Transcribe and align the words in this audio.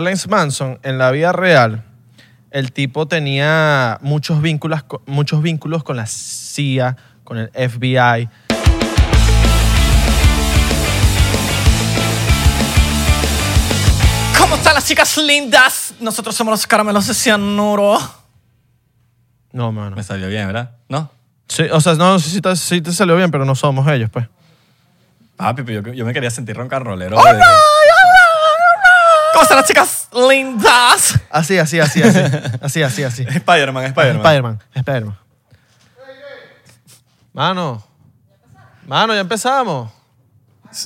Charles 0.00 0.26
Manson, 0.26 0.80
en 0.84 0.96
la 0.96 1.10
vida 1.10 1.32
real, 1.32 1.84
el 2.50 2.72
tipo 2.72 3.06
tenía 3.06 3.98
muchos 4.00 4.40
vínculos, 4.40 4.80
muchos 5.04 5.42
vínculos 5.42 5.84
con 5.84 5.98
la 5.98 6.06
CIA, 6.06 6.96
con 7.24 7.36
el 7.36 7.48
FBI. 7.50 8.26
¿Cómo 14.38 14.56
están 14.56 14.74
las 14.74 14.86
chicas 14.86 15.16
lindas? 15.18 15.94
Nosotros 16.00 16.34
somos 16.34 16.52
los 16.52 16.66
caramelos 16.66 17.06
de 17.06 17.14
cianuro. 17.14 17.98
No, 19.52 19.72
mano. 19.72 19.94
Me 19.96 20.02
salió 20.02 20.28
bien, 20.28 20.46
¿verdad? 20.46 20.70
¿No? 20.88 21.10
Sí, 21.48 21.64
o 21.70 21.80
sea, 21.80 21.94
no, 21.94 22.18
sé 22.18 22.30
si 22.30 22.40
te, 22.40 22.56
si 22.56 22.80
te 22.80 22.92
salió 22.92 23.14
bien, 23.16 23.30
pero 23.30 23.44
no 23.44 23.54
somos 23.54 23.86
ellos, 23.88 24.08
pues. 24.10 24.26
Papi, 25.36 25.62
pero 25.62 25.82
yo, 25.82 25.92
yo 25.92 26.04
me 26.06 26.12
quería 26.14 26.30
sentir 26.30 26.56
roncarrolero. 26.56 27.16
de- 27.16 27.40
¿Cómo 29.32 29.42
están 29.42 29.56
las 29.58 29.66
chicas 29.66 30.08
lindas? 30.12 31.18
Así, 31.30 31.58
así, 31.58 31.80
así, 31.80 32.02
así. 32.02 32.20
Así, 32.60 32.82
así, 32.82 33.04
así. 33.04 33.22
Spider-Man, 33.28 33.84
Spider-Man. 33.86 34.16
Spider-Man, 34.24 34.58
Spider-Man. 34.74 35.18
Mano. 37.32 37.82
Mano, 38.86 39.14
ya 39.14 39.20
empezamos. 39.20 39.90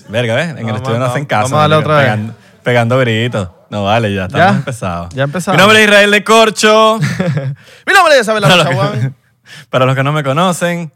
Verga, 0.09 0.35
¿ves? 0.35 0.49
En 0.51 0.59
el 0.59 0.65
Vamos, 0.65 0.81
estudio 0.81 0.99
no 0.99 1.07
hacen 1.07 1.25
caso. 1.27 1.43
vamos 1.45 1.59
a 1.59 1.61
darle 1.63 1.77
marico, 1.77 1.91
otra 1.91 1.99
vez. 2.03 2.07
pegando, 2.13 2.35
Pegando 2.63 2.99
gritos. 2.99 3.49
No 3.71 3.85
vale, 3.85 4.15
ya 4.15 4.27
estamos 4.27 4.47
¿Ya? 4.47 4.57
empezados. 4.57 5.15
Ya 5.15 5.25
empezamos. 5.25 5.57
Mi 5.57 5.61
nombre 5.61 5.81
es 5.83 5.89
Israel 5.89 6.11
de 6.13 6.25
Corcho. 6.25 6.99
Mi 7.87 7.93
nombre 7.93 8.15
es 8.15 8.21
Isabel 8.23 8.43
para, 8.43 8.57
los 8.57 8.65
Chaguán. 8.67 9.01
que, 9.01 9.13
para 9.71 9.87
los 9.87 9.95
que 9.97 10.03
no 10.05 10.13
me 10.13 10.23
conocen, 10.23 10.93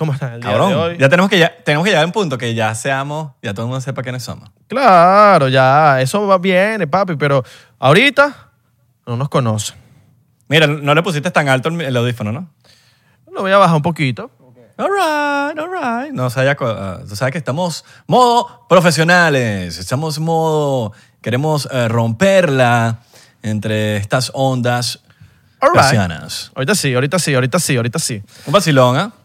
¿Cómo 0.00 0.14
están 0.14 0.32
el 0.32 0.40
día 0.40 0.52
de 0.52 0.56
cabrón. 0.58 0.78
hoy? 0.78 0.96
Ya 0.96 1.10
tenemos 1.10 1.28
que, 1.28 1.38
ya, 1.38 1.54
tenemos 1.62 1.84
que 1.84 1.90
llegar 1.90 2.04
a 2.04 2.06
un 2.06 2.12
punto 2.12 2.38
que 2.38 2.54
ya 2.54 2.74
seamos, 2.74 3.32
ya 3.42 3.52
todo 3.52 3.66
el 3.66 3.68
mundo 3.68 3.82
sepa 3.82 4.02
quiénes 4.02 4.22
somos. 4.22 4.48
Claro, 4.66 5.48
ya, 5.48 6.00
eso 6.00 6.26
va 6.26 6.38
bien, 6.38 6.88
papi, 6.88 7.16
pero 7.16 7.44
ahorita 7.78 8.48
no 9.04 9.18
nos 9.18 9.28
conocen. 9.28 9.76
Mira, 10.48 10.66
no 10.66 10.94
le 10.94 11.02
pusiste 11.02 11.30
tan 11.30 11.50
alto 11.50 11.68
el, 11.68 11.94
audífono, 11.94 12.32
¿no? 12.32 12.48
Lo 13.30 13.42
voy 13.42 13.52
a 13.52 13.58
bajar 13.58 13.76
un 13.76 13.82
poquito. 13.82 14.30
All 14.78 14.88
right, 14.88 15.58
all 15.58 15.68
right. 15.70 16.14
No, 16.14 16.24
o 16.24 16.30
sea, 16.30 16.44
ya, 16.44 16.54
co- 16.54 16.66
ah, 16.66 17.00
tú 17.06 17.14
sabes 17.14 17.32
que 17.32 17.38
estamos 17.38 17.84
modo 18.06 18.64
profesionales. 18.70 19.76
Estamos 19.76 20.18
modo, 20.18 20.94
queremos 21.20 21.68
eh, 21.70 21.88
romperla 21.88 23.00
entre 23.42 23.98
estas 23.98 24.30
ondas 24.32 25.00
All 25.60 25.72
right. 25.74 26.10
Ahorita 26.54 26.74
sí, 26.74 26.94
ahorita 26.94 27.18
sí, 27.18 27.34
ahorita 27.34 27.58
sí, 27.58 27.76
ahorita 27.76 27.98
sí. 27.98 28.22
Un 28.46 28.52
vacilón, 28.54 28.96
¿ah? 28.96 29.10
¿Cómo 29.10 29.19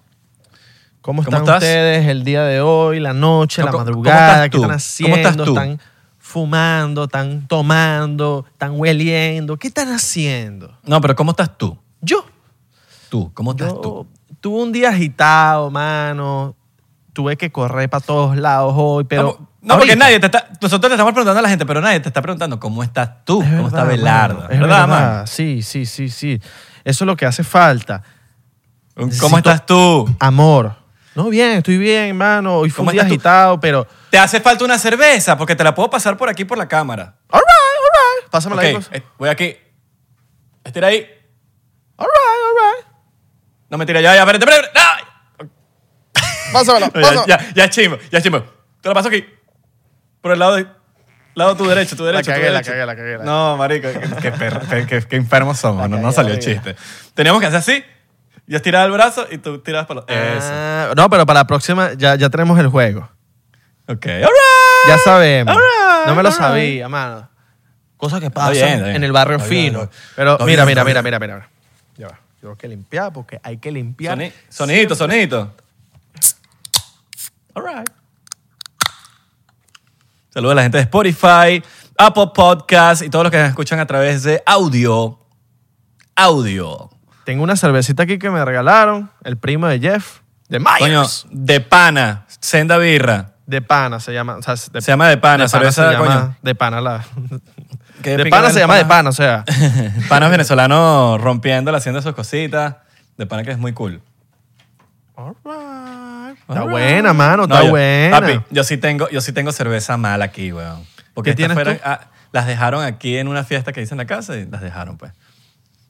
¿Cómo 1.06 1.22
están 1.22 1.44
ustedes 1.44 2.08
el 2.08 2.23
día 2.23 2.42
de 2.45 2.61
hoy, 2.61 3.00
la 3.00 3.14
noche, 3.14 3.61
la 3.61 3.70
¿Cómo- 3.70 3.84
cómo 3.84 3.92
madrugada? 3.92 4.50
¿Qué 4.50 4.58
están 4.58 4.61
¿Cómo 4.70 4.73
haciendo? 4.73 5.16
estás 5.17 5.36
tú? 5.38 5.44
¿Están 5.52 5.80
fumando? 6.17 7.03
¿Están 7.03 7.48
tomando? 7.48 8.45
¿Están 8.52 8.72
hueliendo? 8.80 9.56
¿Qué 9.58 9.67
están 9.67 9.89
haciendo? 9.94 10.76
No, 10.83 11.00
pero 11.02 11.16
¿cómo 11.16 11.30
estás 11.31 11.56
tú? 11.58 11.78
Yo, 12.02 12.26
Tú, 13.09 13.31
¿cómo 13.36 13.52
estás 13.52 13.70
yo 13.73 13.80
tú? 13.81 14.08
tuve 14.42 14.64
un 14.64 14.72
día 14.72 14.89
agitado, 14.89 15.70
mano. 15.70 16.56
Tuve 17.14 17.38
que 17.38 17.52
correr 17.52 17.88
para 17.88 18.03
todos 18.03 18.36
lados 18.36 18.73
hoy, 18.76 19.03
pero... 19.03 19.38
no, 19.61 19.76
no, 19.76 19.78
porque 19.78 19.95
nadie 19.95 20.20
te 20.20 20.26
está. 20.26 20.50
Nosotros 20.59 20.89
le 20.89 20.95
estamos 20.95 21.14
preguntando 21.14 21.38
a 21.39 21.44
la 21.44 21.50
gente, 21.50 21.66
pero 21.67 21.81
nadie 21.81 22.00
te 22.00 22.09
está 22.09 22.22
preguntando 22.23 22.59
cómo 22.59 22.81
estás 22.83 23.23
tú, 23.26 23.44
Es 23.44 23.50
cómo 23.52 23.67
está 23.67 23.83
verdad, 23.83 23.95
Belarda. 23.98 24.33
mano, 24.33 24.50
es 24.50 24.59
¿Verdad, 24.59 24.88
verdad. 24.88 25.16
man? 25.17 25.28
Sí, 25.28 25.61
sí, 25.61 25.86
sí, 25.86 26.09
sí. 26.09 26.42
Eso 26.83 27.03
es 27.03 27.08
lo 27.08 27.16
que 27.16 27.28
hace 27.28 27.44
falta. 27.44 28.02
¿Cómo 28.95 29.08
Necesito- 29.08 29.38
estás 29.38 29.66
tú? 29.67 30.16
Amor. 30.20 30.83
No, 31.16 31.30
bien, 31.30 31.52
estoy 31.58 31.77
bien, 31.77 32.09
hermano. 32.09 32.58
Hoy 32.58 32.69
fue 32.69 32.77
¿Cómo 32.77 32.89
un 32.89 32.94
día 32.94 33.02
estás 33.03 33.09
tú? 33.09 33.13
agitado, 33.16 33.59
pero... 33.59 33.88
Te 34.09 34.17
hace 34.17 34.41
falta 34.41 34.66
una 34.66 34.77
cerveza, 34.77 35.38
porque 35.38 35.55
te 35.55 35.63
la 35.63 35.73
puedo 35.73 35.89
pasar 35.89 36.17
por 36.17 36.30
aquí 36.30 36.44
por 36.45 36.58
la 36.58 36.67
cámara. 36.67 37.16
All 37.30 37.39
right, 37.39 37.49
all 37.80 38.21
right. 38.21 38.30
Pásamela 38.30 38.61
Ok, 38.61 38.66
ahí. 38.67 38.73
pues. 38.73 38.89
eh, 38.91 39.03
voy 39.17 39.30
aquí. 39.30 39.55
Estira 40.63 40.88
ahí. 40.88 41.08
All 41.97 42.05
right, 42.08 42.43
all 42.43 42.75
right. 42.77 42.86
No 43.69 43.77
me 43.77 43.86
tira 43.86 44.02
ya, 44.02 44.13
ya, 44.13 44.21
espérate, 44.23 44.45
espérate. 44.45 44.67
espérate. 44.67 45.52
Pásamela, 46.53 46.86
No, 46.87 46.92
pásamela. 46.93 47.23
ya, 47.27 47.37
ya, 47.39 47.53
ya 47.53 47.64
es 47.65 47.70
chimbo, 47.71 47.97
ya 48.11 48.17
es 48.17 48.23
chimbo. 48.23 48.43
Te 48.82 48.89
lo 48.89 48.95
paso 48.95 49.08
aquí. 49.08 49.26
Por 50.21 50.32
el 50.33 50.39
lado 50.39 50.55
de. 50.55 50.67
Lado 51.33 51.55
tu 51.58 51.65
derecho, 51.67 51.95
tu 51.97 52.05
derecho. 52.05 52.26
tu 52.26 52.32
cagué, 52.32 52.45
la 52.49 52.61
derecho. 52.61 52.71
cagué, 52.71 52.86
la 52.86 52.95
cagué, 52.95 53.11
la 53.14 53.17
cagué. 53.20 53.30
No, 53.30 53.58
marico, 53.58 53.87
qué, 53.92 54.21
qué 54.21 54.32
perro- 54.32 54.61
qué- 54.87 55.05
qué- 55.08 55.15
enfermos 55.17 55.58
somos. 55.59 55.82
La 55.82 55.87
No, 55.89 55.97
no 55.97 56.02
cagué, 56.03 56.14
salió 56.15 56.30
la 56.33 56.39
el 56.39 56.43
cagué. 56.45 56.55
chiste. 56.73 56.76
Teníamos 57.14 57.42
que 57.42 57.47
hacer 57.47 57.59
así. 57.59 57.86
Yo 58.48 58.58
estiraba 58.58 58.86
el 58.86 58.92
brazo 58.92 59.26
y 59.32 59.38
tú 59.39 59.60
tiras 59.60 59.86
para 59.88 60.02
los. 60.02 60.06
Ah, 60.10 60.94
no, 60.95 61.10
pero 61.10 61.26
para 61.26 61.39
la 61.42 61.48
próxima 61.48 61.94
ya, 61.94 62.16
ya 62.16 62.30
tenemos 62.30 62.60
el 62.60 62.67
juego. 62.67 63.10
Ok, 63.88 64.06
alright. 64.06 64.30
Ya 64.88 64.98
sabemos. 65.00 65.56
All 65.56 65.61
right, 65.61 66.08
no 66.08 66.16
me 66.16 66.22
lo 66.23 66.30
all 66.30 66.33
right. 66.36 66.44
sabía, 66.44 66.89
mano. 66.89 67.30
Cosas 67.98 68.20
que 68.20 68.30
pasan 68.30 68.52
bien, 68.54 68.67
está 68.67 68.83
bien. 68.86 68.95
en 68.98 69.04
el 69.04 69.11
barrio 69.11 69.38
Está 69.38 69.50
fino. 69.50 69.78
bien. 69.80 69.89
Pero 70.16 70.38
mira, 70.45 70.66
mira, 70.66 70.83
mira, 70.83 71.02
mira, 71.02 71.20
mira. 71.20 71.50
Ya 71.98 72.08
va. 72.08 72.20
Tengo 72.42 72.56
que 72.56 72.67
limpiar 72.67 73.11
porque 73.14 73.39
hay 73.42 73.58
que 73.58 73.72
limpiar. 73.72 74.17
Soni- 74.17 74.33
sonidito, 74.50 74.95
sonidito. 74.95 75.54
Alright. 77.56 77.89
Saludos 80.30 80.52
a 80.52 80.56
la 80.56 80.62
gente 80.64 80.77
de 80.77 80.83
Spotify, 80.83 81.64
Apple 81.98 82.27
Podcast 82.36 83.02
y 83.02 83.10
todos 83.10 83.23
los 83.23 83.32
que 83.32 83.38
nos 83.39 83.48
escuchan 83.50 83.80
a 83.80 83.86
través 83.88 84.23
de 84.23 84.44
audio. 84.45 85.17
Audio. 86.16 86.89
Tengo 87.25 87.43
una 87.43 87.55
cervecita 87.55 88.03
aquí 88.03 88.17
que 88.19 88.30
me 88.30 88.43
regalaron, 88.45 89.11
el 89.23 89.37
primo 89.37 89.67
de 89.67 89.80
Jeff, 89.80 90.19
de 90.47 90.59
Coño, 90.63 91.02
Myers. 91.02 91.25
de 91.31 91.59
pana, 91.59 92.25
senda 92.39 92.77
birra. 92.77 93.31
De 93.47 93.61
pana 93.61 93.99
se 93.99 94.13
llama. 94.13 94.37
o 94.37 94.41
sea, 94.41 94.55
de, 94.55 94.81
Se 94.81 94.91
llama 94.91 95.09
de 95.09 95.17
pana, 95.17 95.43
de 95.45 95.49
pana 95.49 95.49
cerveza, 95.49 95.87
se 95.91 95.97
llama- 95.97 96.05
coño. 96.21 96.35
De 96.41 96.55
pana 96.55 96.81
la. 96.81 97.05
¿Qué 98.02 98.17
De 98.17 98.25
pana 98.27 98.49
se 98.52 98.59
llama 98.59 98.75
de 98.77 98.85
pana, 98.85 99.09
o 99.09 99.14
sea. 99.14 99.43
Panas 100.09 100.30
venezolanos 100.31 101.19
rompiéndola, 101.21 101.77
haciendo 101.80 102.02
sus 102.02 102.14
cositas. 102.14 102.75
De 103.17 103.25
pana 103.25 103.43
que 103.43 103.52
es 103.52 103.58
muy 103.58 103.73
cool. 103.73 104.02
All 105.15 105.35
right. 105.45 106.37
Está 106.47 106.64
buena, 106.64 107.14
mano, 107.14 107.47
No, 107.47 107.55
está 107.55 107.64
yo- 107.64 107.69
buena. 107.71 108.19
Papi, 108.19 108.41
yo 108.52 108.64
sí 108.64 108.77
tengo, 108.77 109.09
yo 109.09 109.21
sí 109.21 109.31
tengo 109.31 109.52
cerveza 109.52 109.97
mala 109.97 110.25
aquí, 110.25 110.52
weón. 110.52 110.83
Porque 111.14 111.33
¿Qué 111.33 111.43
estas 111.43 111.55
fueron- 111.55 111.80
ah, 111.85 112.02
las 112.33 112.45
dejaron 112.45 112.83
aquí 112.83 113.17
en 113.17 113.27
una 113.30 113.43
fiesta 113.45 113.71
que 113.71 113.81
hice 113.81 113.93
en 113.93 113.99
la 113.99 114.05
casa 114.05 114.35
y 114.35 114.45
las 114.45 114.61
dejaron, 114.61 114.97
pues. 114.97 115.11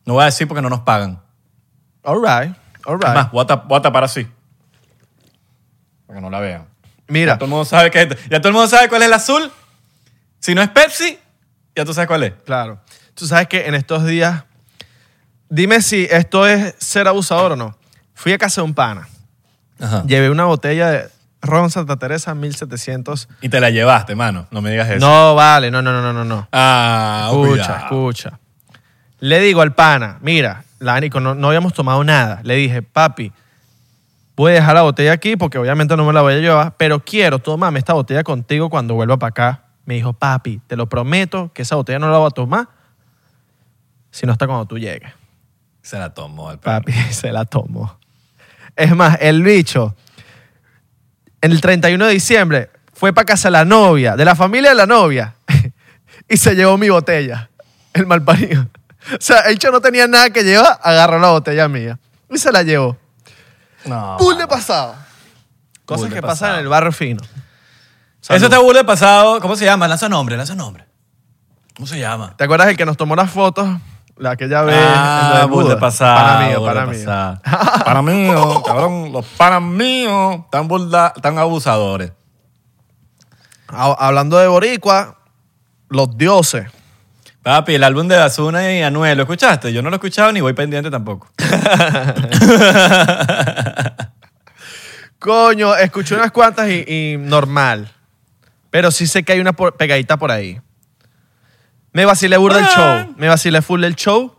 No 0.05 0.13
voy 0.13 0.23
a 0.23 0.25
decir 0.25 0.47
porque 0.47 0.61
no 0.61 0.69
nos 0.69 0.81
pagan. 0.81 1.19
All 2.03 2.17
right, 2.21 2.55
all 2.85 2.95
Es 2.95 3.05
right. 3.05 3.13
más, 3.15 3.31
voy 3.31 3.43
a, 3.43 3.47
tap- 3.47 3.67
voy 3.67 3.77
a 3.79 3.81
tapar 3.81 4.03
así. 4.03 4.27
Para 6.05 6.19
que 6.19 6.21
no 6.21 6.29
la 6.29 6.39
vean. 6.39 6.67
Mira, 7.07 7.33
Ya 7.33 7.37
todo 7.37 7.45
el 7.45 7.51
mundo 7.51 7.65
sabe 7.65 7.91
que 7.91 8.17
ya 8.29 8.39
todo 8.39 8.49
el 8.49 8.53
mundo 8.53 8.67
sabe 8.67 8.89
cuál 8.89 9.01
es 9.01 9.07
el 9.07 9.13
azul. 9.13 9.51
Si 10.39 10.53
no 10.55 10.61
es 10.61 10.69
Pepsi, 10.69 11.17
ya 11.75 11.85
tú 11.85 11.93
sabes 11.93 12.07
cuál 12.07 12.23
es. 12.23 12.33
claro. 12.45 12.79
Tú 13.15 13.25
sabes 13.27 13.47
que 13.47 13.65
en 13.67 13.75
estos 13.75 14.05
días, 14.05 14.43
dime 15.47 15.81
si 15.81 16.05
esto 16.11 16.45
es 16.45 16.75
ser 16.79 17.07
abusador 17.07 17.53
o 17.53 17.55
no. 17.55 17.77
Fui 18.13 18.33
a 18.33 18.37
casa 18.37 18.59
de 18.59 18.65
un 18.65 18.73
pana. 18.73 19.07
Ajá. 19.79 20.03
Llevé 20.05 20.29
una 20.29 20.43
botella 20.45 20.89
de 20.91 21.09
ron 21.41 21.71
Santa 21.71 21.95
Teresa 21.95 22.35
1700. 22.35 23.29
Y 23.41 23.47
te 23.47 23.61
la 23.61 23.69
llevaste, 23.69 24.15
mano. 24.15 24.47
No 24.51 24.61
me 24.61 24.69
digas 24.69 24.89
eso. 24.89 24.99
No, 24.99 25.33
vale, 25.33 25.71
no, 25.71 25.81
no, 25.81 25.93
no, 25.93 26.01
no, 26.01 26.11
no, 26.11 26.25
no. 26.25 26.47
Ah, 26.51 27.29
Escucha, 27.31 27.47
cuidado. 27.47 27.75
escucha. 27.85 28.39
Le 29.25 29.39
digo 29.39 29.61
al 29.61 29.73
pana, 29.73 30.19
mira, 30.21 30.65
la 30.77 30.99
Nico, 30.99 31.19
no, 31.19 31.33
no 31.33 31.47
habíamos 31.47 31.73
tomado 31.73 32.03
nada. 32.03 32.41
Le 32.43 32.57
dije, 32.57 32.83
papi, 32.83 33.31
voy 34.35 34.51
a 34.51 34.55
dejar 34.55 34.75
la 34.75 34.83
botella 34.83 35.13
aquí 35.13 35.35
porque 35.35 35.57
obviamente 35.57 35.97
no 35.97 36.05
me 36.05 36.13
la 36.13 36.21
voy 36.21 36.35
a 36.35 36.37
llevar, 36.37 36.75
pero 36.77 37.03
quiero 37.03 37.39
tomarme 37.39 37.79
esta 37.79 37.93
botella 37.93 38.23
contigo 38.23 38.69
cuando 38.69 38.93
vuelva 38.93 39.17
para 39.17 39.29
acá. 39.29 39.63
Me 39.85 39.95
dijo, 39.95 40.13
papi, 40.13 40.61
te 40.67 40.75
lo 40.75 40.87
prometo 40.87 41.51
que 41.55 41.63
esa 41.63 41.75
botella 41.75 41.97
no 41.97 42.11
la 42.11 42.19
voy 42.19 42.27
a 42.27 42.29
tomar 42.29 42.67
si 44.11 44.27
no 44.27 44.33
está 44.33 44.45
cuando 44.45 44.67
tú 44.67 44.77
llegues. 44.77 45.11
Se 45.81 45.97
la 45.97 46.13
tomó 46.13 46.51
el 46.51 46.59
perro. 46.59 46.81
Papi, 46.81 46.93
se 47.09 47.31
la 47.31 47.45
tomó. 47.45 47.97
Es 48.75 48.95
más, 48.95 49.17
el 49.21 49.41
bicho, 49.41 49.95
en 51.41 51.51
el 51.51 51.61
31 51.61 52.05
de 52.05 52.13
diciembre, 52.13 52.69
fue 52.93 53.11
para 53.11 53.25
casa 53.25 53.47
de 53.47 53.53
la 53.53 53.65
novia, 53.65 54.15
de 54.15 54.23
la 54.23 54.35
familia 54.35 54.69
de 54.69 54.75
la 54.75 54.85
novia, 54.85 55.33
y 56.29 56.37
se 56.37 56.53
llevó 56.53 56.77
mi 56.77 56.89
botella, 56.89 57.49
el 57.91 58.05
malparido. 58.05 58.67
O 59.13 59.17
sea, 59.19 59.41
el 59.41 59.59
chico 59.59 59.71
no 59.71 59.81
tenía 59.81 60.07
nada 60.07 60.29
que 60.31 60.43
llevar, 60.43 60.79
agarró 60.81 61.19
la 61.19 61.29
botella 61.29 61.67
mía 61.67 61.99
y 62.29 62.37
se 62.37 62.51
la 62.51 62.63
llevó. 62.63 62.97
No. 63.85 64.17
Full 64.17 64.35
de 64.37 64.47
pasado. 64.47 64.95
Cosas 65.85 66.11
que 66.11 66.21
pasan 66.21 66.29
pasado. 66.29 66.53
en 66.55 66.59
el 66.61 66.67
barrio 66.67 66.91
fino. 66.91 67.21
Eso 68.21 68.45
está 68.45 68.57
burda 68.57 68.79
de 68.79 68.85
pasado. 68.85 69.39
¿Cómo 69.39 69.55
se 69.55 69.65
llama? 69.65 69.87
Lanza 69.87 70.09
nombre, 70.09 70.35
lanza 70.35 70.55
nombre. 70.55 70.85
¿Cómo 71.75 71.85
se 71.85 71.99
llama? 71.99 72.33
¿Te 72.35 72.45
acuerdas 72.45 72.69
el 72.69 72.77
que 72.77 72.85
nos 72.85 72.97
tomó 72.97 73.15
las 73.15 73.29
fotos? 73.29 73.67
La 74.17 74.35
que 74.35 74.47
ya 74.49 74.63
ve. 74.63 74.73
Ah, 74.75 75.45
Buda? 75.47 75.77
pasado. 75.79 76.15
Para 76.15 76.57
burda 76.57 76.73
para 76.73 76.85
mí. 76.87 76.97
Para 77.85 78.01
mío, 78.01 78.63
cabrón. 78.63 79.11
Los 79.11 79.25
panas 79.25 79.61
míos 79.61 80.45
tan 80.49 80.67
burda, 80.67 81.13
tan 81.21 81.37
abusadores. 81.37 82.13
Hablando 83.67 84.37
de 84.37 84.47
Boricua, 84.47 85.17
los 85.89 86.17
dioses. 86.17 86.67
Papi, 87.45 87.75
el 87.75 87.83
álbum 87.83 88.07
de 88.07 88.17
Azuna 88.17 88.73
y 88.73 88.81
Anuel, 88.81 89.15
¿lo 89.17 89.21
escuchaste? 89.23 89.71
Yo 89.71 89.83
no 89.83 89.91
lo 89.91 89.95
he 89.97 89.97
escuchado 89.97 90.31
ni 90.31 90.41
voy 90.41 90.53
pendiente 90.53 90.89
tampoco. 90.89 91.29
Coño, 95.19 95.75
escuché 95.75 96.15
unas 96.15 96.31
cuantas 96.31 96.67
y, 96.69 96.83
y 96.87 97.17
normal. 97.19 97.91
Pero 98.71 98.89
sí 98.89 99.05
sé 99.05 99.21
que 99.21 99.33
hay 99.33 99.39
una 99.39 99.53
por- 99.53 99.77
pegadita 99.77 100.17
por 100.17 100.31
ahí. 100.31 100.59
Me 101.93 102.03
vacilé 102.05 102.35
burda 102.37 102.57
el 102.61 102.65
show. 102.65 103.13
Me 103.17 103.27
vacilé 103.27 103.61
full 103.61 103.83
el 103.83 103.95
show. 103.95 104.35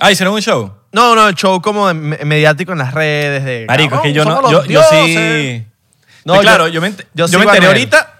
Ah, 0.00 0.10
hicieron 0.10 0.32
un 0.34 0.40
show. 0.40 0.74
No, 0.92 1.14
no, 1.14 1.28
el 1.28 1.34
show 1.34 1.60
como 1.60 1.88
de- 1.88 1.94
me- 1.94 2.24
mediático 2.24 2.72
en 2.72 2.78
las 2.78 2.94
redes. 2.94 3.44
De, 3.44 3.66
Marico, 3.68 3.96
es 3.96 4.00
que 4.00 4.12
yo 4.14 4.24
no. 4.24 4.50
Yo, 4.64 4.82
sí. 4.90 5.66
No, 6.24 6.36
No, 6.36 6.40
claro, 6.40 6.68
yo- 6.68 6.74
yo, 6.74 6.80
me, 6.80 6.88
ent- 6.90 7.00
yo 7.12 7.26
yo 7.26 7.28
sigo 7.28 7.40
me 7.40 7.50
a 7.50 7.54
enteré 7.54 7.66
Anuel. 7.66 7.76
ahorita. 7.82 8.14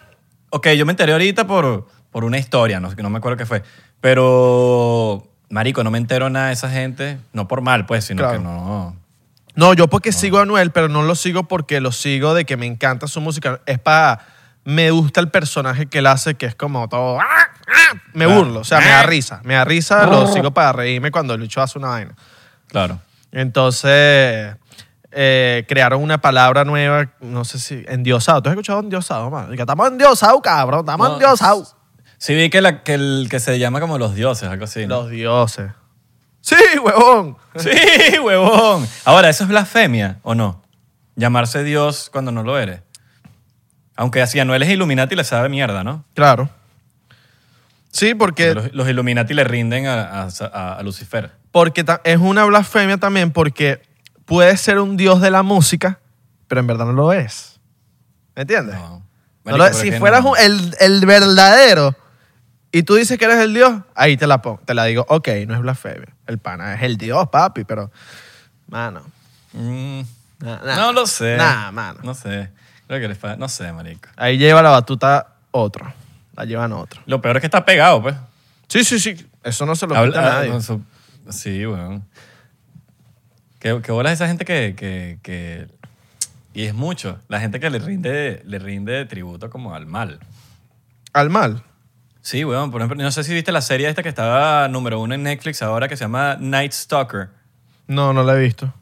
Ok, 0.50 0.68
yo 0.70 0.84
me 0.84 0.92
enteré 0.92 1.12
ahorita 1.12 1.46
por, 1.46 1.88
por 2.12 2.24
una 2.24 2.38
historia, 2.38 2.78
no, 2.78 2.90
sé- 2.90 3.02
no 3.02 3.10
me 3.10 3.18
acuerdo 3.18 3.36
qué 3.36 3.46
fue. 3.46 3.62
Pero, 4.00 5.26
Marico, 5.50 5.82
no 5.82 5.90
me 5.90 5.98
entero 5.98 6.30
nada 6.30 6.48
de 6.48 6.52
esa 6.52 6.70
gente. 6.70 7.18
No 7.32 7.48
por 7.48 7.60
mal, 7.60 7.86
pues, 7.86 8.04
sino 8.04 8.22
Claro. 8.22 8.38
que 8.38 8.44
no. 8.44 8.96
No, 9.54 9.74
yo 9.74 9.88
porque 9.88 10.12
sigo 10.12 10.38
a 10.38 10.42
Anuel, 10.42 10.70
pero 10.70 10.88
no 10.88 11.02
lo 11.02 11.14
sigo 11.14 11.42
porque 11.44 11.80
lo 11.80 11.92
sigo 11.92 12.32
de 12.34 12.44
que 12.44 12.56
me 12.56 12.66
encanta 12.66 13.06
su 13.08 13.20
música. 13.20 13.60
Es 13.66 13.78
para... 13.78 14.20
Me 14.64 14.92
gusta 14.92 15.20
el 15.20 15.28
personaje 15.28 15.86
que 15.86 15.98
él 15.98 16.06
hace, 16.06 16.34
que 16.36 16.46
es 16.46 16.54
como 16.54 16.88
todo... 16.88 17.18
¡ah! 17.20 17.24
¡ah! 17.66 17.96
Me 18.14 18.24
Claro. 18.26 18.40
burlo, 18.44 18.60
o 18.60 18.64
sea, 18.64 18.78
me 18.80 18.86
da 18.88 19.02
risa. 19.02 19.40
Me 19.44 19.54
da 19.54 19.64
risa, 19.64 20.06
lo 20.06 20.26
sigo 20.28 20.52
para 20.52 20.72
reírme 20.72 21.10
cuando 21.10 21.36
Lucho 21.36 21.60
hace 21.60 21.78
una 21.78 21.88
vaina. 21.88 22.14
Claro. 22.68 23.00
Entonces, 23.32 24.54
eh, 25.10 25.64
crearon 25.68 26.00
una 26.02 26.18
palabra 26.18 26.64
nueva, 26.64 27.08
no 27.20 27.44
sé 27.44 27.58
si... 27.58 27.84
Endiosado. 27.88 28.40
¿Tú 28.42 28.48
has 28.48 28.54
escuchado 28.54 28.80
endiosado, 28.80 29.30
man? 29.30 29.52
Estamos 29.52 29.88
endiosados, 29.88 30.40
cabrón. 30.42 30.80
Estamos 30.80 31.08
No, 31.08 31.14
endiosados. 31.14 31.74
Sí, 32.22 32.36
vi 32.36 32.50
que, 32.50 32.60
la, 32.60 32.84
que, 32.84 32.94
el, 32.94 33.26
que 33.28 33.40
se 33.40 33.58
llama 33.58 33.80
como 33.80 33.98
los 33.98 34.14
dioses, 34.14 34.48
algo 34.48 34.62
así. 34.66 34.86
¿no? 34.86 34.94
Los 35.02 35.10
dioses. 35.10 35.72
Sí, 36.40 36.54
huevón. 36.80 37.36
Sí, 37.56 38.16
huevón. 38.22 38.86
Ahora, 39.04 39.28
¿eso 39.28 39.42
es 39.42 39.48
blasfemia 39.50 40.20
o 40.22 40.36
no? 40.36 40.62
Llamarse 41.16 41.64
Dios 41.64 42.10
cuando 42.12 42.30
no 42.30 42.44
lo 42.44 42.56
eres. 42.60 42.80
Aunque 43.96 44.22
así 44.22 44.38
Anuel 44.38 44.62
es 44.62 44.68
Illuminati 44.70 45.16
le 45.16 45.24
sabe 45.24 45.48
mierda, 45.48 45.82
¿no? 45.82 46.04
Claro. 46.14 46.48
Sí, 47.90 48.14
porque... 48.14 48.54
Los, 48.54 48.72
los 48.72 48.88
Illuminati 48.88 49.34
le 49.34 49.42
rinden 49.42 49.88
a, 49.88 50.28
a- 50.28 50.80
Lucifer. 50.84 51.32
Porque 51.50 51.84
es 52.04 52.18
una 52.18 52.44
blasfemia 52.44 52.98
también 52.98 53.32
porque 53.32 53.82
puedes 54.26 54.60
ser 54.60 54.78
un 54.78 54.96
dios 54.96 55.20
de 55.20 55.32
la 55.32 55.42
música, 55.42 55.98
pero 56.46 56.60
en 56.60 56.68
verdad 56.68 56.86
no 56.86 56.92
lo 56.92 57.12
es. 57.12 57.58
¿Me 58.36 58.42
entiendes? 58.42 58.76
No. 58.76 59.02
Lo- 59.44 59.72
si 59.72 59.90
fueras 59.90 60.22
no. 60.22 60.30
un- 60.30 60.38
el, 60.38 60.76
el 60.78 61.04
verdadero 61.04 61.96
y 62.72 62.82
tú 62.82 62.94
dices 62.96 63.18
que 63.18 63.24
eres 63.26 63.38
el 63.38 63.54
dios, 63.54 63.72
ahí 63.94 64.16
te 64.16 64.26
la 64.26 64.40
pongo, 64.42 64.60
te 64.64 64.74
la 64.74 64.84
digo, 64.86 65.04
ok, 65.08 65.28
no 65.46 65.54
es 65.54 65.60
blasfemia. 65.60 66.08
El 66.26 66.38
pana 66.38 66.74
es 66.74 66.82
el 66.82 66.96
dios, 66.96 67.28
papi, 67.28 67.64
pero, 67.64 67.90
mano, 68.68 69.02
Mm, 69.54 70.00
no 70.40 70.92
lo 70.94 71.06
sé. 71.06 71.36
Nah, 71.36 71.70
mano. 71.70 72.00
No 72.02 72.14
sé. 72.14 72.48
Creo 72.86 73.00
que 73.00 73.06
les 73.08 73.18
fa- 73.18 73.36
No 73.36 73.48
sé, 73.48 73.70
marico. 73.72 74.08
Ahí 74.16 74.38
lleva 74.38 74.62
la 74.62 74.70
batuta 74.70 75.34
otro. 75.50 75.92
La 76.34 76.46
llevan 76.46 76.72
otro. 76.72 77.02
Lo 77.04 77.20
peor 77.20 77.36
es 77.36 77.40
que 77.42 77.46
está 77.48 77.62
pegado, 77.66 78.00
pues. 78.00 78.14
Sí, 78.66 78.82
sí, 78.82 78.98
sí. 78.98 79.26
Eso 79.44 79.66
no 79.66 79.76
se 79.76 79.86
lo 79.86 79.94
Habla- 79.94 80.10
quita 80.12 80.20
a 80.24 80.40
ah, 80.40 80.46
nadie. 80.46 80.60
sí, 81.28 81.66
weón. 81.66 82.02
¿Qué, 83.58 83.78
qué 83.82 83.92
bolas 83.92 84.14
esa 84.14 84.26
gente 84.26 84.44
que, 84.46 84.74
que, 84.74 85.18
que- 85.22 85.68
Y 86.54 86.64
es 86.64 86.72
mucho. 86.74 87.18
La 87.28 87.38
gente 87.38 87.60
que 87.60 87.68
le 87.70 87.78
rinde, 87.78 88.42
le 88.46 88.58
rinde 88.58 89.04
tributo 89.04 89.50
como 89.50 89.74
al 89.74 89.84
mal. 89.86 90.18
Al 91.12 91.28
mal. 91.30 91.62
Sí, 92.22 92.44
weón. 92.44 92.70
Por 92.70 92.80
ejemplo, 92.80 93.02
no 93.02 93.10
sé 93.10 93.24
si 93.24 93.34
viste 93.34 93.52
la 93.52 93.60
serie 93.60 93.88
esta 93.88 94.02
que 94.02 94.08
estaba 94.08 94.68
número 94.68 95.00
uno 95.00 95.14
en 95.14 95.22
Netflix 95.24 95.60
ahora 95.62 95.88
que 95.88 95.96
se 95.96 96.04
llama 96.04 96.36
Night 96.38 96.72
Stalker. 96.72 97.28
No, 97.88 98.12
no 98.12 98.22
la 98.22 98.36
he 98.36 98.38
visto. 98.40 98.72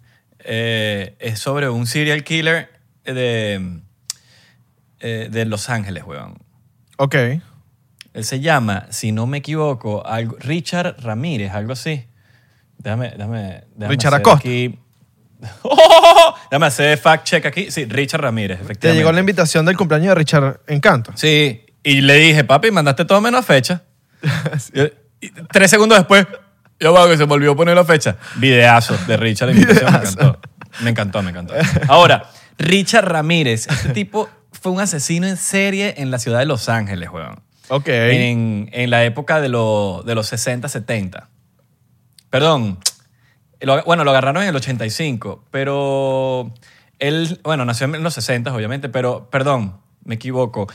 Eh, 0.41 1.17
es 1.19 1.39
sobre 1.39 1.69
un 1.69 1.87
serial 1.87 2.23
killer 2.23 2.71
de, 3.05 3.81
eh, 5.01 5.29
de 5.31 5.45
Los 5.47 5.69
Ángeles, 5.71 6.05
weón. 6.05 6.39
Ok. 6.99 7.15
Él 8.13 8.25
se 8.25 8.41
llama, 8.41 8.87
si 8.91 9.13
no 9.13 9.27
me 9.27 9.39
equivoco, 9.39 10.05
algo, 10.07 10.37
Richard 10.41 10.97
Ramírez, 11.03 11.53
algo 11.53 11.73
así. 11.73 12.05
Déjame, 12.79 13.11
déjame, 13.11 13.65
déjame 13.75 13.89
Richard 13.89 14.15
hacer 14.15 14.21
Acosta. 14.21 14.39
Aquí. 14.49 14.79
¡Oh! 15.63 16.35
Déjame 16.51 16.67
hacer 16.67 16.99
fact 16.99 17.25
check 17.25 17.47
aquí. 17.47 17.71
Sí, 17.71 17.87
Richard 17.87 18.21
Ramírez, 18.21 18.59
Te 18.59 18.65
efectivamente. 18.65 18.99
llegó 18.99 19.13
la 19.13 19.21
invitación 19.21 19.65
del 19.65 19.77
cumpleaños 19.77 20.09
de 20.11 20.15
Richard 20.17 20.61
Encanto. 20.67 21.13
Sí, 21.15 21.65
y 21.83 22.01
le 22.01 22.15
dije, 22.17 22.45
papi, 22.45 22.71
mandaste 22.71 23.05
todo 23.05 23.21
menos 23.21 23.45
fecha. 23.47 23.83
Y- 25.23 25.29
tres 25.53 25.71
segundos 25.71 25.99
después, 25.99 26.27
yo 26.79 26.95
veo 26.95 27.07
que 27.09 27.19
se 27.19 27.27
me 27.27 27.35
olvidó 27.35 27.55
poner 27.55 27.77
la 27.77 27.85
fecha. 27.85 28.17
Videazo 28.37 28.97
de 29.07 29.19
Richard, 29.19 29.53
me 29.53 29.61
encantó. 29.61 30.41
Me 30.83 30.91
encantó, 30.91 31.23
me 31.23 31.31
encantó. 31.31 31.53
Ahora, 31.89 32.31
Richard 32.59 33.05
Ramírez, 33.07 33.67
este 33.69 33.89
tipo 33.93 34.31
fue 34.53 34.73
un 34.73 34.81
asesino 34.81 35.27
en 35.27 35.37
serie 35.37 35.95
en 35.99 36.11
la 36.11 36.19
ciudad 36.19 36.39
de 36.39 36.47
Los 36.47 36.71
Ángeles, 36.71 37.11
weón. 37.11 37.39
Ok. 37.69 37.89
En, 37.89 38.71
en 38.73 38.89
la 38.91 39.05
época 39.05 39.41
de, 39.43 39.51
lo- 39.51 40.03
de 40.07 40.15
los 40.15 40.27
60, 40.29 40.69
70. 40.71 41.29
Perdón. 42.31 42.79
Lo- 43.61 43.83
bueno, 43.85 44.05
lo 44.05 44.11
agarraron 44.11 44.43
en 44.43 44.49
el 44.49 44.57
85, 44.57 45.45
pero 45.51 46.55
él, 46.99 47.41
bueno, 47.45 47.67
nació 47.67 47.95
en 47.95 48.03
los 48.03 48.15
60, 48.15 48.55
obviamente, 48.55 48.89
pero, 48.89 49.29
perdón, 49.31 49.77
me 50.05 50.15
equivoco. 50.15 50.67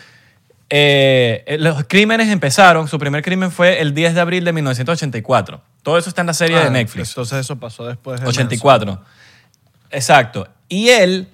Eh, 0.69 1.43
eh, 1.45 1.57
los 1.59 1.83
crímenes 1.87 2.29
empezaron, 2.29 2.87
su 2.87 2.97
primer 2.97 3.23
crimen 3.23 3.51
fue 3.51 3.81
el 3.81 3.93
10 3.93 4.15
de 4.15 4.21
abril 4.21 4.43
de 4.45 4.51
1984. 4.53 5.61
Todo 5.83 5.97
eso 5.97 6.09
está 6.09 6.21
en 6.21 6.27
la 6.27 6.33
serie 6.33 6.57
Ah, 6.57 6.63
de 6.65 6.71
Netflix. 6.71 7.09
Entonces 7.09 7.39
eso 7.39 7.55
pasó 7.57 7.85
después 7.85 8.19
de 8.21 8.27
84. 8.27 8.99
Exacto. 9.91 10.47
Y 10.67 10.89
él, 10.89 11.27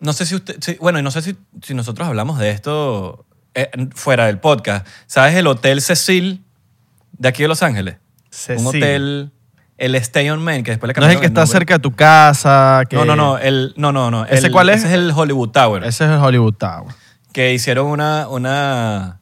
no 0.00 0.12
sé 0.12 0.24
si 0.26 0.34
usted, 0.34 0.56
sí, 0.60 0.76
bueno, 0.80 0.98
y 0.98 1.02
no 1.02 1.10
sé 1.10 1.22
si, 1.22 1.36
si 1.62 1.74
nosotros 1.74 2.08
hablamos 2.08 2.38
de 2.38 2.50
esto 2.50 3.26
eh, 3.54 3.70
fuera 3.94 4.26
del 4.26 4.38
podcast. 4.38 4.86
¿Sabes 5.06 5.34
el 5.34 5.46
Hotel 5.46 5.80
Cecil 5.82 6.42
de 7.12 7.28
aquí 7.28 7.42
de 7.42 7.48
Los 7.48 7.62
Ángeles? 7.62 7.96
Cecil. 8.30 8.66
Un 8.66 8.66
hotel, 8.68 9.30
el 9.76 9.94
Stay 9.96 10.30
on 10.30 10.42
Main, 10.42 10.64
que 10.64 10.70
después 10.72 10.88
le 10.94 10.98
No 11.00 11.06
es 11.06 11.14
el 11.14 11.20
que 11.20 11.26
está 11.26 11.42
nombre. 11.42 11.52
cerca 11.58 11.74
de 11.74 11.80
tu 11.80 11.92
casa. 11.94 12.82
Que... 12.88 12.96
No, 12.96 13.04
no, 13.04 13.14
no, 13.14 13.38
el, 13.38 13.74
no, 13.76 13.92
no, 13.92 14.10
no. 14.10 14.24
¿Ese 14.24 14.46
el- 14.46 14.52
cuál 14.52 14.70
es? 14.70 14.78
Ese 14.78 14.86
es 14.88 14.92
el 14.94 15.10
Hollywood 15.10 15.50
Tower. 15.50 15.84
Ese 15.84 16.04
es 16.04 16.10
el 16.10 16.16
Hollywood 16.16 16.54
Tower. 16.54 16.94
Que 17.34 17.52
hicieron 17.52 17.88
una, 17.88 18.28
una 18.28 19.20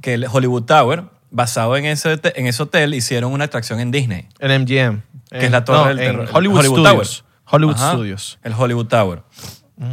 que 0.00 0.14
el 0.14 0.26
Hollywood 0.30 0.62
Tower, 0.62 1.04
basado 1.30 1.76
en 1.76 1.84
ese, 1.84 2.18
en 2.36 2.46
ese 2.46 2.62
hotel, 2.62 2.94
hicieron 2.94 3.32
una 3.32 3.44
atracción 3.44 3.80
en 3.80 3.90
Disney. 3.90 4.28
El 4.38 4.58
MGM. 4.60 5.02
que 5.30 5.44
es 5.46 5.50
la 5.50 5.64
torre 5.64 5.78
no, 5.78 5.88
del 5.88 5.98
en 5.98 6.04
terror. 6.06 6.28
el 6.30 6.34
Hollywood, 6.36 6.62
Studios. 6.62 6.84
Tower. 6.84 7.06
Hollywood 7.54 7.74
Ajá, 7.74 7.90
Studios. 7.92 8.38
El 8.42 8.54
Hollywood 8.54 8.86
Tower. 8.86 9.22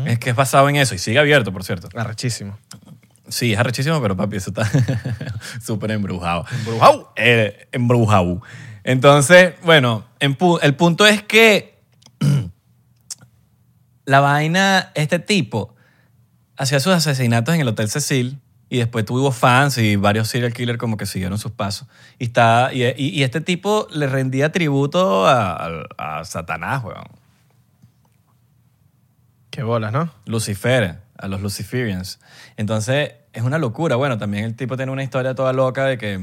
Es 0.06 0.20
que 0.20 0.30
es 0.30 0.36
basado 0.36 0.70
en 0.70 0.76
eso 0.76 0.94
y 0.94 1.00
sigue 1.00 1.18
abierto, 1.20 1.52
por 1.52 1.64
cierto. 1.64 1.90
Arrechísimo. 1.96 2.58
Sí, 3.28 3.54
es 3.54 3.60
arrechísimo, 3.60 4.00
pero 4.02 4.16
papi, 4.16 4.38
eso 4.38 4.52
está 4.52 4.70
súper 5.62 5.92
embrujado. 5.92 6.46
Embrujado. 6.52 7.12
Eh, 7.16 7.68
embrujado. 7.72 8.42
Entonces, 8.84 9.56
bueno, 9.64 10.06
en 10.20 10.38
pu- 10.38 10.60
el 10.62 10.76
punto 10.76 11.06
es 11.08 11.24
que 11.24 11.80
la 14.06 14.20
vaina, 14.20 14.92
este 14.96 15.20
tipo 15.20 15.76
hacía 16.60 16.80
sus 16.80 16.94
asesinatos 16.94 17.56
en 17.56 17.62
el 17.62 17.68
Hotel 17.70 17.90
Cecil 17.90 18.38
y 18.70 18.78
después 18.78 19.04
tuvo 19.06 19.32
fans 19.32 19.80
y 19.80 19.96
varios 19.96 20.28
serial 20.28 20.54
killers 20.54 20.78
como 20.78 20.96
que 20.98 21.08
siguieron 21.08 21.40
sus 21.40 21.52
pasos. 21.52 21.88
Y, 22.20 22.26
está, 22.26 22.70
y, 22.72 22.84
y- 22.84 23.10
y 23.10 23.24
este 23.24 23.42
tipo 23.42 23.88
le 23.92 24.06
rendía 24.06 24.52
tributo 24.52 25.26
a, 25.26 25.56
a- 25.98 26.20
a 26.20 26.24
Satanás, 26.26 26.84
weón. 26.84 27.06
Qué 29.50 29.64
bolas, 29.64 29.92
¿no? 29.92 30.12
Lucifer, 30.26 31.00
a 31.18 31.28
los 31.28 31.42
Luciferians. 31.42 32.20
Entonces, 32.58 33.14
es 33.34 33.42
una 33.44 33.58
locura. 33.58 33.96
Bueno, 33.96 34.18
también 34.18 34.44
el 34.46 34.56
tipo 34.56 34.78
tiene 34.78 34.92
una 34.92 35.04
historia 35.04 35.34
toda 35.34 35.54
loca 35.54 35.86
de 35.86 35.98
que, 35.98 36.20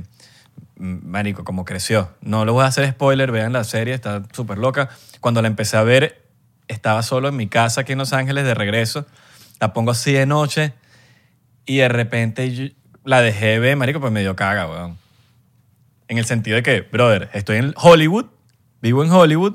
mm, 0.77 0.99
marico, 1.09 1.45
como 1.45 1.65
creció. 1.65 2.11
No 2.21 2.45
le 2.45 2.53
voy 2.53 2.63
a 2.65 2.67
hacer 2.69 2.89
spoiler, 2.91 3.33
vean 3.33 3.53
la 3.53 3.65
serie, 3.65 3.95
está 3.95 4.23
súper 4.33 4.59
loca. 4.59 4.89
Cuando 5.21 5.43
la 5.43 5.49
empecé 5.49 5.77
a 5.77 5.83
ver, 5.83 6.25
estaba 6.69 7.03
solo 7.03 7.29
en 7.29 7.37
mi 7.37 7.49
casa 7.49 7.81
aquí 7.83 7.93
en 7.93 7.99
Los 7.99 8.13
Ángeles 8.13 8.45
de 8.45 8.55
regreso. 8.55 9.07
La 9.61 9.73
pongo 9.73 9.91
así 9.93 10.13
de 10.13 10.27
noche 10.27 10.73
y 11.65 11.79
de 11.79 11.89
repente 11.89 12.55
yo- 12.55 12.69
la 13.05 13.21
dejé 13.21 13.59
ver, 13.59 13.77
marico, 13.77 14.01
pues 14.01 14.13
me 14.13 14.21
dio 14.21 14.35
caga, 14.37 14.67
weón. 14.69 14.99
En 16.09 16.19
el 16.19 16.25
sentido 16.25 16.57
de 16.57 16.63
que, 16.63 16.81
brother, 16.83 17.31
estoy 17.33 17.57
en 17.59 17.73
Hollywood, 17.77 18.27
vivo 18.81 19.03
en 19.05 19.11
Hollywood, 19.11 19.55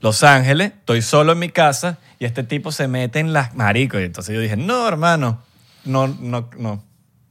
Los 0.00 0.22
Ángeles, 0.22 0.72
estoy 0.78 1.02
solo 1.02 1.32
en 1.32 1.38
mi 1.40 1.48
casa 1.48 1.98
y 2.18 2.24
este 2.24 2.42
tipo 2.44 2.70
se 2.72 2.86
mete 2.88 3.18
en 3.18 3.32
las 3.32 3.54
maricos. 3.54 4.00
Y 4.00 4.04
entonces 4.04 4.34
yo 4.34 4.40
dije, 4.40 4.56
no, 4.56 4.86
hermano, 4.86 5.42
no, 5.84 6.06
no, 6.06 6.48
no. 6.56 6.84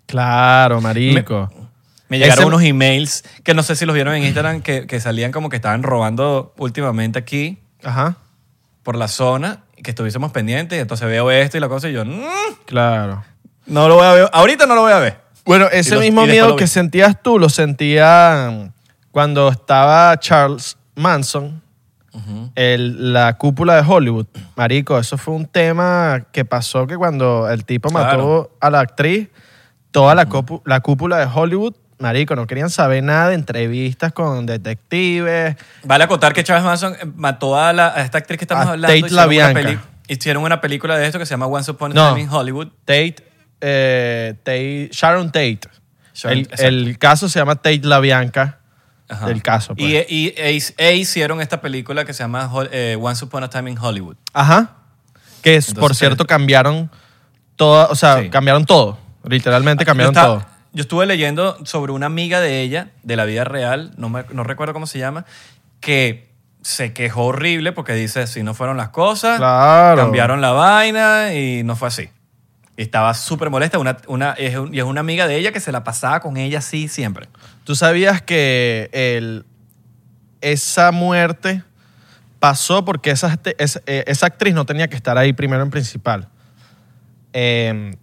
Claro, 0.05 0.81
marico. 0.81 1.49
Me 2.09 2.17
llegaron 2.19 2.39
Ese- 2.43 2.47
unos 2.47 2.61
emails 2.63 3.23
que 3.43 3.53
no 3.53 3.63
sé 3.63 3.75
si 3.75 3.85
los 3.85 3.93
vieron 3.93 4.15
en 4.15 4.23
Instagram 4.23 4.61
que, 4.61 4.85
que 4.87 4.99
salían 4.99 5.31
como 5.31 5.49
que 5.49 5.55
estaban 5.57 5.83
robando 5.83 6.53
últimamente 6.57 7.19
aquí 7.19 7.57
Ajá. 7.83 8.15
por 8.83 8.95
la 8.95 9.07
zona 9.07 9.63
que 9.87 9.91
estuviésemos 9.91 10.33
pendientes. 10.33 10.81
Entonces 10.81 11.07
veo 11.07 11.31
esto 11.31 11.55
y 11.55 11.61
la 11.61 11.69
cosa 11.69 11.87
y 11.87 11.93
yo, 11.93 12.03
"Mm, 12.03 12.21
Claro. 12.65 13.23
no 13.67 13.87
lo 13.87 13.95
voy 13.95 14.05
a 14.05 14.11
ver. 14.11 14.29
Ahorita 14.33 14.65
no 14.65 14.75
lo 14.75 14.81
voy 14.81 14.91
a 14.91 14.99
ver. 14.99 15.21
Bueno, 15.45 15.67
ese 15.71 15.91
los- 15.95 16.01
mismo 16.03 16.23
y 16.23 16.25
después 16.25 16.33
miedo 16.35 16.47
lo 16.49 16.53
vi. 16.55 16.59
que 16.59 16.67
sentías 16.67 17.23
tú 17.23 17.39
lo 17.39 17.47
sentía 17.47 18.69
cuando 19.11 19.47
estaba 19.47 20.19
Charles 20.19 20.77
Manson, 20.95 21.61
el- 22.55 23.13
la 23.13 23.37
cúpula 23.37 23.81
de 23.81 23.87
Hollywood. 23.87 24.25
Marico, 24.57 24.99
eso 24.99 25.17
fue 25.17 25.35
un 25.35 25.45
tema 25.45 26.25
que 26.33 26.43
pasó 26.43 26.85
que 26.85 26.97
cuando 26.97 27.49
el 27.49 27.63
tipo 27.63 27.89
mató 27.89 28.09
Claro. 28.09 28.51
a 28.59 28.69
la 28.69 28.81
actriz, 28.81 29.29
toda 29.91 30.15
la, 30.15 30.27
copu- 30.27 30.61
la 30.65 30.81
cúpula 30.81 31.17
de 31.19 31.27
Hollywood 31.33 31.75
marico, 31.99 32.35
no 32.35 32.45
querían 32.47 32.69
saber 32.69 33.03
nada 33.03 33.29
de 33.29 33.35
entrevistas 33.35 34.13
con 34.13 34.45
detectives. 34.45 35.55
Vale 35.83 36.03
acotar 36.03 36.33
que 36.33 36.43
Charles 36.43 36.63
Manson 36.65 36.93
eh, 36.93 37.05
mató 37.15 37.59
a, 37.59 37.73
la- 37.73 37.87
a 37.89 38.01
esta 38.01 38.17
actriz 38.19 38.37
que 38.37 38.45
estamos 38.45 38.67
A 38.67 38.71
hablando. 38.71 38.87
Tate 38.87 38.97
hicieron 39.07 39.13
una 39.13 39.51
LaBianca. 39.53 39.83
Hicieron 40.07 40.43
una 40.43 40.61
película 40.61 40.97
de 40.97 41.05
esto 41.05 41.19
que 41.19 41.25
se 41.25 41.31
llama 41.31 41.47
Once 41.47 41.69
Upon 41.71 41.91
a 41.91 41.95
No. 41.95 42.09
Time 42.09 42.21
in 42.21 42.29
Hollywood. 42.29 42.67
Tate, 42.85 43.15
eh, 43.61 44.35
Tate- 44.43 44.89
Sharon 44.91 45.27
Tate. 45.27 45.59
Sharon- 46.15 46.47
el, 46.59 46.97
caso 46.97 47.27
se 47.29 47.39
llama 47.39 47.55
Tate 47.55 47.81
La 47.83 47.99
Bianca 47.99 48.59
Ajá. 49.09 49.27
del 49.27 49.41
caso. 49.43 49.75
pues. 49.75 49.87
Y, 49.87 49.95
y- 50.07 50.33
e, 50.37 50.59
e 50.77 50.95
hicieron 50.95 51.41
esta 51.41 51.61
película 51.61 52.05
que 52.05 52.13
se 52.13 52.23
llama 52.23 52.49
eh, 52.71 52.97
Once 52.99 53.23
Upon 53.25 53.43
a 53.43 53.49
Time 53.49 53.71
in 53.71 53.77
Hollywood. 53.77 54.15
Ajá. 54.33 54.75
Que 55.41 55.55
es, 55.55 55.73
por 55.73 55.95
cierto, 55.95 56.25
cambiaron 56.25 56.89
todo, 57.55 57.87
o 57.89 57.95
sea, 57.95 58.21
Sí. 58.21 58.29
cambiaron 58.29 58.65
todo. 58.65 58.97
Literalmente 59.23 59.83
cambiaron 59.85 60.13
yo, 60.13 60.19
estaba- 60.21 60.39
todo. 60.39 60.56
Yo 60.73 60.81
estuve 60.81 61.05
leyendo 61.05 61.57
sobre 61.65 61.91
una 61.91 62.05
amiga 62.05 62.39
de 62.39 62.61
ella, 62.61 62.89
de 63.03 63.15
la 63.15 63.25
vida 63.25 63.43
real, 63.43 63.91
no, 63.97 64.09
me- 64.09 64.25
no 64.31 64.43
recuerdo 64.43 64.73
cómo 64.73 64.87
se 64.87 64.99
llama, 64.99 65.25
que 65.79 66.27
se 66.61 66.93
quejó 66.93 67.25
horrible 67.25 67.71
porque 67.71 67.93
dice, 67.93 68.27
si 68.27 68.43
no 68.43 68.53
fueron 68.53 68.77
las 68.77 68.89
cosas, 68.89 69.37
Claro. 69.37 70.01
cambiaron 70.01 70.41
la 70.41 70.51
vaina 70.51 71.33
y 71.33 71.63
no 71.63 71.75
fue 71.75 71.87
así. 71.87 72.09
Y 72.75 72.81
estaba 72.83 73.13
súper 73.13 73.49
molesta. 73.49 73.79
Una, 73.79 73.97
una, 74.07 74.33
es 74.33 74.55
un- 74.57 74.73
y 74.73 74.79
es 74.79 74.83
una 74.85 74.99
amiga 74.99 75.27
de 75.27 75.37
ella 75.37 75.51
que 75.51 75.59
se 75.59 75.71
la 75.71 75.83
pasaba 75.83 76.19
con 76.19 76.37
ella 76.37 76.59
así 76.59 76.87
siempre. 76.87 77.27
¿Tú 77.63 77.75
sabías 77.75 78.21
que 78.21 78.89
el, 78.93 79.45
esa 80.41 80.91
muerte 80.91 81.63
pasó 82.39 82.85
porque 82.85 83.09
esa, 83.11 83.39
esa, 83.57 83.81
eh, 83.87 84.03
esa 84.07 84.27
actriz 84.27 84.53
no 84.53 84.65
tenía 84.65 84.87
que 84.89 84.95
estar 84.95 85.17
ahí 85.17 85.33
primero 85.33 85.63
en 85.63 85.71
principal? 85.71 86.27
Eh, 87.33 87.95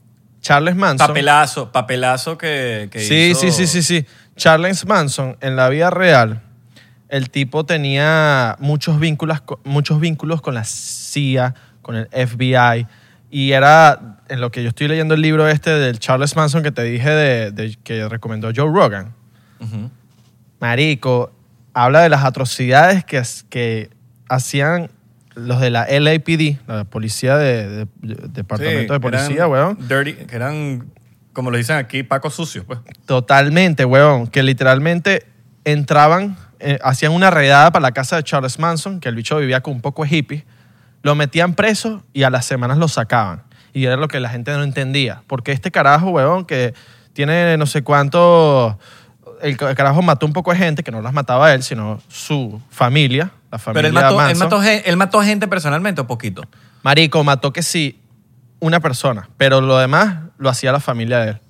Charles 0.44 0.76
Manson. 0.76 1.06
Papelazo, 1.08 1.72
papelazo 1.72 2.36
que, 2.36 2.88
que 2.92 3.00
Sí, 3.00 3.30
hizo- 3.30 3.40
sí, 3.40 3.50
sí, 3.50 3.66
sí, 3.66 3.82
sí. 3.82 4.06
Charles 4.36 4.84
Manson, 4.86 5.38
en 5.40 5.56
la 5.56 5.70
vida 5.70 5.88
real, 5.88 6.42
el 7.08 7.30
tipo 7.30 7.64
tenía 7.64 8.54
muchos 8.58 9.00
vínculos, 9.00 9.42
muchos 9.64 10.00
vínculos 10.00 10.42
con 10.42 10.52
la 10.52 10.64
CIA, 10.64 11.54
con 11.80 11.96
el 11.96 12.08
FBI, 12.12 12.86
y 13.30 13.52
era, 13.52 14.18
en 14.28 14.42
lo 14.42 14.50
que 14.50 14.62
yo 14.62 14.68
estoy 14.68 14.86
leyendo 14.88 15.14
el 15.14 15.22
libro 15.22 15.48
este 15.48 15.70
del 15.70 15.98
Charles 15.98 16.36
Manson 16.36 16.62
que 16.62 16.72
te 16.72 16.82
dije 16.82 17.08
de, 17.08 17.50
de- 17.50 17.78
que 17.82 18.06
recomendó 18.06 18.50
Joe 18.54 18.70
Rogan. 18.70 19.14
Marico, 20.60 21.32
habla 21.72 22.00
de 22.02 22.08
las 22.08 22.22
atrocidades 22.24 23.04
que, 23.04 23.22
que 23.48 23.90
hacían 24.28 24.90
los 25.34 25.60
de 25.60 25.70
la 25.70 25.86
LAPD, 25.88 26.58
la 26.66 26.84
policía 26.84 27.36
de, 27.36 27.68
de- 27.68 27.86
de- 28.02 28.28
departamento 28.28 28.92
de 28.92 29.00
policía, 29.00 29.36
eran 29.36 29.50
weón. 29.50 29.78
Dirty, 29.88 30.12
que 30.26 30.36
eran, 30.36 30.86
como 31.32 31.50
lo 31.50 31.56
dicen 31.56 31.76
aquí, 31.76 32.02
pacos 32.02 32.34
sucios, 32.34 32.64
pues. 32.64 32.78
Totalmente, 33.06 33.84
weón. 33.84 34.26
Que 34.26 34.42
literalmente 34.42 35.26
entraban, 35.64 36.36
eh, 36.60 36.78
hacían 36.82 37.12
una 37.12 37.30
redada 37.30 37.70
para 37.72 37.82
la 37.82 37.92
casa 37.92 38.16
de 38.16 38.22
Charles 38.22 38.58
Manson, 38.58 39.00
que 39.00 39.08
el 39.08 39.14
bicho 39.14 39.36
vivía 39.38 39.60
con 39.62 39.74
un 39.74 39.80
poco 39.80 40.04
de 40.04 40.16
hippie, 40.16 40.44
lo 41.02 41.14
metían 41.14 41.54
preso 41.54 42.02
y 42.12 42.22
a 42.22 42.30
las 42.30 42.46
semanas 42.46 42.78
lo 42.78 42.88
sacaban. 42.88 43.42
Y 43.72 43.84
era 43.86 43.96
lo 43.96 44.08
que 44.08 44.20
la 44.20 44.28
gente 44.28 44.52
no 44.52 44.62
entendía. 44.62 45.22
Porque 45.26 45.52
este 45.52 45.70
carajo, 45.70 46.10
weón, 46.10 46.44
que 46.44 46.74
tiene 47.12 47.56
no 47.56 47.66
sé 47.66 47.82
cuánto... 47.82 48.78
El 49.42 49.56
ca- 49.56 49.74
carajo 49.74 50.00
mató 50.00 50.24
un 50.26 50.32
poco 50.32 50.52
de 50.52 50.58
gente, 50.58 50.82
que 50.82 50.90
no 50.92 51.02
las 51.02 51.12
mataba 51.12 51.52
él, 51.52 51.62
sino 51.62 52.00
su 52.08 52.62
familia, 52.70 53.32
la 53.54 53.58
familia 53.60 53.82
Pero 53.82 53.88
él 53.88 53.94
mató, 53.94 54.28
él, 54.28 54.36
mató, 54.36 54.60
gen- 54.60 54.82
él 54.84 54.96
mató 54.96 55.22
gente 55.22 55.46
personalmente 55.48 56.00
o 56.00 56.06
poquito. 56.08 56.42
Marico, 56.82 57.22
mató 57.22 57.52
que 57.52 57.62
sí 57.62 58.00
una 58.58 58.80
persona, 58.80 59.28
pero 59.36 59.60
lo 59.60 59.78
demás 59.78 60.16
lo 60.38 60.48
hacía 60.48 60.72
la 60.72 60.80
familia 60.80 61.18
de 61.20 61.30
él. 61.30 61.40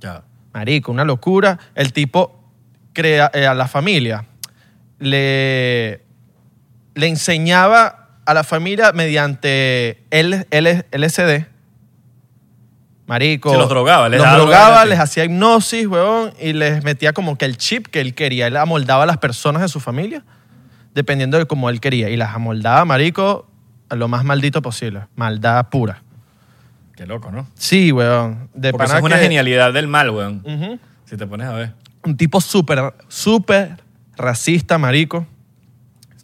Ya. 0.00 0.22
Marico, 0.52 0.92
una 0.92 1.04
locura. 1.04 1.58
El 1.74 1.92
tipo 1.94 2.44
crea, 2.92 3.30
eh, 3.32 3.46
a 3.46 3.54
la 3.54 3.68
familia 3.68 4.26
le, 4.98 6.02
le 6.94 7.06
enseñaba 7.06 8.08
a 8.26 8.34
la 8.34 8.44
familia 8.44 8.92
mediante 8.92 10.04
L, 10.10 10.46
L- 10.50 10.86
LSD. 10.92 11.46
Marico. 13.06 13.50
Se 13.50 13.56
los 13.56 13.68
drogaba, 13.68 14.08
les 14.08 14.18
los 14.18 14.26
daba 14.26 14.38
drogaba, 14.38 14.66
drogas 14.68 14.88
les 14.88 14.98
hacía 15.00 15.24
hipnosis, 15.24 15.86
weón, 15.86 16.32
y 16.40 16.52
les 16.52 16.84
metía 16.84 17.12
como 17.12 17.36
que 17.38 17.44
el 17.44 17.56
chip 17.56 17.86
que 17.88 18.00
él 18.00 18.14
quería. 18.14 18.46
Él 18.46 18.56
amoldaba 18.56 19.02
a 19.04 19.06
las 19.06 19.18
personas 19.18 19.62
de 19.62 19.68
su 19.68 19.80
familia 19.80 20.22
dependiendo 20.94 21.38
de 21.38 21.46
cómo 21.46 21.70
él 21.70 21.80
quería. 21.80 22.08
Y 22.10 22.16
las 22.16 22.34
amoldaba, 22.34 22.84
marico, 22.84 23.46
a 23.88 23.94
lo 23.96 24.08
más 24.08 24.24
maldito 24.24 24.62
posible. 24.62 25.02
Maldad 25.16 25.68
pura. 25.68 26.02
Qué 26.96 27.06
loco, 27.06 27.30
¿no? 27.32 27.46
Sí, 27.54 27.92
weón. 27.92 28.48
De 28.54 28.72
Porque 28.72 28.86
eso 28.86 28.96
es 28.98 29.02
una 29.02 29.16
que- 29.16 29.22
genialidad 29.22 29.72
del 29.72 29.86
mal, 29.88 30.10
weón. 30.10 30.42
Ujú. 30.44 30.78
Si 31.06 31.16
te 31.16 31.26
pones 31.26 31.46
a 31.48 31.52
ver. 31.54 31.72
un 32.04 32.16
tipo 32.16 32.40
súper, 32.40 32.94
súper 33.08 33.76
racista, 34.16 34.78
marico. 34.78 35.26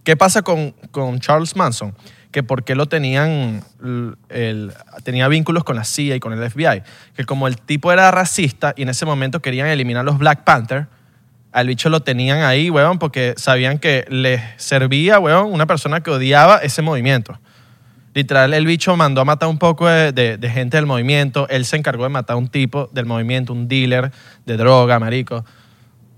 ¿Qué 0.05 0.17
pasa 0.17 0.43
con, 0.43 0.73
con 0.91 1.19
Charles 1.21 1.57
Manson? 1.57 1.95
Que 2.31 2.43
por 2.43 2.65
qué 2.65 2.75
lo 2.75 2.87
tenían, 2.87 3.63
l- 3.83 4.15
el- 4.29 4.73
tenía 5.03 5.27
vínculos 5.29 5.65
con 5.65 5.75
la 5.77 5.85
CIA 5.85 6.17
y 6.17 6.21
con 6.21 6.33
el 6.33 6.51
FBI. 6.51 6.83
Que 7.15 7.25
como 7.25 7.49
el 7.49 7.57
tipo 7.59 7.91
era 7.93 8.11
racista 8.11 8.73
y 8.77 8.83
en 8.83 8.91
ese 8.91 9.05
momento 9.07 9.41
querían 9.41 9.67
eliminar 9.69 10.05
los 10.05 10.19
Black 10.19 10.45
Panther, 10.45 10.87
al 11.57 11.67
bicho 11.69 11.89
lo 11.89 12.01
tenían 12.01 12.43
ahí, 12.43 12.69
weón, 12.71 12.99
porque 12.99 13.35
sabían 13.39 13.79
que 13.79 14.05
les 14.11 14.43
servía, 14.57 15.19
weón, 15.19 15.53
una 15.53 15.67
persona 15.67 16.01
que 16.03 16.11
odiaba 16.11 16.59
ese 16.59 16.83
movimiento. 16.83 17.39
Literal, 18.15 18.55
el 18.55 18.67
bicho 18.67 18.97
mandó 18.97 19.21
a 19.21 19.25
matar 19.25 19.49
un 19.49 19.59
poco 19.59 19.89
de, 19.89 20.13
de- 20.13 20.37
de 20.39 20.51
gente 20.51 20.77
del 20.77 20.87
movimiento. 20.87 21.47
Él 21.49 21.65
se 21.65 21.77
encargó 21.77 22.05
de 22.05 22.09
matar 22.11 22.35
a 22.35 22.37
un 22.39 22.49
tipo 22.49 22.89
del 22.93 23.07
movimiento, 23.07 23.53
un 23.53 23.69
dealer 23.69 24.11
de 24.47 24.57
droga, 24.57 24.99
marico. 24.99 25.45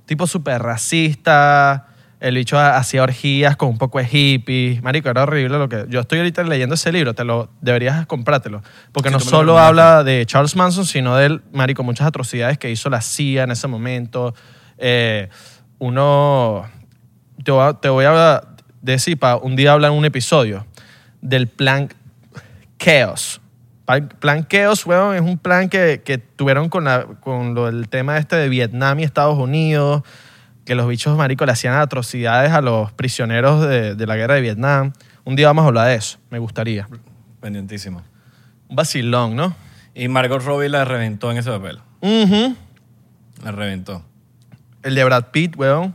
Tipo 0.07 0.27
súper 0.27 0.63
racista. 0.63 1.87
El 2.21 2.35
bicho 2.35 2.59
ha- 2.59 2.77
hacía 2.77 3.03
orgías 3.03 3.57
con 3.57 3.69
un 3.69 3.79
poco 3.79 3.99
de 3.99 4.07
hippies. 4.07 4.83
Marico, 4.83 5.09
era 5.09 5.23
horrible 5.23 5.59
lo 5.59 5.69
que... 5.69 5.87
Yo 5.89 6.01
estoy 6.01 6.19
ahorita 6.19 6.43
leyendo 6.45 6.75
ese 6.75 6.91
libro. 6.93 7.15
Te 7.15 7.25
lo 7.25 7.51
deberías 7.61 8.07
comprártelo. 8.07 8.63
Porque 8.93 9.09
Sí, 9.09 9.15
no 9.15 9.21
solo 9.21 9.59
habla 9.59 10.03
de 10.05 10.25
Charles 10.27 10.57
Manson, 10.57 10.85
sino 10.87 11.17
de 11.17 11.27
él, 11.27 11.43
marico, 11.53 11.83
muchas 11.85 12.07
atrocidades 12.07 12.59
que 12.59 12.71
hizo 12.71 12.91
la 12.91 13.01
CIA 13.01 13.45
en 13.45 13.51
ese 13.53 13.69
momento. 13.69 14.35
Eh, 14.79 15.29
uno... 15.79 16.67
Te 17.45 17.53
voy 17.53 17.69
a, 17.69 17.73
te 17.75 17.89
voy 17.89 18.05
a 18.05 18.43
decir, 18.83 19.19
para 19.19 19.37
un 19.37 19.55
día 19.55 19.73
hablar 19.73 19.93
en 19.93 19.99
un 19.99 20.05
episodio 20.05 20.67
del 21.21 21.47
plan 21.47 21.89
Chaos. 22.79 23.41
Plan, 24.19 24.47
Chaos, 24.49 24.85
weón, 24.85 25.15
es 25.15 25.23
un 25.23 25.39
plan 25.39 25.69
que, 25.69 26.03
que 26.05 26.19
tuvieron 26.19 26.69
con, 26.69 26.85
la, 26.85 27.07
con 27.21 27.55
lo, 27.55 27.69
el 27.69 27.89
tema 27.89 28.19
este 28.19 28.37
de 28.37 28.49
Vietnam 28.49 28.99
y 28.99 29.05
Estados 29.05 29.39
Unidos, 29.39 30.03
que 30.67 30.75
los 30.75 30.87
bichos 30.89 31.17
maricos 31.17 31.47
le 31.47 31.53
hacían 31.53 31.75
atrocidades 31.75 32.53
a 32.53 32.61
los 32.61 32.93
prisioneros 32.93 33.67
de, 33.67 33.95
de 33.95 34.07
la 34.07 34.17
guerra 34.17 34.35
de 34.35 34.43
Vietnam. 34.43 34.93
Un 35.25 35.37
día 35.37 35.47
vamos 35.47 35.65
a 35.65 35.69
hablar 35.69 35.87
de 35.87 35.95
eso, 35.95 36.19
me 36.29 36.39
gustaría. 36.39 36.89
Pendientísimo. 37.41 38.03
Un 38.69 38.77
vacilón, 38.77 39.37
¿no? 39.37 39.55
Y 39.95 40.09
Margot 40.09 40.43
Robbie 40.43 40.69
la 40.69 40.85
reventó 40.85 41.31
en 41.31 41.39
ese 41.39 41.51
papel. 41.51 41.81
La 43.43 43.53
reventó. 43.53 44.05
El 44.83 44.95
de 44.95 45.05
Brad 45.05 45.27
Pitt, 45.33 45.57
weón. 45.57 45.95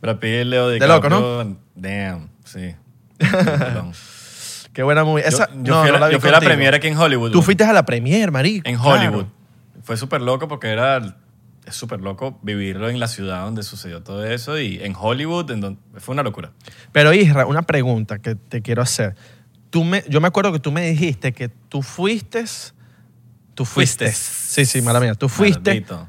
Brad 0.00 0.18
Pitt, 0.18 0.44
Leo 0.44 0.68
De 0.68 0.78
loco, 0.80 1.08
DiCaprio, 1.08 1.56
Damn, 1.74 2.28
sí. 2.44 2.74
Qué 4.72 4.82
buena 4.82 5.04
movie. 5.04 5.26
Esa, 5.26 5.48
yo, 5.54 5.62
yo 5.64 5.74
no, 5.74 5.80
fui, 5.82 5.88
a 5.88 5.92
no 5.92 5.98
la, 5.98 6.06
vi 6.08 6.12
yo 6.14 6.20
fui 6.20 6.28
a 6.28 6.32
la 6.32 6.38
contigo. 6.38 6.48
premiere 6.50 6.76
aquí 6.76 6.86
en 6.88 6.96
Hollywood. 6.96 7.30
Tú 7.30 7.38
güey. 7.38 7.44
fuiste 7.44 7.64
a 7.64 7.72
la 7.72 7.84
premier, 7.84 8.30
marico. 8.30 8.68
En 8.68 8.76
claro. 8.76 8.90
Hollywood. 8.90 9.26
Fue 9.82 9.96
súper 9.96 10.20
loco 10.20 10.46
porque 10.48 10.68
era... 10.68 11.16
Es 11.66 11.76
súper 11.76 12.00
loco 12.00 12.38
vivirlo 12.42 12.88
en 12.88 12.98
la 12.98 13.06
ciudad 13.06 13.44
donde 13.44 13.62
sucedió 13.62 14.02
todo 14.02 14.24
eso 14.24 14.58
y 14.58 14.82
en 14.82 14.94
Hollywood, 14.98 15.50
en 15.50 15.60
donde, 15.60 15.80
fue 15.98 16.14
una 16.14 16.22
locura. 16.22 16.52
Pero 16.90 17.12
Isra, 17.12 17.46
una 17.46 17.62
pregunta 17.62 18.18
que 18.18 18.34
te 18.34 18.62
quiero 18.62 18.82
hacer. 18.82 19.14
Tú 19.68 19.84
me, 19.84 20.02
yo 20.08 20.20
me 20.20 20.28
acuerdo 20.28 20.52
que 20.52 20.58
tú 20.58 20.72
me 20.72 20.88
dijiste 20.88 21.32
que 21.32 21.48
tú 21.48 21.82
fuiste, 21.82 22.44
tú 23.54 23.64
fuiste, 23.64 24.06
Fuiste. 24.06 24.10
sí, 24.12 24.64
sí, 24.64 24.82
mala 24.82 24.98
mía, 25.00 25.14
tú 25.14 25.28
fuiste 25.28 25.70
Maldito. 25.70 26.08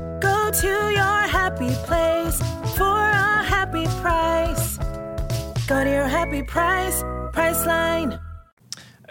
Go 0.51 0.57
to 0.59 0.91
your 0.91 1.27
happy 1.29 1.69
place 1.87 2.37
for 2.75 2.83
a 2.99 3.41
happy 3.41 3.85
price. 4.01 4.77
Go 5.65 5.81
to 5.81 5.89
your 5.89 6.09
happy 6.09 6.43
price, 6.43 7.01
Priceline. 7.31 8.19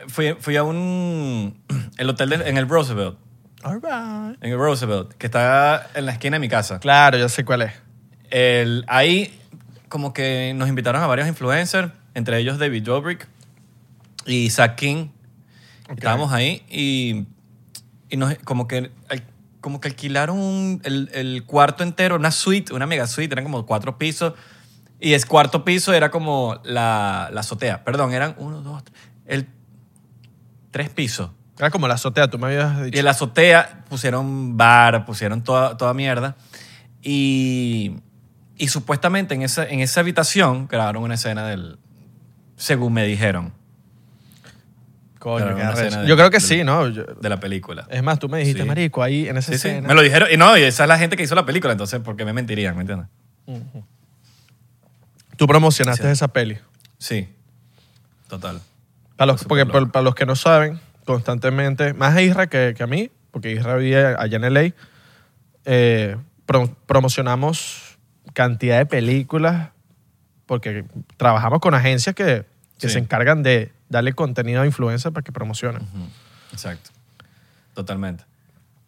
Fui, 0.08 0.34
fui 0.38 0.56
a 0.56 0.64
un... 0.64 1.56
El 1.96 2.10
hotel 2.10 2.28
de- 2.28 2.46
en 2.46 2.58
el 2.58 2.68
Roosevelt. 2.68 3.16
All 3.62 3.80
right. 3.80 4.36
En 4.42 4.52
el 4.52 4.58
Roosevelt, 4.58 5.14
que 5.14 5.28
está 5.28 5.88
en 5.94 6.04
la 6.04 6.12
esquina 6.12 6.36
de 6.36 6.40
mi 6.40 6.50
casa. 6.50 6.78
Claro, 6.78 7.16
yo 7.16 7.30
sé 7.30 7.42
cuál 7.46 7.62
es. 7.62 7.72
el- 8.30 8.84
ahí 8.86 9.32
como 9.88 10.12
que 10.12 10.52
nos 10.54 10.68
invitaron 10.68 11.02
a 11.02 11.06
varios 11.06 11.26
influencers, 11.26 11.90
entre 12.12 12.36
ellos 12.36 12.58
David 12.58 12.82
Dobrik 12.82 13.26
y 14.26 14.50
Zach 14.50 14.74
King. 14.74 15.08
Estábamos 15.88 16.34
ahí 16.34 16.62
y, 16.68 17.24
y 18.10 18.18
nos, 18.18 18.34
como, 18.44 18.68
que, 18.68 18.90
como 19.60 19.80
que 19.80 19.88
alquilaron 19.88 20.38
un- 20.38 20.80
el, 20.84 21.10
el 21.12 21.44
cuarto 21.44 21.82
entero, 21.82 22.16
una 22.16 22.30
suite, 22.30 22.72
una 22.74 22.86
mega 22.86 23.06
suite, 23.06 23.32
eran 23.34 23.44
como 23.44 23.66
cuatro 23.66 23.98
pisos. 23.98 24.34
Y 25.00 25.14
el 25.14 25.26
cuarto 25.26 25.64
piso 25.64 25.92
era 25.94 26.10
como 26.10 26.60
la, 26.64 27.30
la 27.32 27.40
azotea. 27.40 27.84
Perdón, 27.84 28.12
eran 28.12 28.34
uno, 28.38 28.60
dos, 28.62 28.84
tres, 28.84 28.96
el, 29.26 29.48
tres 30.70 30.90
pisos. 30.90 31.30
Era 31.58 31.70
como 31.70 31.88
la 31.88 31.94
azotea, 31.94 32.28
tú 32.28 32.38
me 32.38 32.46
habías 32.46 32.78
Y 32.80 32.82
dicho. 32.84 32.98
en 32.98 33.04
la 33.04 33.10
azotea 33.12 33.84
pusieron 33.88 34.56
bar, 34.56 35.04
pusieron 35.04 35.42
toda, 35.42 35.76
toda 35.76 35.92
mierda. 35.94 36.36
Y, 37.02 37.96
y 38.56 38.68
supuestamente 38.68 39.34
en 39.34 39.42
esa, 39.42 39.64
en 39.66 39.80
esa 39.80 40.00
habitación 40.00 40.66
grabaron 40.68 41.02
una 41.02 41.14
escena 41.14 41.46
del... 41.46 41.78
Según 42.56 42.92
me 42.92 43.04
dijeron, 43.06 43.54
Coño, 45.20 45.54
qué 45.54 45.62
arrecho. 45.62 46.04
Yo 46.04 46.16
creo 46.16 46.30
que 46.30 46.40
sí, 46.40 46.64
¿no? 46.64 46.88
Yo- 46.88 47.04
de 47.04 47.28
la 47.28 47.38
película. 47.38 47.86
es 47.90 48.02
más, 48.02 48.18
tú 48.18 48.28
me 48.28 48.38
dijiste, 48.38 48.62
Sí. 48.62 48.68
marico, 48.68 49.02
ahí 49.02 49.28
en 49.28 49.36
esa 49.36 49.52
Sí, 49.52 49.58
sí, 49.58 49.68
escena. 49.68 49.86
me 49.86 49.94
lo 49.94 50.00
dijeron. 50.02 50.28
Y 50.32 50.36
no, 50.36 50.56
y 50.56 50.62
esa 50.62 50.84
es 50.84 50.88
la 50.88 50.98
gente 50.98 51.16
que 51.16 51.22
hizo 51.22 51.34
la 51.36 51.44
película, 51.46 51.72
entonces, 51.72 52.00
¿por 52.00 52.16
qué 52.16 52.24
me 52.24 52.32
mentirían? 52.32 52.74
¿Me 52.74 52.80
entiendes? 52.80 53.06
Tú 55.36 55.46
promocionaste 55.46 56.04
Sí. 56.04 56.10
esa 56.10 56.28
peli. 56.28 56.58
Sí, 56.98 57.28
total. 58.28 58.60
Para 59.16 59.32
los, 59.32 59.44
porque 59.44 59.66
para, 59.66 60.02
los 60.02 60.14
que 60.14 60.26
no 60.26 60.36
saben, 60.36 60.80
constantemente, 61.04 61.94
más 61.94 62.14
a 62.16 62.22
Isra 62.22 62.46
que, 62.48 62.74
que 62.76 62.82
a 62.82 62.86
mí, 62.86 63.10
porque 63.30 63.52
Isra 63.52 63.76
vive 63.76 64.14
allá 64.18 64.36
en 64.36 64.44
LA, 64.44 64.72
eh, 65.64 66.16
pro- 66.46 66.74
promocionamos 66.86 67.98
cantidad 68.32 68.78
de 68.78 68.86
películas 68.86 69.70
porque 70.46 70.84
trabajamos 71.16 71.60
con 71.60 71.74
agencias 71.74 72.14
que, 72.14 72.44
que 72.80 72.88
Sí. 72.88 72.94
se 72.94 72.98
encargan 72.98 73.42
de 73.42 73.72
darle 73.88 74.12
contenido 74.14 74.62
a 74.62 74.66
influencers 74.66 75.12
para 75.12 75.22
que 75.24 75.32
promocionen. 75.32 75.82
Exacto. 76.52 76.90
Totalmente. 77.74 78.24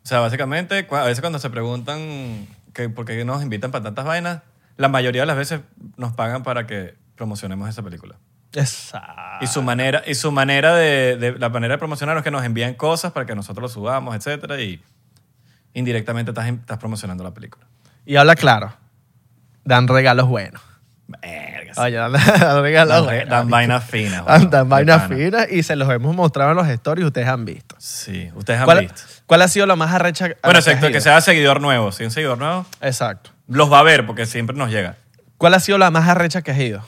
O 0.04 0.06
sea, 0.06 0.20
básicamente, 0.20 0.86
a 0.90 1.04
veces 1.04 1.20
cuando 1.20 1.38
se 1.38 1.50
preguntan 1.50 2.48
que 2.72 2.88
por 2.88 3.04
qué 3.04 3.24
nos 3.24 3.42
invitan 3.42 3.70
para 3.70 3.84
tantas 3.84 4.04
vainas, 4.04 4.40
la 4.76 4.88
mayoría 4.88 5.22
de 5.22 5.26
las 5.26 5.36
veces 5.36 5.60
nos 5.96 6.12
pagan 6.14 6.42
para 6.42 6.66
que 6.66 6.94
promocionemos 7.16 7.68
esa 7.68 7.82
película. 7.82 8.16
Exacto. 8.54 9.44
Y 9.44 9.46
su 9.46 9.62
manera, 9.62 10.02
y 10.06 10.14
su 10.14 10.32
manera 10.32 10.74
de, 10.74 11.16
de- 11.16 11.38
la 11.38 11.48
manera 11.50 11.74
de 11.74 11.78
promocionar 11.78 12.16
es 12.16 12.22
que 12.24 12.30
nos 12.30 12.44
envían 12.44 12.74
cosas 12.74 13.12
para 13.12 13.26
que 13.26 13.34
nosotros 13.34 13.62
lo 13.62 13.68
subamos, 13.68 14.16
etcétera, 14.16 14.60
y 14.60 14.82
indirectamente 15.74 16.32
estás, 16.32 16.48
estás 16.48 16.78
promocionando 16.78 17.22
la 17.24 17.32
película. 17.32 17.66
Y 18.04 18.16
habla 18.16 18.34
claro. 18.34 18.74
Dan 19.64 19.86
regalos 19.88 20.26
buenos. 20.28 20.60
Verga, 21.76 21.96
Oye, 21.96 21.96
dan, 21.96 22.12
dan 23.28 23.48
vainas 23.50 23.84
finas. 23.84 24.24
Dan, 24.50 24.68
vainas 24.68 25.08
finas 25.08 25.46
y 25.50 25.62
se 25.62 25.76
los 25.76 25.88
hemos 25.90 26.14
mostrado 26.14 26.50
en 26.50 26.56
los 26.56 26.68
stories 26.68 27.06
ustedes 27.06 27.28
han 27.28 27.44
visto. 27.44 27.74
Sí, 27.78 28.30
ustedes 28.34 28.60
han 28.60 28.64
¿Cuál, 28.66 28.80
visto. 28.80 29.02
cuál 29.26 29.42
ha 29.42 29.48
sido 29.48 29.66
la 29.66 29.76
más 29.76 29.92
arrecha? 29.92 30.28
Bueno, 30.42 30.60
ido? 30.60 30.90
que 30.90 31.00
sea 31.00 31.20
seguidor 31.20 31.60
nuevo. 31.60 31.92
Si 31.92 32.04
un 32.04 32.10
seguidor 32.10 32.38
nuevo, 32.38 32.66
Exacto. 32.80 33.30
los 33.48 33.72
va 33.72 33.78
a 33.80 33.82
ver 33.82 34.06
porque 34.06 34.26
siempre 34.26 34.56
nos 34.56 34.70
llega. 34.70 34.96
¿Cuál 35.38 35.54
ha 35.54 35.60
sido 35.60 35.78
la 35.78 35.90
más 35.90 36.08
arrecha 36.08 36.42
que 36.42 36.50
has 36.52 36.58
ido? 36.58 36.86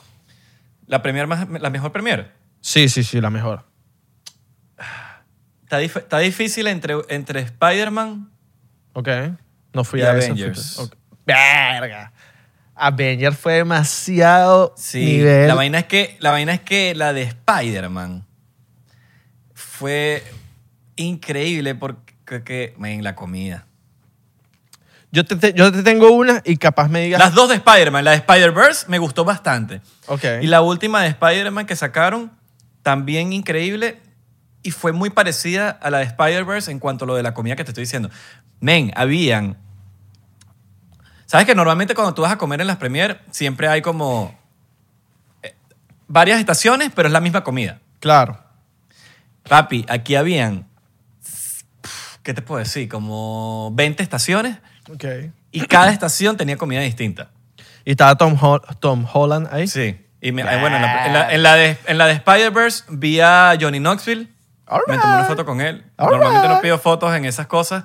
La, 0.87 1.03
premier 1.03 1.27
más, 1.27 1.49
la 1.49 1.71
mejor 1.71 1.93
premier. 1.93 2.33
Sí, 2.61 2.89
sí, 2.89 3.03
sí, 3.05 3.21
la 3.21 3.31
mejor. 3.31 3.65
Está, 5.63 5.81
dif- 5.81 5.97
está 5.99 6.19
difícil 6.19 6.67
entre, 6.67 6.95
entre 7.09 7.41
Spider-Man. 7.41 8.31
Ok. 8.93 9.09
No 9.73 9.83
fui 9.85 10.01
Y 10.01 10.03
a 10.05 10.11
Avengers. 10.11 10.77
fuiste- 10.77 10.83
ok. 10.83 10.95
Verga. 11.27 12.13
Avengers 12.77 13.37
fue 13.37 13.55
demasiado 13.55 14.75
Sí. 14.77 15.05
nivel. 15.05 15.49
La 15.49 15.55
vaina, 15.55 15.79
es 15.79 15.85
que, 15.87 16.17
la 16.21 16.31
vaina 16.31 16.55
es 16.55 16.61
que 16.61 16.95
la 16.95 17.13
de 17.13 17.23
Spider-Man 17.23 18.25
fue 19.55 20.23
increíble 20.97 21.75
porque, 21.75 22.43
que, 22.45 22.75
men, 22.79 23.05
la 23.05 23.15
comida. 23.15 23.67
Yo 25.13 25.25
te, 25.25 25.53
yo 25.53 25.71
te 25.71 25.85
tengo 25.85 26.11
una 26.11 26.43
y 26.45 26.57
capaz 26.57 26.89
me 26.89 27.03
digas. 27.03 27.21
Las 27.21 27.35
dos 27.35 27.49
de 27.49 27.55
Spider-Man, 27.55 28.05
la 28.05 28.11
de 28.13 28.17
Spider-Verse 28.17 28.87
me 28.89 28.99
gustó 28.99 29.25
bastante. 29.25 29.81
Ok. 30.07 30.25
Y 30.43 30.49
la 30.49 30.61
última 30.61 31.03
de 31.03 31.09
Spider-Man 31.09 31.67
que 31.67 31.77
sacaron, 31.77 32.33
también 32.83 33.33
increíble 33.33 34.01
y 34.65 34.73
fue 34.73 34.93
muy 34.93 35.11
parecida 35.11 35.71
a 35.71 35.91
la 35.91 35.99
de 35.99 36.05
Spider-Verse 36.05 36.71
en 36.71 36.81
cuanto 36.81 37.05
a 37.05 37.07
lo 37.09 37.15
de 37.15 37.23
la 37.23 37.33
comida 37.33 37.55
que 37.55 37.63
te 37.63 37.71
estoy 37.71 37.83
diciendo. 37.85 38.11
Men, 38.61 38.93
habían... 38.97 39.57
¿Sabes 41.27 41.47
que 41.47 41.55
normalmente 41.55 41.95
cuando 41.95 42.15
tú 42.15 42.23
vas 42.23 42.33
a 42.33 42.39
comer 42.39 42.61
en 42.61 42.67
las 42.67 42.77
premier 42.77 43.21
siempre 43.31 43.69
hay 43.69 43.83
como 43.83 44.39
eh, 45.43 45.55
varias 46.07 46.39
estaciones, 46.39 46.91
pero 46.95 47.09
es 47.09 47.13
la 47.13 47.21
misma 47.21 47.43
comida? 47.45 47.81
Claro. 48.01 48.39
Papi, 49.49 49.85
aquí 49.89 50.15
habían, 50.17 50.67
¿qué 52.23 52.35
te 52.35 52.43
puedo 52.43 52.59
decir? 52.59 52.89
Como 52.89 53.71
20 53.75 54.03
estaciones 54.03 54.59
Ok. 54.91 55.05
y 55.51 55.61
cada 55.67 55.91
estación 55.91 56.37
tenía 56.37 56.57
comida 56.57 56.81
distinta. 56.81 57.31
Y 57.85 57.91
estaba 57.93 58.17
Tom, 58.17 58.37
Hol- 58.41 58.63
Tom 58.81 59.07
Holland 59.13 59.49
ahí. 59.53 59.67
Sí. 59.69 60.01
Y 60.21 60.33
me- 60.33 60.43
eh, 60.43 60.59
bueno, 60.61 60.77
en 60.77 60.83
la, 60.83 61.07
en 61.07 61.13
la- 61.13 61.33
en 61.35 61.43
la 61.43 61.55
de, 61.55 61.79
en 61.87 61.99
la 61.99 62.07
de 62.07 62.13
Spider-Verse 62.15 62.85
vi 62.89 63.21
a 63.21 63.55
Johnny 63.61 63.79
Knoxville. 63.79 64.29
All 64.67 64.81
Me 64.89 64.97
tomé 64.97 65.13
una 65.15 65.25
foto 65.25 65.45
con 65.45 65.61
él. 65.61 65.85
All 65.99 66.11
Normalmente 66.13 66.49
no 66.49 66.61
pido 66.63 66.79
fotos 66.79 67.15
en 67.15 67.27
esas 67.27 67.47
cosas 67.47 67.85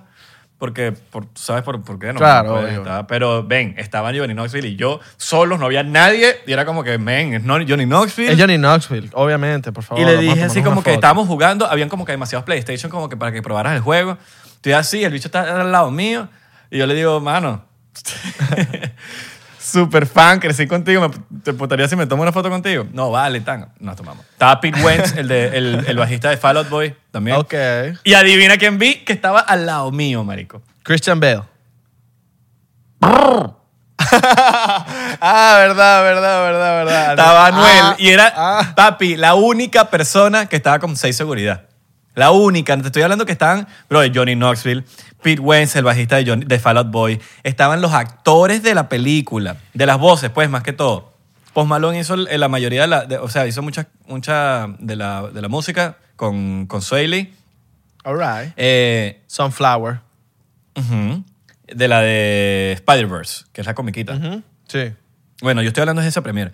porque, 0.60 0.92
por, 0.92 1.26
¿tú 1.26 1.42
¿sabes 1.42 1.64
por, 1.64 1.82
por 1.84 1.98
qué? 1.98 2.08
No, 2.08 2.20
Claro, 2.20 2.68
estar. 2.68 3.08
Pero 3.08 3.44
ven, 3.44 3.76
estaban 3.78 4.16
Johnny 4.16 4.34
Knoxville 4.34 4.68
y 4.68 4.76
yo 4.76 5.00
solos, 5.16 5.58
no 5.58 5.66
había 5.66 5.84
nadie. 5.84 6.36
Y 6.46 6.52
era 6.52 6.66
como 6.66 6.84
que, 6.84 6.98
men, 6.98 7.34
es 7.34 7.44
Johnny 7.46 7.86
Knoxville. 7.86 8.34
Es 8.34 8.38
Johnny 8.40 8.58
Knoxville, 8.58 9.10
obviamente, 9.14 9.72
por 9.72 9.86
favor. 9.86 10.04
y 10.04 10.06
le 10.06 10.18
dije 10.18 10.44
así 10.44 10.62
como 10.62 10.84
que 10.84 10.90
foto. 10.90 10.96
estábamos 10.96 11.28
jugando, 11.28 11.66
habían 11.66 11.88
como 11.88 12.04
que 12.06 12.12
demasiados 12.12 12.44
PlayStation 12.44 12.92
como 12.92 13.08
que 13.08 13.16
para 13.16 13.32
que 13.32 13.42
probaras 13.42 13.74
el 13.74 13.82
juego. 13.82 14.18
Estoy 14.56 14.74
así, 14.74 15.02
el 15.02 15.14
bicho 15.14 15.30
está 15.30 15.62
al 15.62 15.72
lado 15.72 15.92
mío. 15.92 16.28
Y 16.70 16.78
yo 16.78 16.86
le 16.86 16.94
digo, 16.94 17.22
mano, 17.22 17.64
super 19.70 20.06
fan, 20.06 20.40
crecí 20.40 20.68
contigo, 20.68 21.08
me, 21.08 21.40
¿te 21.44 21.52
importaría 21.52 21.88
si 21.88 21.96
me 21.96 22.06
tomo 22.06 22.22
una 22.24 22.32
foto 22.32 22.50
contigo? 22.50 22.86
No, 22.94 23.12
vale, 23.12 23.42
tan, 23.42 23.72
nos 23.80 23.96
tomamos. 23.96 24.26
Estaba 24.32 24.60
Pete 24.60 24.82
Wentz, 24.84 25.16
el, 25.18 25.28
de, 25.28 25.58
el, 25.58 25.86
el 25.88 25.98
bajista 25.98 26.30
de 26.30 26.38
Fall 26.38 26.58
Out 26.58 26.70
Boy, 26.70 26.96
también. 27.12 27.38
Ok. 27.38 27.54
Y 28.04 28.14
adivina 28.14 28.58
quién 28.58 28.78
vi 28.78 28.96
que 29.04 29.14
estaba 29.14 29.40
al 29.40 29.66
lado 29.66 29.92
mío, 29.92 30.24
marico. 30.24 30.62
Christian 30.84 31.20
Bale. 31.20 31.44
ah, 35.22 35.56
verdad, 35.60 36.04
verdad, 36.04 36.44
verdad, 36.44 36.86
verdad. 36.86 37.10
Estaba 37.12 37.48
Anuel 37.48 37.82
Ah, 37.82 37.96
y 37.98 38.10
era, 38.10 38.34
ah. 38.36 38.74
papi, 38.76 39.18
la 39.18 39.36
única 39.36 39.90
persona 39.90 40.48
que 40.48 40.56
estaba 40.56 40.80
con 40.80 40.96
seis 40.96 41.16
seguridad. 41.16 41.69
La 42.20 42.32
única. 42.32 42.78
Te 42.78 42.86
estoy 42.88 43.02
hablando 43.02 43.26
que 43.26 43.32
estaban, 43.32 43.68
bro, 43.90 44.02
Johnny 44.14 44.36
Knoxville, 44.36 44.84
Pete 45.24 45.42
Wentz, 45.42 45.76
el 45.76 45.84
bajista 45.84 46.18
de, 46.18 46.26
Johnny- 46.26 46.46
de 46.46 46.60
Fall 46.60 46.78
Out 46.78 46.92
Boy. 46.92 47.20
Estaban 47.44 47.82
los 47.82 47.94
actores 47.94 48.62
de 48.62 48.76
la 48.76 48.88
película, 48.90 49.58
de 49.74 49.86
las 49.86 49.98
voces, 49.98 50.30
pues, 50.30 50.50
más 50.50 50.62
que 50.64 50.74
todo. 50.74 51.14
Post 51.54 51.68
Malone 51.68 52.00
hizo 52.00 52.16
la 52.16 52.48
mayoría 52.48 52.82
de 52.82 52.88
la, 52.88 53.06
de- 53.06 53.18
o 53.18 53.28
sea, 53.28 53.48
hizo 53.48 53.62
mucha, 53.64 53.88
mucha 54.08 54.68
de 54.80 54.96
la, 54.96 55.24
de 55.34 55.42
la 55.42 55.48
música 55.48 55.98
con, 56.16 56.68
con 56.68 56.82
Sway 56.82 57.08
Lee. 57.08 57.34
All 58.04 58.18
right. 58.18 58.54
Eh, 58.56 59.22
Sunflower. 59.28 60.00
de 61.68 61.88
la 61.88 62.02
de 62.02 62.72
Spider-Verse, 62.74 63.46
que 63.54 63.62
es 63.62 63.68
la 63.68 63.74
comiquita. 63.76 64.18
Sí. 64.68 64.92
Bueno, 65.42 65.62
yo 65.62 65.68
estoy 65.70 65.82
hablando 65.82 66.02
de 66.02 66.08
esa 66.08 66.22
premiere. 66.22 66.52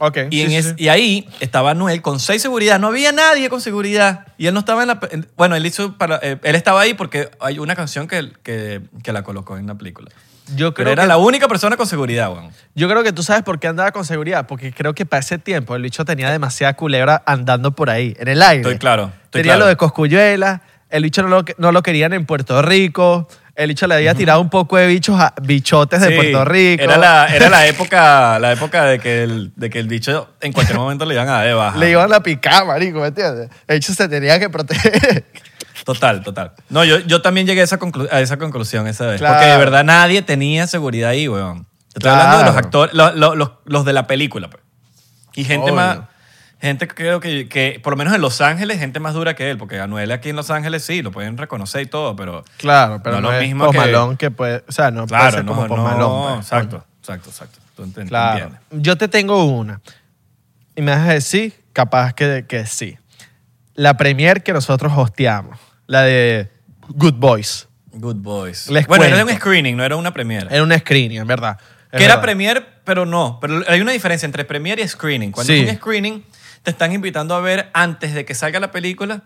Ok. 0.00 0.18
Y, 0.30 0.36
sí, 0.38 0.42
en 0.42 0.48
sí, 0.50 0.56
es- 0.56 0.66
sí. 0.66 0.74
y 0.76 0.88
ahí 0.88 1.28
estaba 1.40 1.74
Noel 1.74 2.02
con 2.02 2.20
seis 2.20 2.42
seguridad. 2.42 2.78
No 2.78 2.88
había 2.88 3.12
nadie 3.12 3.48
con 3.48 3.60
seguridad. 3.60 4.26
Y 4.38 4.46
él 4.46 4.54
no 4.54 4.60
estaba 4.60 4.82
en 4.82 4.88
la... 4.88 4.98
en- 5.10 5.26
bueno, 5.36 5.56
él 5.56 5.64
hizo 5.64 5.96
para... 5.96 6.18
eh, 6.22 6.38
él 6.42 6.54
estaba 6.54 6.80
ahí 6.82 6.94
porque 6.94 7.30
hay 7.40 7.58
una 7.58 7.74
canción 7.74 8.06
que, 8.06 8.30
que, 8.42 8.82
que 9.02 9.12
la 9.12 9.22
colocó 9.22 9.56
en 9.56 9.66
la 9.66 9.74
película. 9.74 10.10
Yo 10.54 10.74
creo, 10.74 10.84
Pero 10.84 10.90
era 10.92 11.02
que, 11.02 11.08
la 11.08 11.16
única 11.16 11.48
persona 11.48 11.76
con 11.76 11.86
seguridad, 11.88 12.30
weón. 12.30 12.50
yo 12.76 12.88
creo 12.88 13.02
que 13.02 13.12
tú 13.12 13.24
sabes 13.24 13.42
por 13.42 13.58
qué 13.58 13.66
andaba 13.66 13.90
con 13.90 14.04
seguridad. 14.04 14.46
Porque 14.46 14.72
creo 14.72 14.94
que 14.94 15.04
para 15.06 15.20
ese 15.20 15.38
tiempo 15.38 15.74
el 15.74 15.82
bicho 15.82 16.04
tenía 16.04 16.30
demasiada 16.30 16.74
culebra 16.74 17.22
andando 17.26 17.72
por 17.72 17.90
ahí, 17.90 18.14
en 18.20 18.28
el 18.28 18.40
aire. 18.42 18.60
Estoy 18.60 18.78
claro, 18.78 19.10
estoy 19.24 19.40
tenía 19.42 19.54
claro. 19.54 19.60
lo 19.64 19.66
de 19.68 19.76
Coscuyuela. 19.76 20.62
El 20.88 21.02
bicho 21.02 21.20
no 21.22 21.28
lo, 21.28 21.44
no 21.58 21.72
lo 21.72 21.82
querían 21.82 22.12
en 22.12 22.26
Puerto 22.26 22.62
Rico. 22.62 23.26
El 23.56 23.68
bicho 23.68 23.86
le 23.86 23.94
había 23.94 24.14
tirado 24.14 24.40
un 24.42 24.50
poco 24.50 24.76
de 24.76 24.86
bichos 24.86 25.18
a, 25.18 25.32
bichotes 25.40 26.00
de 26.02 26.08
Sí, 26.08 26.14
Puerto 26.14 26.44
Rico. 26.44 26.82
Era 26.84 26.98
la, 26.98 27.26
era 27.34 27.48
la 27.48 27.66
época, 27.66 28.38
la 28.38 28.52
época 28.52 28.84
de, 28.84 28.98
que 28.98 29.22
el, 29.22 29.52
de 29.56 29.70
que 29.70 29.78
el 29.78 29.88
bicho 29.88 30.28
en 30.42 30.52
cualquier 30.52 30.76
momento 30.78 31.06
le 31.06 31.14
iban 31.14 31.26
a 31.28 31.32
dar 31.38 31.46
de 31.46 31.54
baja. 31.54 31.78
Le 31.78 31.90
iban 31.90 32.12
a 32.12 32.20
picar, 32.22 32.66
marico, 32.66 33.00
¿me 33.00 33.06
entiendes? 33.08 33.48
El 33.66 33.76
bicho 33.78 33.94
se 33.94 34.08
tenía 34.08 34.38
que 34.38 34.50
proteger. 34.50 35.24
Total, 35.84 36.22
total. 36.22 36.52
No, 36.68 36.84
yo, 36.84 36.98
yo 36.98 37.22
también 37.22 37.46
llegué 37.46 37.60
a 37.62 37.64
esa, 37.64 37.78
conclu- 37.78 38.08
a 38.10 38.20
esa 38.20 38.36
conclusión 38.36 38.86
esa 38.88 39.06
vez. 39.06 39.18
Claro. 39.20 39.36
Porque 39.36 39.50
de 39.50 39.56
verdad 39.56 39.84
nadie 39.84 40.20
tenía 40.20 40.66
seguridad 40.66 41.10
ahí, 41.10 41.26
weón. 41.28 41.64
Te 41.92 42.00
estoy 42.00 42.10
hablando 42.10 42.38
de 42.38 42.42
los 42.44 42.52
Claro. 42.52 42.66
actores, 42.66 42.94
lo- 42.94 43.12
lo- 43.12 43.34
los, 43.36 43.50
los 43.64 43.84
de 43.86 43.92
la 43.94 44.06
película, 44.06 44.50
pues. 44.50 44.62
Y 45.34 45.44
gente 45.44 45.64
Obvio. 45.70 45.74
más. 45.76 45.98
Gente 46.60 46.88
que 46.88 46.94
creo 46.94 47.20
que, 47.20 47.48
que, 47.48 47.80
por 47.82 47.92
lo 47.92 47.96
menos 47.98 48.14
en 48.14 48.20
Los 48.22 48.40
Ángeles, 48.40 48.78
gente 48.78 48.98
más 48.98 49.12
dura 49.12 49.34
que 49.34 49.50
él. 49.50 49.58
Porque 49.58 49.78
Anuel 49.78 50.10
aquí 50.10 50.30
en 50.30 50.36
Los 50.36 50.50
Ángeles 50.50 50.82
sí, 50.84 51.02
lo 51.02 51.10
pueden 51.12 51.36
reconocer 51.36 51.82
y 51.82 51.86
todo, 51.86 52.16
pero. 52.16 52.44
Claro, 52.56 53.00
pero 53.02 53.16
No 53.16 53.22
no, 53.22 53.30
lo 53.32 53.34
es 53.38 53.42
mismo 53.42 53.64
Post 53.66 53.78
que- 53.78 53.84
Malone 53.84 54.16
que 54.16 54.30
puede... 54.30 54.64
O 54.66 54.72
sea, 54.72 54.90
no 54.90 55.06
puede 55.06 55.20
Claro, 55.20 55.36
ser 55.36 55.44
no, 55.44 55.54
como 55.54 55.76
no, 55.76 55.82
Malone, 55.84 56.34
pues, 56.36 56.46
exacto. 56.46 56.84
exacto, 57.00 57.28
exacto. 57.30 57.58
Tú 57.76 57.84
enten- 57.84 58.08
Claro. 58.08 58.44
entiendes. 58.46 58.60
Yo 58.70 58.96
te 58.96 59.06
tengo 59.08 59.44
una. 59.44 59.80
Y 60.74 60.80
me 60.82 60.92
vas 60.92 61.06
a 61.08 61.12
decir, 61.12 61.52
capaz 61.74 62.14
que, 62.14 62.46
que 62.48 62.64
sí. 62.66 62.96
La 63.74 63.98
premier 63.98 64.42
que 64.42 64.52
nosotros 64.54 64.92
hosteamos. 64.96 65.58
La 65.86 66.02
de 66.02 66.50
Good 66.88 67.14
Boys. 67.14 67.68
Good 67.92 68.16
Boys. 68.16 68.68
Les 68.70 68.86
bueno, 68.86 69.04
era 69.04 69.16
cuento. 69.16 69.32
un 69.34 69.38
screening, 69.38 69.76
no 69.76 69.84
era 69.84 69.96
una 69.96 70.12
premiere. 70.12 70.46
Era 70.50 70.62
un 70.62 70.72
screening, 70.72 71.18
en 71.18 71.26
verdad. 71.26 71.58
Es 71.92 71.98
que 71.98 72.04
era 72.04 72.14
verdad. 72.14 72.22
premiere, 72.22 72.66
pero 72.84 73.04
no. 73.06 73.38
Pero 73.40 73.62
hay 73.68 73.80
una 73.82 73.92
diferencia 73.92 74.24
entre 74.24 74.44
premiere 74.46 74.82
y 74.82 74.88
screening. 74.88 75.32
Cuando 75.32 75.52
Sí. 75.52 75.60
es 75.60 75.70
un 75.70 75.76
screening, 75.76 76.24
te 76.66 76.72
están 76.72 76.92
invitando 76.92 77.36
a 77.36 77.40
ver 77.40 77.70
antes 77.74 78.12
de 78.12 78.24
que 78.24 78.34
salga 78.34 78.58
la 78.58 78.72
película 78.72 79.22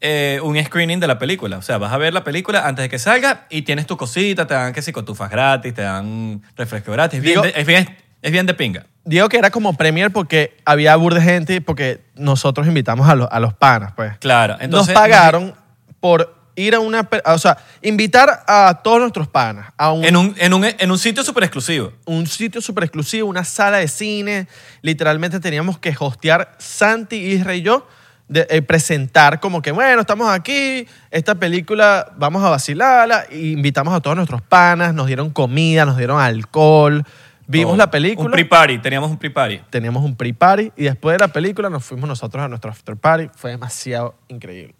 eh, 0.00 0.40
un 0.42 0.56
screening 0.64 0.98
de 0.98 1.06
la 1.06 1.18
película. 1.18 1.58
O 1.58 1.62
sea, 1.62 1.76
vas 1.76 1.92
a 1.92 1.98
ver 1.98 2.14
la 2.14 2.24
película 2.24 2.66
antes 2.66 2.84
de 2.84 2.88
que 2.88 2.98
salga 2.98 3.44
y 3.50 3.62
tienes 3.62 3.86
tu 3.86 3.98
cosita, 3.98 4.46
te 4.46 4.54
dan 4.54 4.72
que 4.72 4.80
si 4.80 4.90
cotufas 4.90 5.30
gratis, 5.30 5.74
te 5.74 5.82
dan 5.82 6.40
refresco 6.56 6.90
gratis. 6.92 7.18
Es 7.18 7.22
bien, 7.24 7.42
de, 7.42 7.52
es 7.54 7.66
bien, 7.66 7.96
es 8.22 8.32
bien 8.32 8.46
de 8.46 8.54
pinga. 8.54 8.86
Digo 9.04 9.28
que 9.28 9.36
era 9.36 9.50
como 9.50 9.74
premier 9.74 10.10
porque 10.10 10.56
había 10.64 10.96
bur 10.96 11.12
de 11.14 11.20
gente 11.20 11.56
y 11.56 11.60
porque 11.60 12.00
nosotros 12.14 12.66
invitamos 12.66 13.06
a, 13.10 13.14
los- 13.14 13.28
a 13.30 13.40
los 13.40 13.52
panas, 13.52 13.92
pues. 13.94 14.16
Claro. 14.18 14.56
Entonces, 14.58 14.94
Nos 14.94 15.02
pagaron 15.02 15.54
por 16.00 16.34
ir 16.60 16.74
a 16.74 16.80
una... 16.80 17.04
pe- 17.04 17.22
O 17.26 17.38
sea, 17.38 17.56
invitar 17.82 18.44
a 18.46 18.80
todos 18.82 19.00
nuestros 19.00 19.28
panas 19.28 19.72
a 19.76 19.92
un, 19.92 20.04
En 20.04 20.16
un, 20.16 20.34
en 20.38 20.52
un, 20.54 20.64
en 20.64 20.90
un 20.90 20.98
sitio 20.98 21.22
súper 21.22 21.44
exclusivo. 21.44 21.92
un 22.06 22.26
sitio 22.26 22.60
súper 22.60 22.84
exclusivo, 22.84 23.28
una 23.28 23.44
sala 23.44 23.78
de 23.78 23.88
cine. 23.88 24.48
Literalmente 24.82 25.40
teníamos 25.40 25.78
que 25.78 25.94
hostear 25.98 26.54
Santi, 26.58 27.16
Isra 27.16 27.54
y 27.54 27.62
yo, 27.62 27.86
de, 28.28 28.46
eh, 28.50 28.60
presentar 28.62 29.40
como 29.40 29.62
que, 29.62 29.72
bueno, 29.72 30.00
estamos 30.02 30.28
aquí, 30.28 30.86
esta 31.10 31.34
película 31.36 32.12
vamos 32.16 32.42
a 32.44 32.50
vacilarla. 32.50 33.24
Y 33.30 33.52
invitamos 33.52 33.94
a 33.94 34.00
todos 34.00 34.16
nuestros 34.16 34.42
panas, 34.42 34.92
nos 34.94 35.06
dieron 35.06 35.30
comida, 35.30 35.84
nos 35.86 35.96
dieron 35.96 36.20
alcohol. 36.20 37.04
Vimos 37.50 37.78
la 37.78 37.90
película. 37.90 38.26
Un 38.26 38.32
pre-party, 38.32 38.78
teníamos 38.78 39.10
un 39.10 39.16
pre-party. 39.16 39.62
teníamos 39.70 40.04
un 40.04 40.14
pre-party 40.14 40.70
y 40.76 40.84
después 40.84 41.14
de 41.14 41.20
la 41.20 41.28
película 41.32 41.70
nos 41.70 41.82
fuimos 41.82 42.06
nosotros 42.06 42.44
a 42.44 42.48
nuestro 42.48 42.70
after-party. 42.70 43.30
Fue 43.34 43.52
demasiado 43.52 44.14
increíble. 44.28 44.74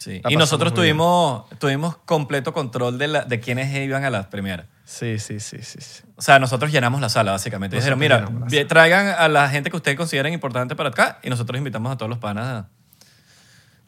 Sí. 0.00 0.22
Y 0.30 0.36
nosotros 0.36 0.72
tuvimos, 0.72 1.44
tuvimos 1.58 1.94
completo 2.06 2.54
control 2.54 2.96
de, 2.96 3.06
la, 3.06 3.24
de 3.26 3.38
quiénes 3.38 3.70
iban 3.76 4.02
a 4.02 4.08
las 4.08 4.26
premieras. 4.28 4.64
Sí, 4.86 5.18
sí, 5.18 5.40
sí, 5.40 5.58
sí. 5.60 5.78
sí. 5.78 6.02
O 6.16 6.22
sea, 6.22 6.38
nosotros 6.38 6.72
llenamos 6.72 7.02
la 7.02 7.10
sala, 7.10 7.32
básicamente. 7.32 7.76
Dijeron, 7.76 7.98
mira, 7.98 8.26
traigan 8.66 9.08
a 9.08 9.28
la 9.28 9.50
gente 9.50 9.68
que 9.70 9.76
ustedes 9.76 9.98
consideren 9.98 10.32
importante 10.32 10.74
para 10.74 10.88
acá 10.88 11.18
y 11.22 11.28
nosotros 11.28 11.58
invitamos 11.58 11.92
a 11.92 11.98
todos 11.98 12.08
los 12.08 12.18
panas 12.18 12.64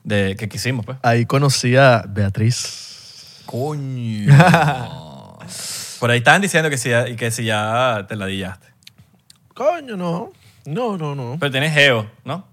de, 0.05 0.37
que 0.37 0.51
quisimos, 0.51 0.85
pues. 0.85 0.99
Ahí 1.03 1.25
conocí 1.25 1.77
a 1.77 2.05
Beatriz. 2.07 3.43
Coño. 3.47 4.37
Por 5.99 6.11
ahí 6.11 6.19
estaban 6.19 6.43
diciendo 6.43 6.69
que 6.69 6.77
si, 6.77 6.91
ya- 6.91 7.17
que 7.17 7.31
si 7.31 7.45
ya 7.47 8.05
te 8.07 8.17
la 8.17 8.27
dillaste. 8.27 8.67
Coño, 9.55 9.97
no. 9.97 10.31
No, 10.67 10.99
no, 10.99 11.15
no. 11.15 11.39
Pero 11.41 11.51
tienes 11.51 11.73
geo, 11.73 12.11
¿no? 12.25 12.47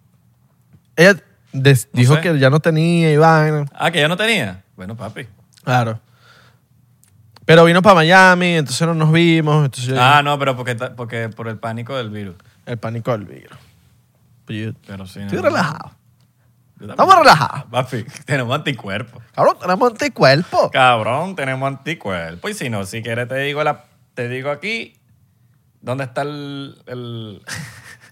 Ella 0.95 1.15
des- 1.51 1.87
No 1.93 1.99
dijo 1.99 2.15
sé. 2.15 2.21
que 2.21 2.39
ya 2.39 2.49
no 2.49 2.59
tenía 2.59 3.11
Iván. 3.11 3.69
Ah, 3.73 3.91
que 3.91 3.99
ya 3.99 4.07
no 4.07 4.17
tenía. 4.17 4.63
Bueno, 4.75 4.95
papi. 4.95 5.27
Claro. 5.63 5.99
Pero 7.45 7.65
vino 7.65 7.81
para 7.81 7.95
Miami, 7.95 8.57
entonces 8.57 8.85
no 8.87 8.93
nos 8.93 9.11
vimos. 9.11 9.65
Entonces 9.65 9.95
Ah, 9.99 10.21
no, 10.23 10.37
pero 10.37 10.55
porque, 10.55 10.75
porque 10.75 11.29
por 11.29 11.47
el 11.47 11.57
pánico 11.57 11.97
del 11.97 12.09
virus. 12.11 12.35
el 12.65 12.77
pánico 12.77 13.11
del 13.11 13.25
virus. 13.25 13.57
Pero 14.45 14.71
yo 14.71 14.79
Pero 14.85 15.05
sí. 15.07 15.19
estoy 15.21 15.37
no. 15.37 15.43
relajado. 15.43 15.91
Estamos 16.79 17.15
relajados. 17.17 17.65
Papi, 17.71 18.05
tenemos 18.25 18.55
anticuerpos. 18.55 19.21
Cabrón, 19.33 19.57
tenemos 19.59 19.91
anticuerpo. 19.91 20.69
Cabrón, 20.71 21.35
tenemos 21.35 21.67
anticuerpos. 21.67 22.51
Y 22.51 22.53
si 22.53 22.69
no, 22.69 22.85
si 22.85 23.01
quieres 23.01 23.27
te 23.27 23.35
digo, 23.39 23.63
la, 23.63 23.85
te 24.13 24.29
digo 24.29 24.49
aquí 24.51 24.95
dónde 25.81 26.03
está 26.05 26.21
el, 26.21 26.81
el, 26.85 27.41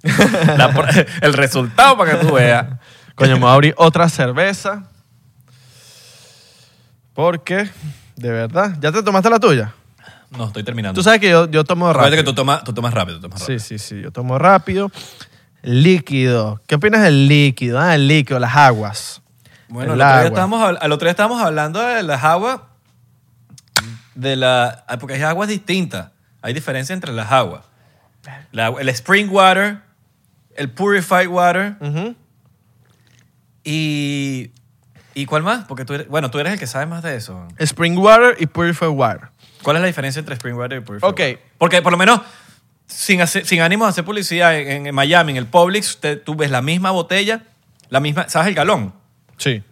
la 0.58 1.06
el 1.22 1.34
resultado 1.34 1.98
para 1.98 2.12
que 2.20 2.26
tú 2.26 2.34
veas. 2.34 2.66
Coño, 3.18 3.34
me 3.34 3.40
voy 3.42 3.50
a 3.50 3.54
abrir 3.54 3.74
otra 3.78 4.08
cerveza. 4.10 4.84
Porque, 7.14 7.70
de 8.16 8.32
verdad, 8.32 8.78
¿ya 8.80 8.92
te 8.92 9.02
tomaste 9.02 9.30
la 9.30 9.40
tuya? 9.40 9.74
No, 10.30 10.48
estoy 10.48 10.64
terminando. 10.64 10.98
Tú 11.00 11.04
sabes 11.04 11.20
que 11.20 11.30
yo, 11.30 11.50
yo 11.50 11.64
tomo 11.64 11.88
Acuérdate 11.90 12.10
rápido. 12.18 12.24
que 12.24 12.30
tú 12.32 12.36
tomas, 12.36 12.64
tú 12.64 12.74
tomas 12.74 12.94
rápido. 12.94 13.20
Tomas 13.20 13.40
Sí, 13.40 13.54
rápido. 13.54 13.60
sí, 13.60 13.80
sí, 13.80 14.02
yo 14.02 14.12
tomo 14.12 14.38
rápido. 14.38 14.92
Líquido. 15.64 16.62
¿Qué 16.68 16.76
opinas 16.76 17.02
del 17.02 17.28
líquido? 17.28 17.80
Ah, 17.80 17.96
el 17.96 18.08
líquido, 18.08 18.40
las 18.40 18.56
aguas. 18.56 19.22
Bueno, 19.70 19.94
El 19.94 20.00
el 20.00 20.02
otro, 20.02 20.08
día 20.08 20.18
agua. 20.20 20.28
estábamos, 20.28 20.62
habl- 20.62 20.78
al 20.80 20.92
otro 20.92 21.06
día 21.06 21.12
estábamos 21.12 21.42
hablando 21.42 21.82
de 21.82 22.04
las 22.04 22.24
aguas, 22.24 22.60
de 24.16 24.36
la, 24.36 24.86
ah, 24.88 24.98
porque 24.98 25.16
hay 25.16 25.22
aguas 25.24 25.50
distintas. 25.50 26.10
Hay 26.42 26.54
diferencia 26.54 26.94
entre 26.94 27.12
las 27.14 27.32
aguas. 27.32 27.64
La 28.52 28.68
el 28.68 28.90
spring 28.90 29.30
water, 29.32 29.80
el 30.56 30.70
purified 30.70 31.28
water 31.28 31.76
Ujú. 31.80 32.16
Y... 33.72 34.52
¿Y 35.14 35.26
cuál 35.26 35.42
más? 35.42 35.66
Porque 35.66 35.84
tú 35.84 35.96
eres, 35.96 36.08
bueno, 36.08 36.30
tú 36.30 36.38
eres 36.38 36.54
el 36.54 36.60
que 36.60 36.68
sabe 36.68 36.86
más 36.86 37.02
de 37.02 37.16
eso. 37.16 37.48
Spring 37.58 37.98
water 37.98 38.36
y 38.40 38.46
purified 38.46 38.90
water. 38.90 39.30
¿Cuál 39.64 39.78
es 39.78 39.82
la 39.82 39.88
diferencia 39.88 40.20
entre 40.20 40.36
spring 40.36 40.54
water 40.56 40.78
y 40.78 40.82
purified 40.82 41.10
Ok. 41.10 41.20
water? 41.20 41.40
Porque 41.58 41.82
por 41.82 41.92
lo 41.92 41.98
menos, 41.98 42.22
sin, 42.86 43.20
hacer- 43.22 43.44
sin 43.46 43.62
ánimo 43.62 43.86
de 43.86 43.90
hacer 43.90 44.06
publicidad, 44.06 44.56
en, 44.56 44.86
en 44.86 44.94
Miami, 44.94 45.32
en 45.32 45.38
el 45.40 45.48
Publix, 45.48 45.98
te- 46.00 46.18
tú 46.18 46.36
ves 46.36 46.52
la 46.52 46.62
misma 46.62 46.92
botella, 46.92 47.42
la 47.90 48.00
misma, 48.00 48.30
¿sabes 48.30 48.50
el 48.50 48.54
galón? 48.54 48.94
Sí. 49.38 49.64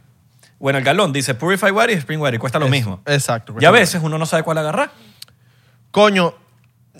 Bueno, 0.58 0.80
el 0.80 0.84
galón 0.86 1.14
dice 1.14 1.36
purified 1.36 1.72
water 1.74 1.92
y 1.96 2.00
spring 2.00 2.20
water 2.20 2.34
y 2.36 2.38
cuesta 2.40 2.58
lo 2.58 2.66
Eso, 2.66 2.72
mismo. 2.72 3.02
Exacto. 3.06 3.56
Y 3.60 3.66
a 3.66 3.72
veces 3.72 4.02
uno 4.04 4.18
no 4.18 4.26
sabe 4.26 4.42
cuál 4.42 4.58
agarrar. 4.58 4.90
Coño, 5.92 6.34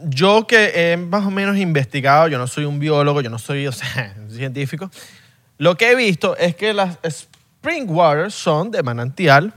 yo 0.04 0.46
que 0.46 0.92
he 0.94 0.98
más 0.98 1.26
o 1.26 1.32
menos 1.32 1.58
investigado, 1.58 2.28
yo 2.28 2.38
no 2.38 2.46
soy 2.46 2.66
un 2.66 2.78
biólogo, 2.80 3.22
yo 3.22 3.32
no 3.32 3.40
soy 3.40 3.66
o 3.66 3.72
sea, 3.72 4.14
un 4.20 4.30
científico, 4.36 4.92
lo 5.58 5.78
que 5.78 5.92
he 5.92 5.96
visto 5.96 6.36
es 6.38 6.56
que 6.56 6.74
las 6.74 6.98
spring 7.04 7.90
water 7.90 8.32
son 8.32 8.72
de 8.72 8.84
manantial, 8.84 9.54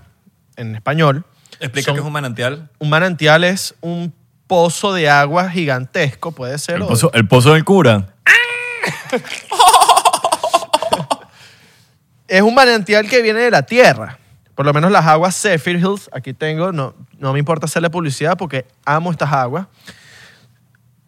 en 0.57 0.75
español. 0.75 1.25
Explica 1.61 1.87
Son- 1.87 1.95
que 1.95 2.01
es 2.01 2.07
un 2.07 2.13
manantial. 2.13 2.69
Un 2.79 2.91
manantial 2.91 3.45
es 3.45 3.75
un 3.81 4.13
pozo 4.47 4.93
de 4.93 5.09
agua 5.09 5.51
gigantesco, 5.51 6.33
puede 6.33 6.59
ser. 6.59 6.81
el 7.13 7.29
pozo 7.29 7.53
del 7.53 7.65
cura. 7.65 8.15
es 12.29 12.43
un 12.43 12.55
manantial 12.55 13.09
que 13.09 13.23
viene 13.23 13.41
de 13.41 13.51
la 13.51 13.63
tierra. 13.63 14.19
Por 14.55 14.67
lo 14.67 14.73
menos 14.75 14.91
las 14.91 15.07
aguas 15.07 15.41
Zephyr 15.41 15.77
Hills, 15.77 16.11
aquí 16.13 16.35
tengo, 16.35 16.73
no, 16.73 16.95
no 17.19 17.33
me 17.33 17.39
importa 17.39 17.67
hacerle 17.67 17.91
publicidad 17.91 18.37
porque 18.37 18.67
amo 18.85 19.11
estas 19.13 19.33
aguas. 19.33 19.67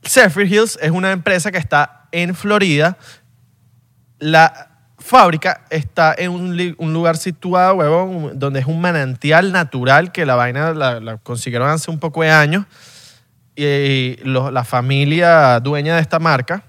Zephyr 0.07 0.47
Hills 0.47 0.79
es 0.81 0.91
una 0.91 1.11
empresa 1.13 1.51
que 1.51 1.59
está 1.59 2.07
en 2.13 2.35
Florida. 2.35 2.97
La 4.19 4.70
fábrica 5.01 5.63
está 5.71 6.15
en 6.17 6.31
un, 6.31 6.93
lugar 6.93 7.17
situado, 7.17 7.75
huevón, 7.75 8.39
donde 8.39 8.61
es 8.61 8.67
un 8.67 8.81
manantial 8.81 9.51
natural 9.53 10.13
que 10.13 10.25
la 10.25 10.35
vaina 10.37 10.73
la, 10.73 11.01
la 11.01 11.17
consiguieron 11.17 11.69
hace 11.69 11.91
un 11.91 11.99
poco 11.99 12.23
de 12.23 12.31
años. 12.31 12.67
Y 13.57 14.17
lo- 14.23 14.51
la 14.51 14.65
familia 14.65 15.59
dueña 15.61 15.97
de 15.97 16.01
esta 16.03 16.19
marca 16.19 16.63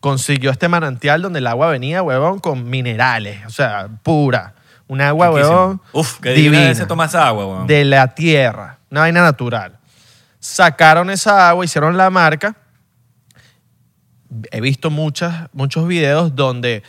consiguió 0.00 0.50
este 0.50 0.68
manantial 0.68 1.22
donde 1.22 1.38
el 1.40 1.46
agua 1.46 1.68
venía, 1.68 2.02
huevón, 2.02 2.38
con 2.38 2.68
minerales, 2.68 3.44
o 3.46 3.50
sea, 3.50 3.88
pura. 4.02 4.54
Un 4.86 5.00
agua, 5.00 5.30
huevón, 5.30 5.80
Uf, 5.92 6.20
que 6.20 6.32
divina 6.32 6.74
se 6.74 6.84
toma 6.86 7.06
esa 7.06 7.26
agua, 7.26 7.46
weón. 7.46 7.66
de 7.66 7.84
la 7.86 8.14
tierra, 8.14 8.78
una 8.90 9.00
vaina 9.00 9.22
natural. 9.22 9.78
Sacaron 10.38 11.08
esa 11.08 11.48
agua, 11.48 11.64
hicieron 11.64 11.96
la 11.96 12.10
marca. 12.10 12.54
He 14.50 14.60
visto 14.60 14.90
muchas, 14.90 15.48
muchos 15.52 15.86
videos 15.86 16.34
donde 16.36 16.82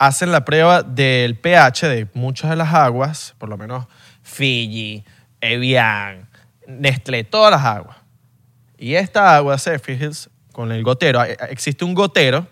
hacen 0.00 0.32
la 0.32 0.46
prueba 0.46 0.82
del 0.82 1.36
pH 1.36 1.86
de 1.86 2.08
muchas 2.14 2.48
de 2.48 2.56
las 2.56 2.72
aguas, 2.72 3.34
por 3.36 3.50
lo 3.50 3.58
menos 3.58 3.86
Fiji, 4.22 5.04
Evian, 5.42 6.26
Nestlé, 6.66 7.22
todas 7.22 7.50
las 7.50 7.62
aguas. 7.62 7.98
Y 8.78 8.94
esta 8.94 9.36
agua, 9.36 9.58
Zephyr 9.58 10.02
Hills, 10.02 10.30
con 10.52 10.72
el 10.72 10.82
gotero, 10.82 11.22
existe 11.22 11.84
un 11.84 11.92
gotero, 11.92 12.46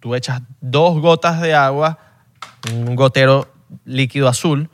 tú 0.00 0.14
echas 0.14 0.40
dos 0.62 0.98
gotas 1.02 1.42
de 1.42 1.52
agua, 1.52 1.98
un 2.72 2.96
gotero 2.96 3.52
líquido 3.84 4.26
azul, 4.26 4.70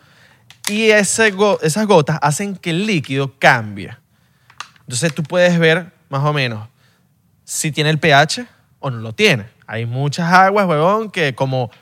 y 0.69 0.91
esas 0.91 1.33
gotas 1.33 2.21
hacen 2.23 2.55
que 2.55 2.71
el 2.71 2.87
líquido 2.87 3.37
cambie. 3.37 3.97
Entonces 4.83 5.13
tú 5.13 5.25
puedes 5.25 5.59
ver 5.59 5.93
más 6.09 6.23
o 6.23 6.33
menos 6.33 6.69
si 7.43 7.73
tiene 7.73 7.91
el 7.91 7.99
pH 7.99 8.47
o 8.79 8.91
no 8.91 8.99
lo 8.99 9.13
tiene. 9.13 9.47
Hay 9.67 9.87
muchas 9.87 10.33
aguas, 10.33 10.69
huevón, 10.69 11.11
que 11.11 11.35
como 11.35 11.73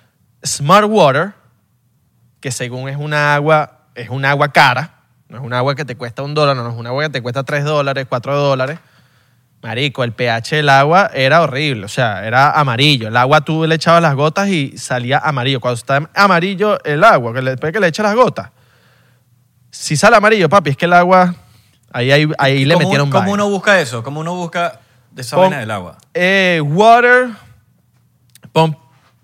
Smart 0.44 0.86
Water, 0.88 1.32
que 2.40 2.50
según 2.50 2.88
es 2.88 2.96
una 2.96 3.34
agua, 3.34 3.78
es 3.94 4.10
un 4.10 4.24
agua 4.24 4.52
cara, 4.52 4.94
no 5.28 5.38
es 5.38 5.42
un 5.44 5.52
agua 5.54 5.74
que 5.74 5.84
te 5.84 5.96
cuesta 5.96 6.22
un 6.22 6.34
dólar, 6.34 6.54
no 6.56 6.68
es 6.70 6.76
un 6.76 6.86
agua 6.86 7.04
que 7.04 7.10
te 7.10 7.22
cuesta 7.22 7.42
tres 7.44 7.64
dólares, 7.64 8.06
cuatro 8.08 8.36
dólares. 8.36 8.78
Marico, 9.62 10.04
el 10.04 10.12
pH 10.12 10.56
del 10.56 10.68
agua 10.68 11.10
era 11.14 11.40
horrible, 11.40 11.86
o 11.86 11.88
sea, 11.88 12.26
era 12.26 12.50
amarillo. 12.50 13.08
El 13.08 13.16
agua 13.16 13.40
tú 13.40 13.64
le 13.66 13.76
echabas 13.76 14.02
las 14.02 14.14
gotas 14.14 14.48
y 14.48 14.76
salía 14.76 15.18
amarillo. 15.18 15.58
Cuando 15.58 15.76
está 15.78 16.10
amarillo 16.14 16.78
el 16.84 17.02
agua, 17.02 17.32
que 17.32 17.40
le- 17.40 17.52
después 17.52 17.72
que 17.72 17.80
le 17.80 17.86
echas 17.86 18.04
las 18.04 18.14
gotas, 18.14 18.50
si 19.70 19.96
sale 19.96 20.16
amarillo, 20.16 20.50
papi, 20.50 20.70
es 20.70 20.76
que 20.76 20.84
el 20.84 20.92
agua, 20.92 21.34
ahí, 21.90 22.12
ahí, 22.12 22.28
ahí 22.36 22.64
le 22.66 22.74
¿Cómo- 22.74 22.86
metieron 22.86 23.08
¿Cómo 23.10 23.20
vaina. 23.22 23.32
uno 23.34 23.48
busca 23.48 23.80
eso? 23.80 24.02
¿Cómo 24.02 24.20
uno 24.20 24.34
busca 24.34 24.80
de 25.10 25.22
esa 25.22 25.36
Pon- 25.36 25.44
vaina 25.46 25.60
del 25.60 25.70
agua. 25.70 25.96
Eh, 26.12 26.60
water, 26.62 27.28
pon 28.52 28.76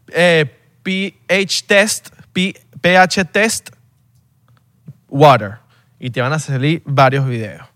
eh, 0.09 0.57
pH 0.83 1.66
test, 1.66 2.11
pH 2.33 3.25
test, 3.27 3.71
water. 5.09 5.59
Y 5.99 6.11
te 6.11 6.21
van 6.21 6.33
a 6.33 6.38
salir 6.38 6.83
varios 6.85 7.27
videos. 7.27 7.66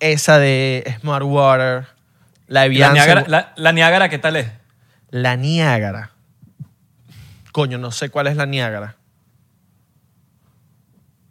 Esa 0.00 0.38
de 0.38 0.96
Smart 1.00 1.24
Water, 1.24 1.86
la 2.46 2.66
¿Y 2.66 2.76
La 2.76 2.92
Niágara, 2.92 3.24
la, 3.26 3.52
la 3.56 3.72
Niágara, 3.72 4.08
¿qué 4.08 4.18
tal 4.18 4.36
es? 4.36 4.48
la 5.14 5.36
Niágara. 5.36 6.10
Coño, 7.52 7.78
no 7.78 7.92
sé 7.92 8.10
cuál 8.10 8.26
es 8.26 8.36
la 8.36 8.46
Niágara. 8.46 8.96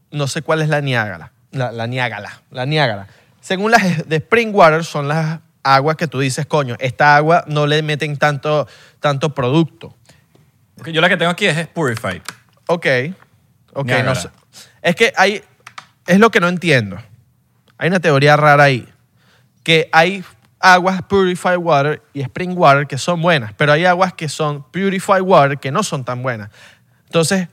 No 0.09 0.27
sé 0.27 0.41
cuál 0.41 0.61
es 0.61 0.69
la 0.69 0.79
Niágara. 0.79 1.33
La, 1.51 1.73
la 1.73 1.85
Niágara. 1.85 2.43
La 2.49 2.65
Niágara. 2.65 3.07
Según 3.41 3.71
las 3.71 4.07
de 4.07 4.17
Springwater, 4.19 4.85
son 4.85 5.09
las 5.09 5.41
aguas 5.63 5.97
que 5.97 6.07
tú 6.07 6.21
dices, 6.21 6.45
coño, 6.45 6.77
esta 6.79 7.17
agua 7.17 7.43
no 7.47 7.67
le 7.67 7.81
meten 7.81 8.15
tanto, 8.15 8.69
tanto 9.01 9.35
producto. 9.35 9.97
Yo 10.91 11.01
la 11.01 11.09
que 11.09 11.17
tengo 11.17 11.31
aquí 11.31 11.45
es 11.45 11.67
Purified. 11.67 12.21
Ok. 12.67 12.85
Ok, 13.73 13.85
Niágara. 13.85 14.09
no 14.09 14.15
sé. 14.15 14.29
Es 14.81 14.95
que 14.95 15.13
hay. 15.15 15.43
Es 16.05 16.19
lo 16.19 16.29
que 16.29 16.39
no 16.39 16.47
entiendo. 16.47 16.97
Hay 17.77 17.89
una 17.89 17.99
teoría 17.99 18.37
rara 18.37 18.63
ahí. 18.63 18.87
Que 19.63 19.89
hay 19.91 20.23
aguas 20.63 21.01
Purified 21.03 21.57
Water 21.57 22.01
y 22.13 22.21
Spring 22.21 22.57
Water 22.57 22.87
que 22.87 22.97
son 22.97 23.21
buenas, 23.21 23.53
pero 23.53 23.73
hay 23.73 23.83
aguas 23.83 24.13
que 24.13 24.29
son 24.29 24.63
Purified 24.71 25.21
Water 25.21 25.57
que 25.57 25.71
no 25.71 25.83
son 25.83 26.05
tan 26.05 26.23
buenas. 26.23 26.49
Entonces, 27.05 27.49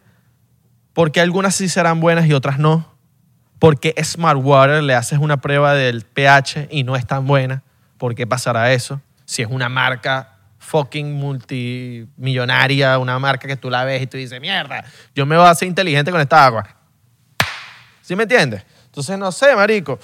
¿por 0.92 1.10
qué 1.10 1.20
algunas 1.20 1.56
sí 1.56 1.68
serán 1.68 2.00
buenas 2.00 2.26
y 2.26 2.32
otras 2.32 2.58
no? 2.58 2.94
Porque 3.58 3.94
Smart 4.02 4.38
Water 4.40 4.82
le 4.82 4.94
haces 4.94 5.18
una 5.18 5.38
prueba 5.38 5.74
del 5.74 6.02
pH 6.02 6.68
y 6.70 6.84
no 6.84 6.94
es 6.94 7.04
tan 7.06 7.26
buena. 7.26 7.62
¿Por 7.98 8.14
qué 8.14 8.26
pasará 8.26 8.72
eso? 8.72 9.00
Si 9.24 9.42
es 9.42 9.48
una 9.50 9.68
marca 9.68 10.38
fucking 10.70 11.12
multimillonaria, 11.14 12.96
una 12.98 13.18
marca 13.18 13.48
que 13.48 13.56
tú 13.56 13.68
la 13.70 13.84
ves 13.84 14.02
y 14.02 14.06
tú 14.06 14.16
dices, 14.16 14.40
mierda, 14.40 14.84
yo 15.16 15.26
me 15.26 15.36
voy 15.36 15.46
a 15.46 15.50
hacer 15.50 15.66
inteligente 15.66 16.12
con 16.12 16.20
esta 16.20 16.46
agua. 16.46 16.76
¿Sí 18.02 18.14
me 18.14 18.22
entiendes? 18.22 18.62
Entonces, 18.86 19.18
no 19.18 19.32
sé, 19.32 19.54
marico. 19.56 19.98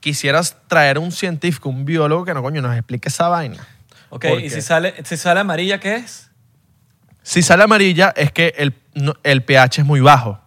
Quisieras 0.00 0.56
traer 0.66 0.98
un 0.98 1.12
científico, 1.12 1.68
un 1.68 1.84
biólogo 1.84 2.24
que 2.24 2.32
no, 2.32 2.42
coño, 2.42 2.62
nos 2.62 2.74
explique 2.74 3.08
esa 3.08 3.28
vaina. 3.28 3.66
Ok, 4.08 4.24
¿Por 4.28 4.40
y 4.40 4.48
si 4.48 4.62
sale, 4.62 4.94
si 5.04 5.16
sale 5.18 5.40
amarilla, 5.40 5.78
¿qué 5.78 5.96
es? 5.96 6.30
Si 7.22 7.42
sale 7.42 7.64
amarilla 7.64 8.14
es 8.16 8.32
que 8.32 8.54
el, 8.56 8.74
no- 8.94 9.14
el 9.24 9.42
pH 9.44 9.80
es 9.82 9.84
muy 9.84 10.00
bajo. 10.00 10.40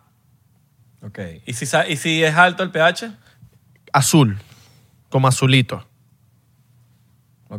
Ok. 1.04 1.20
¿Y 1.46 1.54
si, 1.54 1.66
¿Y 1.88 1.98
si 1.98 2.24
es 2.24 2.36
alto 2.36 2.64
el 2.64 2.72
pH? 2.72 3.12
Azul, 3.94 4.40
como 5.10 5.28
azulito. 5.28 5.88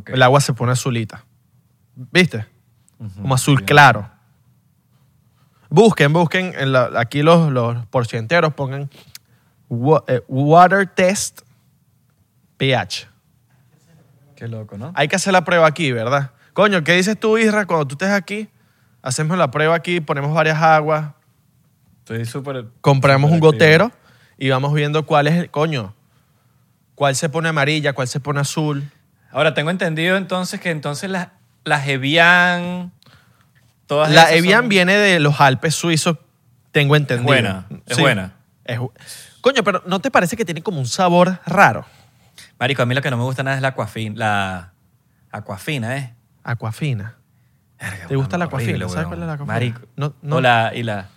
El 0.07 0.23
agua 0.23 0.41
se 0.41 0.53
pone 0.55 0.73
azulita. 0.73 1.25
¿Viste? 1.95 2.47
Ujú, 2.99 3.21
Como 3.23 3.35
azul 3.35 3.57
bien. 3.57 3.67
claro. 3.67 4.09
Busquen, 5.69 6.13
busquen. 6.13 6.53
en 6.59 6.73
la- 6.73 6.91
aquí 6.97 7.23
los, 7.23 7.51
los 7.51 7.87
porcienteros 7.87 8.53
pongan 8.55 8.91
wa- 9.69 10.05
eh, 10.07 10.23
water 10.29 10.87
test 10.87 11.41
pH. 12.59 13.09
Qué 14.37 14.49
loco, 14.49 14.77
¿no? 14.77 14.93
Hay 14.95 15.09
que 15.09 15.17
hacer 15.17 15.33
la 15.33 15.45
prueba 15.45 15.67
aquí, 15.67 15.93
¿verdad? 15.93 16.33
Coño, 16.53 16.83
¿qué 16.85 16.93
dices 16.95 17.19
tú, 17.19 17.39
Isra? 17.39 17.65
Cuando 17.67 17.87
tú 17.87 17.95
estés 17.95 18.11
aquí, 18.11 18.49
hacemos 19.03 19.39
la 19.39 19.51
prueba 19.51 19.75
aquí, 19.75 20.01
ponemos 20.01 20.35
varias 20.35 20.61
aguas, 20.61 21.13
Estoy 22.01 22.25
súper... 22.27 22.67
compramos 22.81 23.31
un 23.31 23.37
activo. 23.37 23.53
gotero 23.53 23.93
y 24.37 24.51
vamos 24.51 24.75
viendo 24.75 25.07
cuál 25.07 25.29
es 25.29 25.35
el 25.35 25.51
coño. 25.51 25.95
Cuál 26.97 27.15
se 27.17 27.29
pone 27.29 27.49
amarilla, 27.49 27.93
cuál 27.95 28.09
se 28.09 28.21
pone 28.21 28.41
azul. 28.41 28.91
Ahora, 29.33 29.55
tengo 29.55 29.71
entendido 29.71 30.17
entonces 30.17 30.61
que 30.61 30.71
entonces 30.71 31.11
las, 31.11 31.29
las 31.65 31.87
Evian... 31.89 32.93
Todas 33.87 34.11
La 34.11 34.33
Evian 34.33 34.63
son- 34.63 34.69
viene 34.69 34.95
de 34.97 35.21
los 35.21 35.41
Alpes 35.41 35.75
suizos, 35.75 36.17
tengo 36.71 36.97
entendido. 36.97 37.27
buena, 37.27 37.67
es 37.87 37.99
buena. 37.99 38.33
Es 38.65 38.79
bu- 38.79 38.93
coño, 39.41 39.63
pero 39.65 39.83
¿no 39.87 40.01
te 40.01 40.11
parece 40.11 40.37
que 40.37 40.45
tiene 40.45 40.63
como 40.63 40.79
un 40.79 40.87
sabor 40.87 41.41
raro? 41.45 41.85
Marico, 42.59 42.83
a 42.83 42.87
mí 42.87 42.95
lo 42.95 43.03
que 43.03 43.11
no 43.11 43.17
me 43.19 43.25
gusta 43.25 43.43
nada 43.43 43.57
es 43.57 43.63
la 43.63 43.69
aquafina. 43.69 44.15
La 44.17 44.73
aquafina, 45.31 45.97
¿eh? 45.99 46.15
Aquafina. 46.45 47.17
Verga, 47.79 48.07
¿Te 48.07 48.17
gusta 48.17 48.39
la 48.39 48.47
horrible, 48.47 48.85
aquafina? 48.85 48.89
¿Sabes 48.89 48.95
weón. 48.97 49.09
cuál 49.09 49.21
es 49.21 49.27
la 49.27 49.33
aquafina? 49.35 49.53
Marico. 49.53 49.81
No- 49.97 50.15
no- 50.23 50.37
O 50.37 50.41
la, 50.41 50.73
y 50.75 50.83
la, 50.85 51.09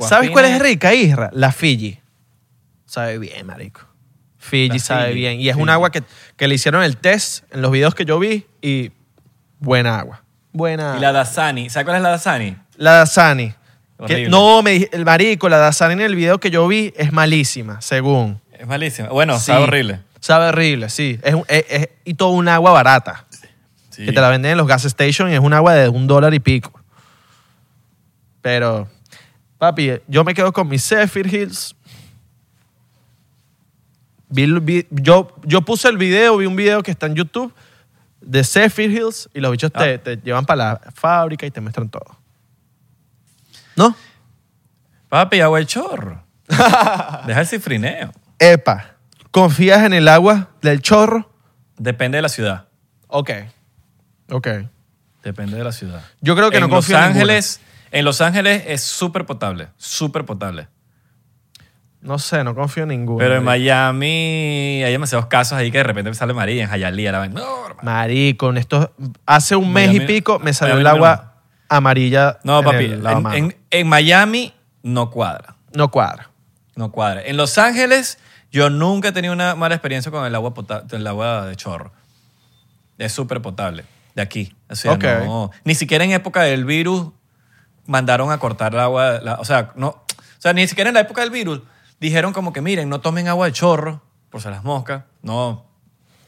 ¿Sabes 0.00 0.30
cuál 0.30 0.44
es 0.44 0.60
rica, 0.62 0.92
Isra? 0.94 1.30
La 1.32 1.50
Fiji. 1.50 1.98
Sabe 2.84 3.18
bien, 3.18 3.46
marico. 3.46 3.80
Fiji 4.44 4.78
sabe 4.80 5.12
bien. 5.14 5.40
Y 5.40 5.48
es 5.48 5.56
un 5.56 5.70
agua 5.70 5.90
que, 5.92 6.02
que 6.36 6.48
le 6.48 6.56
hicieron 6.56 6.82
el 6.82 6.96
test 6.96 7.44
en 7.52 7.62
los 7.62 7.70
videos 7.70 7.94
que 7.94 8.04
yo 8.04 8.18
vi 8.18 8.44
y 8.60 8.90
buena 9.60 10.00
agua. 10.00 10.22
Buena 10.52 10.96
Y 10.98 11.00
la 11.00 11.12
Dasani. 11.12 11.70
¿Sabes 11.70 11.84
cuál 11.84 11.96
es 11.98 12.02
la 12.02 12.10
Dasani? 12.10 12.56
La 12.76 12.92
Dasani. 12.94 13.48
Que, 13.98 14.02
Horrible. 14.14 14.28
no, 14.30 14.62
me, 14.62 14.72
dij- 14.76 14.88
el 14.92 15.04
marico, 15.04 15.48
la 15.48 15.58
Dasani 15.58 15.92
en 15.94 16.00
el 16.00 16.16
video 16.16 16.38
que 16.38 16.50
yo 16.50 16.66
vi 16.66 16.92
es 16.96 17.12
malísima, 17.12 17.80
según. 17.80 18.40
Es 18.52 18.66
malísima. 18.66 19.08
Bueno, 19.10 19.38
Sí. 19.38 19.46
sabe 19.46 19.62
horrible. 19.62 20.00
Sabe 20.18 20.48
horrible, 20.48 20.88
sí. 20.90 21.20
Es, 21.22 21.34
un- 21.34 21.44
es- 21.46 21.64
es- 21.70 21.88
y 22.04 22.14
todo 22.14 22.30
un 22.30 22.48
agua 22.48 22.72
barata. 22.72 23.26
Sí. 23.90 24.04
Que 24.06 24.12
te 24.12 24.20
la 24.20 24.28
venden 24.28 24.50
en 24.52 24.58
los 24.58 24.66
gas 24.66 24.82
stations 24.82 25.30
y 25.30 25.34
es 25.34 25.40
un 25.40 25.52
agua 25.52 25.74
de 25.74 25.88
un 25.88 26.06
dólar 26.08 26.34
y 26.34 26.40
pico. 26.40 26.72
Pero, 28.40 28.88
papi, 29.58 29.92
yo 30.08 30.24
me 30.24 30.34
quedo 30.34 30.52
con 30.52 30.68
mis 30.68 30.84
Zephyr 30.86 31.32
Hills. 31.32 31.76
Vi 34.34 34.86
yo, 34.90 35.36
yo 35.44 35.60
puse 35.62 35.88
el 35.88 35.98
video, 35.98 36.38
vi 36.38 36.46
un 36.46 36.56
video 36.56 36.82
que 36.82 36.90
está 36.90 37.06
en 37.06 37.14
YouTube 37.14 37.52
de 38.20 38.42
Zephyr 38.44 38.90
Hills 38.90 39.28
y 39.34 39.40
los 39.40 39.50
bichos 39.52 39.70
te, 39.72 39.94
Ah. 39.94 39.98
te 40.02 40.16
llevan 40.16 40.46
para 40.46 40.56
la 40.64 40.80
fábrica 40.94 41.44
y 41.44 41.50
te 41.50 41.60
muestran 41.60 41.88
todo. 41.90 42.16
¿No? 43.76 43.94
Papi, 45.08 45.40
agua 45.40 45.58
el 45.58 45.66
chorro. 45.66 46.22
Deja 46.48 47.40
el 47.40 47.46
cifrineo. 47.46 48.12
Epa, 48.38 48.96
¿confías 49.30 49.82
en 49.84 49.92
el 49.92 50.08
agua 50.08 50.48
del 50.62 50.80
chorro? 50.80 51.30
Depende 51.76 52.16
de 52.16 52.22
la 52.22 52.28
ciudad. 52.28 52.68
Ok. 53.08 53.30
Ok. 54.30 54.48
Depende 55.22 55.56
de 55.58 55.64
la 55.64 55.72
ciudad. 55.72 56.02
Yo 56.20 56.34
creo 56.36 56.50
que 56.50 56.56
en 56.56 56.62
no 56.62 56.68
confío 56.70 56.96
Los 56.96 57.02
en 57.06 57.12
ninguna. 57.12 57.22
Ángeles, 57.34 57.60
En 57.90 58.04
Los 58.06 58.20
Ángeles 58.22 58.62
es 58.66 58.80
súper 58.82 59.26
potable. 59.26 59.68
Súper 59.76 60.24
potable. 60.24 60.68
No 62.02 62.18
sé, 62.18 62.42
no 62.44 62.54
confío 62.54 62.82
en 62.82 62.90
ninguno. 62.90 63.18
Pero 63.18 63.36
en. 63.36 63.44
Miami 63.44 64.82
hay 64.84 64.90
demasiados 64.92 65.26
casos 65.26 65.56
ahí 65.56 65.70
que 65.70 65.78
de 65.78 65.84
repente 65.84 66.12
sale 66.14 66.32
amarilla. 66.32 66.64
En 66.64 66.70
Hialeah 66.70 67.12
la 67.12 67.18
vaina. 67.18 67.40
No, 67.40 67.66
hermano. 67.66 67.80
Marico, 67.82 68.50
en 68.50 68.56
estos, 68.58 68.90
hace 69.24 69.54
un 69.56 69.72
mes 69.72 69.94
y 69.94 70.00
pico 70.00 70.38
me 70.40 70.52
salió 70.52 70.74
Miami 70.74 70.88
el 70.88 70.98
no. 71.00 71.06
agua 71.06 71.34
amarilla. 71.68 72.38
No, 72.44 72.58
en 72.58 72.64
papi. 72.64 72.84
el 72.84 72.92
En, 72.94 73.02
lavamanos. 73.04 73.38
en- 73.38 73.56
en 73.70 73.86
Miami 73.88 74.52
no 74.82 75.10
cuadra. 75.10 75.54
No 75.74 75.90
cuadra. 75.90 76.28
No 76.74 76.90
cuadra. 76.90 77.22
En 77.24 77.36
Los 77.36 77.56
Ángeles 77.58 78.18
yo 78.50 78.68
nunca 78.68 79.08
he 79.08 79.12
tenido 79.12 79.32
una 79.32 79.54
mala 79.54 79.74
experiencia 79.76 80.10
con 80.10 80.24
el 80.26 80.34
agua, 80.34 80.52
el 80.90 81.06
agua 81.06 81.46
de 81.46 81.56
chorro. 81.56 81.92
Es 82.98 83.12
súper 83.12 83.40
potable. 83.40 83.84
De 84.14 84.22
aquí. 84.22 84.54
O 84.68 84.74
sea, 84.74 84.96
no- 84.96 85.50
ni 85.64 85.74
siquiera 85.76 86.04
en 86.04 86.10
época 86.12 86.42
del 86.42 86.64
virus 86.64 87.08
mandaron 87.86 88.30
a 88.32 88.38
cortar 88.38 88.74
el 88.74 88.80
agua. 88.80 89.20
la- 89.22 89.34
o, 89.36 89.44
sea, 89.44 89.70
no, 89.76 89.88
o 89.88 90.04
sea, 90.38 90.52
ni 90.52 90.66
siquiera 90.66 90.88
en 90.90 90.94
la 90.94 91.00
época 91.00 91.20
del 91.22 91.30
virus 91.30 91.60
dijeron 92.02 92.32
como 92.32 92.52
que 92.52 92.60
miren, 92.60 92.88
no 92.88 93.00
tomen 93.00 93.28
agua 93.28 93.46
de 93.46 93.52
chorro 93.52 94.02
por 94.28 94.42
si 94.42 94.48
las 94.48 94.64
moscas. 94.64 95.04
No. 95.22 95.64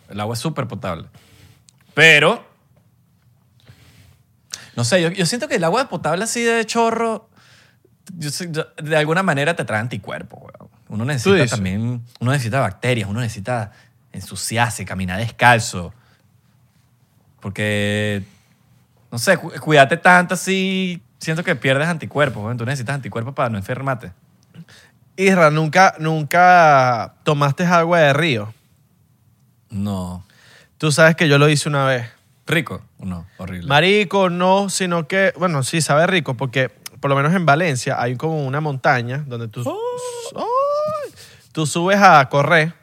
El 0.08 0.20
agua 0.20 0.34
es 0.34 0.38
súper 0.40 0.66
potable. 0.68 1.08
Pero, 1.94 2.44
no 4.76 4.84
sé, 4.84 5.02
yo, 5.02 5.10
yo 5.10 5.26
siento 5.26 5.48
que 5.48 5.56
el 5.56 5.64
agua 5.64 5.88
potable 5.88 6.24
así 6.24 6.42
de 6.42 6.64
chorro, 6.66 7.28
yo 8.16 8.30
sé- 8.30 8.48
yo- 8.50 8.66
de 8.82 8.96
alguna 8.96 9.22
manera 9.22 9.54
te 9.54 9.64
trae 9.64 9.80
anticuerpos, 9.80 10.40
weón. 10.40 10.70
Uno 10.88 11.04
necesita 11.04 11.34
dices? 11.36 11.50
también, 11.50 12.02
uno 12.20 12.30
necesita 12.32 12.60
bacterias, 12.60 13.08
uno 13.08 13.20
necesita 13.20 13.72
ensuciarse, 14.12 14.84
caminar 14.84 15.18
descalzo. 15.18 15.92
Porque, 17.40 18.22
no 19.10 19.18
sé, 19.18 19.36
cu- 19.36 19.52
cuídate 19.60 19.96
tanto 19.96 20.34
así, 20.34 21.02
siento 21.18 21.42
que 21.44 21.56
pierdes 21.56 21.88
anticuerpos, 21.88 22.42
weón. 22.44 22.56
Tú 22.56 22.64
necesitas 22.64 22.94
anticuerpos 22.94 23.34
para 23.34 23.48
no 23.48 23.58
enfermarte. 23.58 24.12
Isra, 25.16 25.50
¿nunca, 25.50 25.94
nunca 25.98 27.14
tomaste 27.22 27.64
agua 27.64 28.00
de 28.00 28.12
río? 28.12 28.54
No. 29.70 30.24
Tú 30.78 30.90
sabes 30.92 31.16
que 31.16 31.28
yo 31.28 31.38
lo 31.38 31.48
hice 31.48 31.68
una 31.68 31.86
vez. 31.86 32.10
¿Rico? 32.46 32.82
No, 32.98 33.26
horrible. 33.38 33.66
Marico, 33.68 34.28
no, 34.28 34.68
sino 34.68 35.08
que, 35.08 35.32
bueno, 35.38 35.62
sí, 35.62 35.80
sabe 35.80 36.06
rico, 36.06 36.34
porque 36.34 36.70
por 37.00 37.10
lo 37.10 37.16
menos 37.16 37.34
en 37.34 37.46
Valencia 37.46 38.00
hay 38.00 38.16
como 38.16 38.46
una 38.46 38.60
montaña 38.60 39.24
donde 39.26 39.48
tú, 39.48 39.62
¡Ay! 40.36 41.12
tú 41.52 41.66
subes 41.66 41.98
a 42.00 42.28
correr 42.28 42.74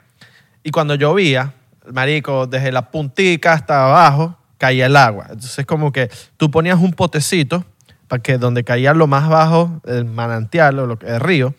y 0.64 0.72
cuando 0.72 0.96
llovía, 0.96 1.54
marico, 1.92 2.48
desde 2.48 2.72
la 2.72 2.92
puntica 2.92 3.54
hasta 3.54 3.86
abajo 3.86 4.38
caía 4.58 4.86
el 4.86 4.96
agua. 4.96 5.26
Entonces 5.32 5.66
como 5.66 5.92
que 5.92 6.10
tú 6.38 6.52
ponías 6.52 6.80
un 6.80 6.94
potecito 6.94 7.66
para 8.08 8.22
que 8.22 8.38
donde 8.38 8.64
caía 8.64 8.94
lo 8.94 9.08
más 9.08 9.28
bajo, 9.28 9.82
el 9.86 10.06
manantial 10.06 10.80
o 10.80 11.00
el 11.02 11.20
río, 11.20 11.56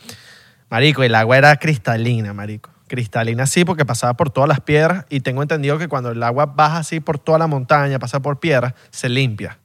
marico, 0.72 1.02
el 1.02 1.14
agua 1.14 1.37
era 1.37 1.56
cristalina, 1.56 2.32
marico. 2.32 2.70
cristalina 2.88 3.42
así 3.42 3.62
porque 3.62 3.85
pasaba 3.85 4.14
por 4.14 4.30
todas 4.30 4.48
las 4.48 4.61
piedras 4.61 5.04
y 5.11 5.20
tengo 5.20 5.42
entendido 5.42 5.76
que 5.76 5.87
cuando 5.87 6.11
el 6.11 6.22
agua 6.22 6.46
baja 6.46 6.78
así 6.78 6.98
por 6.98 7.18
toda 7.18 7.38
la 7.38 7.46
montaña, 7.46 7.98
pasa 7.98 8.20
por 8.20 8.40
piedras, 8.40 8.72
se 8.90 9.11
limpia. 9.11 9.58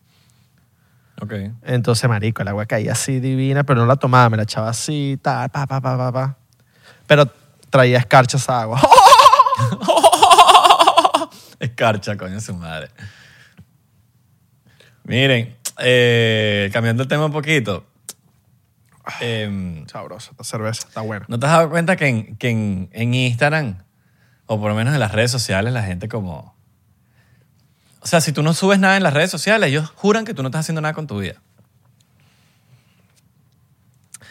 Ok. 1.21 1.31
Entonces, 1.63 2.09
marico, 2.09 2.41
el 2.41 2.49
agua 2.49 2.65
caía 2.65 2.91
así 2.91 3.21
divina, 3.21 3.63
pero 3.63 3.79
no 3.79 3.85
la 3.85 3.95
tomaba, 3.95 4.29
me 4.29 4.35
la 4.35 4.43
echaba 4.43 4.67
así, 4.67 5.17
tal, 5.21 5.49
pa, 5.49 5.65
pa, 5.65 5.79
pa, 5.79 5.97
pa, 5.97 6.11
pa. 6.11 6.35
Pero 7.07 7.31
traía 7.69 7.99
escarcha 7.99 8.35
esa 8.35 8.63
agua. 8.63 8.81
Escarcha, 11.59 12.17
coño, 12.17 12.39
su 12.41 12.53
madre. 12.53 12.89
Miren, 15.05 15.55
eh, 15.79 16.69
cambiando 16.73 17.03
el 17.03 17.09
tema 17.09 17.25
un 17.25 17.31
poquito. 17.31 17.85
Em, 19.21 19.85
Sabrosa, 19.87 20.31
esta 20.31 20.43
cerveza, 20.43 20.87
está 20.87 21.01
buena. 21.01 21.25
¿No 21.27 21.39
te 21.39 21.45
has 21.45 21.51
dado 21.53 21.69
cuenta 21.69 21.95
que, 21.95 22.07
en, 22.07 22.35
que 22.37 22.49
en, 22.49 22.89
en 22.93 23.13
Instagram, 23.13 23.77
o 24.45 24.59
por 24.59 24.69
lo 24.69 24.75
menos 24.75 24.93
en 24.93 24.99
las 24.99 25.11
redes 25.11 25.31
sociales, 25.31 25.73
la 25.73 25.83
gente 25.83 26.07
como... 26.07 26.55
O 27.99 28.07
sea, 28.07 28.21
si 28.21 28.31
tú 28.31 28.41
no 28.43 28.53
subes 28.53 28.79
nada 28.79 28.95
en 28.97 29.03
las 29.03 29.13
redes 29.13 29.31
sociales, 29.31 29.69
ellos 29.69 29.91
juran 29.95 30.23
que 30.23 30.33
tú 30.33 30.41
no 30.43 30.49
estás 30.49 30.61
haciendo 30.61 30.81
nada 30.81 30.93
con 30.93 31.07
tu 31.07 31.19
vida. 31.19 31.41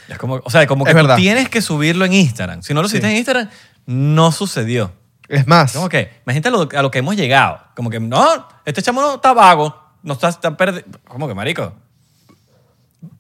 Es 0.08 0.18
como, 0.18 0.40
o 0.44 0.50
sea, 0.50 0.66
como 0.66 0.84
que 0.84 0.90
Es 0.92 0.96
tú 0.96 1.02
verdad. 1.02 1.16
tienes 1.16 1.48
que 1.48 1.60
subirlo 1.60 2.04
en 2.04 2.12
Instagram. 2.12 2.62
Si 2.62 2.72
no 2.72 2.80
lo 2.82 2.88
Sí. 2.88 2.92
subiste 2.92 3.10
en 3.10 3.16
Instagram, 3.16 3.48
no 3.86 4.30
sucedió. 4.32 4.92
Es 5.28 5.46
más, 5.48 5.72
Como 5.72 5.88
que, 5.88 6.12
imagínate 6.24 6.50
lo- 6.50 6.68
a 6.78 6.82
lo 6.82 6.90
que 6.92 7.00
hemos 7.00 7.16
llegado. 7.16 7.60
Como 7.74 7.90
que, 7.90 7.98
no, 7.98 8.46
este 8.64 8.80
chamo 8.82 9.00
no 9.00 9.16
está 9.16 9.32
vago, 9.32 9.76
no 10.04 10.12
está, 10.14 10.28
está 10.28 10.56
perdido. 10.56 10.84
Como 11.08 11.26
que, 11.26 11.34
marico. 11.34 11.74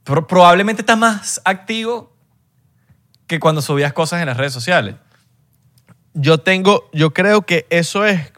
Pro- 0.06 0.26
probablemente 0.26 0.80
está 0.82 0.96
más 0.96 1.42
activo 1.44 2.16
que 3.26 3.38
cuando 3.40 3.60
subías 3.60 3.92
cosas 3.92 4.20
en 4.20 4.26
las 4.26 4.36
redes 4.38 4.52
sociales. 4.54 4.94
yo 6.14 6.38
tengo, 6.38 6.88
yo 6.94 7.12
creo 7.12 7.42
que 7.42 7.66
eso 7.68 8.06
es. 8.06 8.32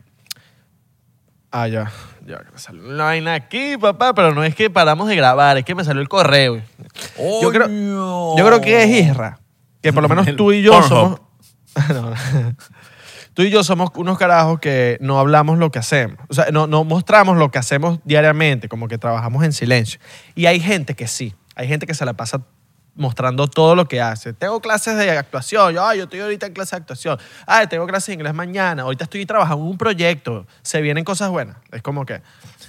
Ah, 1.50 1.68
ya. 1.68 1.90
Ya, 2.26 2.38
que 2.40 2.50
me 2.52 2.58
salió 2.58 2.84
una 2.86 3.04
vaina 3.04 3.32
aquí, 3.34 3.76
papá, 3.78 4.12
pero 4.14 4.34
no 4.34 4.44
es 4.44 4.54
que 4.54 4.68
paramos 4.68 5.08
de 5.08 5.16
grabar, 5.16 5.56
es 5.56 5.64
que 5.64 5.74
me 5.74 5.82
salió 5.84 6.02
el 6.02 6.08
correo. 6.10 6.60
Yo 7.42 7.50
creo, 7.50 7.68
yo 8.36 8.44
creo 8.46 8.60
que 8.60 8.82
es 8.82 9.06
Isra, 9.08 9.38
que 9.80 9.92
por 9.94 10.02
lo 10.02 10.08
menos 10.10 10.26
El 10.26 10.36
tú 10.36 10.52
y 10.52 10.60
yo 10.62 10.72
Pornhub. 10.72 10.88
somos. 10.88 11.20
No, 11.88 12.10
no. 12.10 12.16
Tú 13.34 13.42
y 13.44 13.50
yo 13.50 13.62
somos 13.62 13.90
unos 13.94 14.18
carajos 14.18 14.58
que 14.58 14.98
no 15.00 15.20
hablamos 15.20 15.58
lo 15.58 15.70
que 15.70 15.78
hacemos. 15.78 16.18
O 16.28 16.34
sea, 16.34 16.46
no, 16.50 16.66
no 16.66 16.82
mostramos 16.82 17.36
lo 17.36 17.52
que 17.52 17.58
hacemos 17.60 18.00
diariamente, 18.04 18.68
como 18.68 18.88
que 18.88 18.98
trabajamos 18.98 19.44
en 19.44 19.52
silencio. 19.52 20.00
Y 20.34 20.46
hay 20.46 20.58
gente 20.58 20.94
que 20.96 21.06
sí. 21.06 21.36
Hay 21.58 21.66
gente 21.68 21.86
que 21.86 21.92
se 21.94 22.04
la 22.04 22.12
pasa 22.14 22.40
mostrando 22.94 23.46
todo 23.46 23.74
lo 23.76 23.86
que 23.86 24.00
hace. 24.00 24.32
Tengo 24.32 24.60
clases 24.60 24.96
de 24.96 25.10
actuación. 25.10 25.74
Yo, 25.74 25.84
"Ay, 25.86 25.98
yo 25.98 26.04
estoy 26.04 26.20
ahorita 26.20 26.46
en 26.46 26.52
clase 26.52 26.74
de 26.76 26.80
actuación. 26.80 27.18
Ay, 27.46 27.66
tengo 27.66 27.86
clases 27.86 28.06
de 28.08 28.14
inglés 28.14 28.32
mañana. 28.32 28.82
Ahorita 28.82 29.04
estoy 29.04 29.26
trabajando 29.26 29.64
en 29.64 29.70
un 29.72 29.78
proyecto. 29.78 30.46
Se 30.62 30.80
vienen 30.80 31.04
cosas 31.04 31.30
buenas. 31.30 31.56
Es 31.70 31.82
como 31.82 32.04
que 32.06 32.22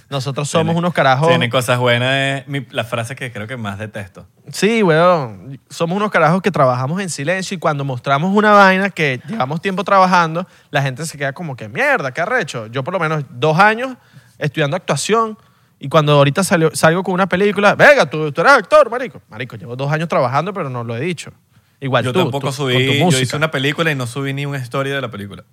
nosotros 0.09 0.49
somos 0.49 0.65
Tiene- 0.73 0.79
unos 0.79 0.93
carajos. 0.93 1.29
Tiene 1.29 1.49
cosas 1.49 1.77
buenas. 1.79 2.41
Es 2.41 2.47
mi- 2.47 2.65
la 2.71 2.83
frase 2.83 3.15
que 3.15 3.31
creo 3.31 3.47
que 3.47 3.57
más 3.57 3.77
detesto. 3.79 4.27
Sí, 4.51 4.81
weón. 4.83 5.59
Somos 5.69 5.95
unos 5.97 6.09
carajos 6.11 6.41
que 6.41 6.51
trabajamos 6.51 6.99
en 7.01 7.09
silencio 7.09 7.55
y 7.55 7.59
cuando 7.59 7.83
mostramos 7.85 8.35
una 8.35 8.51
vaina 8.51 8.89
que 8.89 9.21
llevamos 9.27 9.61
tiempo 9.61 9.83
trabajando, 9.83 10.47
la 10.71 10.81
gente 10.81 11.05
se 11.05 11.17
queda 11.17 11.33
como 11.33 11.55
que, 11.55 11.69
mierda, 11.69 12.11
qué 12.11 12.21
arrecho. 12.21 12.67
Yo 12.67 12.83
por 12.83 12.93
lo 12.93 12.99
menos 12.99 13.23
dos 13.31 13.57
años 13.59 13.95
estudiando 14.37 14.75
actuación 14.77 15.37
y 15.79 15.87
cuando 15.89 16.13
ahorita 16.13 16.43
salió- 16.43 16.71
salgo 16.75 17.03
con 17.03 17.13
una 17.13 17.27
película, 17.29 17.75
venga, 17.75 18.09
tú, 18.09 18.31
tú 18.31 18.41
eres 18.41 18.53
actor, 18.53 18.89
marico. 18.89 19.21
Marico, 19.29 19.55
llevo 19.55 19.75
dos 19.75 19.91
años 19.91 20.07
trabajando, 20.09 20.53
pero 20.53 20.69
no 20.69 20.83
lo 20.83 20.95
he 20.95 20.99
dicho. 21.01 21.31
Igual 21.79 22.03
yo 22.03 22.11
tú, 22.13 22.19
tampoco 22.19 22.39
tú, 22.39 22.45
con 22.47 22.53
subí. 22.53 22.73
tu 22.87 22.93
Yo 22.93 23.05
música. 23.05 23.23
hice 23.23 23.35
una 23.37 23.51
película 23.51 23.89
y 23.91 23.95
no 23.95 24.05
subí 24.05 24.33
ni 24.33 24.45
una 24.45 24.57
historia 24.59 24.93
de 24.95 25.01
la 25.01 25.09
película. 25.09 25.43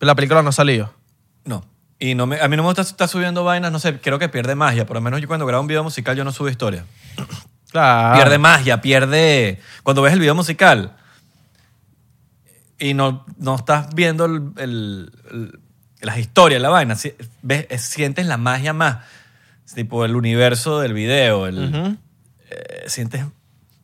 La 0.00 0.14
película 0.14 0.42
no 0.42 0.48
ha 0.48 0.52
salido. 0.52 0.92
No. 1.44 1.64
Y 2.00 2.14
no 2.14 2.26
me, 2.26 2.40
a 2.40 2.48
mí 2.48 2.56
no 2.56 2.62
me 2.62 2.68
gusta 2.68 2.82
estar 2.82 3.08
subiendo 3.08 3.44
vainas, 3.44 3.70
no 3.72 3.78
sé, 3.78 4.00
creo 4.00 4.18
que 4.18 4.28
pierde 4.28 4.54
magia. 4.54 4.86
Por 4.86 4.96
lo 4.96 5.00
menos 5.00 5.20
yo 5.20 5.28
cuando 5.28 5.46
grabo 5.46 5.60
un 5.62 5.66
video 5.68 5.82
musical 5.84 6.16
yo 6.16 6.24
no 6.24 6.32
subo 6.32 6.48
historia. 6.48 6.84
Claro. 7.70 8.16
Pierde 8.16 8.38
magia, 8.38 8.80
pierde... 8.80 9.60
Cuando 9.82 10.00
ves 10.00 10.14
el 10.14 10.20
video 10.20 10.34
musical 10.34 10.96
y 12.78 12.94
no, 12.94 13.26
no 13.36 13.56
estás 13.56 13.94
viendo 13.94 14.24
el- 14.24 14.52
el- 14.56 15.12
el- 15.30 15.60
las 16.00 16.16
historias, 16.18 16.62
la 16.62 16.68
vaina, 16.70 16.94
si- 16.94 17.12
ves, 17.42 17.66
es- 17.70 17.82
sientes 17.82 18.24
la 18.26 18.36
magia 18.38 18.72
más. 18.72 18.98
Tipo 19.74 20.04
el 20.04 20.16
universo 20.16 20.80
del 20.80 20.92
video, 20.94 21.46
el, 21.46 21.74
Ujú. 21.74 21.96
eh, 22.50 22.84
sientes, 22.86 23.24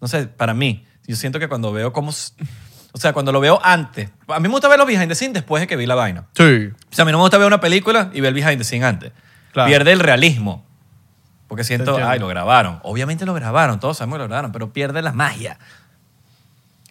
no 0.00 0.08
sé, 0.08 0.26
para 0.26 0.54
mí, 0.54 0.86
yo 1.06 1.16
siento 1.16 1.38
que 1.38 1.48
cuando 1.48 1.72
veo 1.72 1.92
cómo... 1.92 2.10
O 2.10 2.98
sea, 2.98 3.12
cuando 3.12 3.32
lo 3.32 3.40
veo 3.40 3.60
antes. 3.62 4.08
A 4.28 4.38
mí 4.38 4.48
me 4.48 4.52
gusta 4.52 4.68
ver 4.68 4.78
los 4.78 4.86
behind 4.86 5.08
the 5.08 5.16
scenes 5.16 5.34
después 5.34 5.60
de 5.60 5.66
que 5.66 5.76
vi 5.76 5.84
la 5.84 5.96
vaina. 5.96 6.26
Sí. 6.32 6.70
O 6.90 6.94
sea, 6.94 7.02
a 7.02 7.06
mí 7.06 7.10
no 7.12 7.18
me 7.18 7.22
gusta 7.22 7.38
ver 7.38 7.46
una 7.48 7.60
película 7.60 8.10
y 8.14 8.20
ver 8.20 8.28
el 8.28 8.34
behind 8.34 8.58
the 8.58 8.64
scene 8.64 8.84
antes. 8.84 9.12
Claro. 9.52 9.68
Pierde 9.68 9.92
el 9.92 9.98
realismo. 9.98 10.64
Porque 11.48 11.64
siento, 11.64 11.96
ay, 11.96 12.18
lo 12.18 12.28
grabaron. 12.28 12.80
Obviamente 12.82 13.26
lo 13.26 13.34
grabaron, 13.34 13.80
todos 13.80 13.98
sabemos 13.98 14.16
que 14.16 14.22
lo 14.22 14.28
grabaron, 14.28 14.52
pero 14.52 14.72
pierde 14.72 15.02
la 15.02 15.12
magia. 15.12 15.58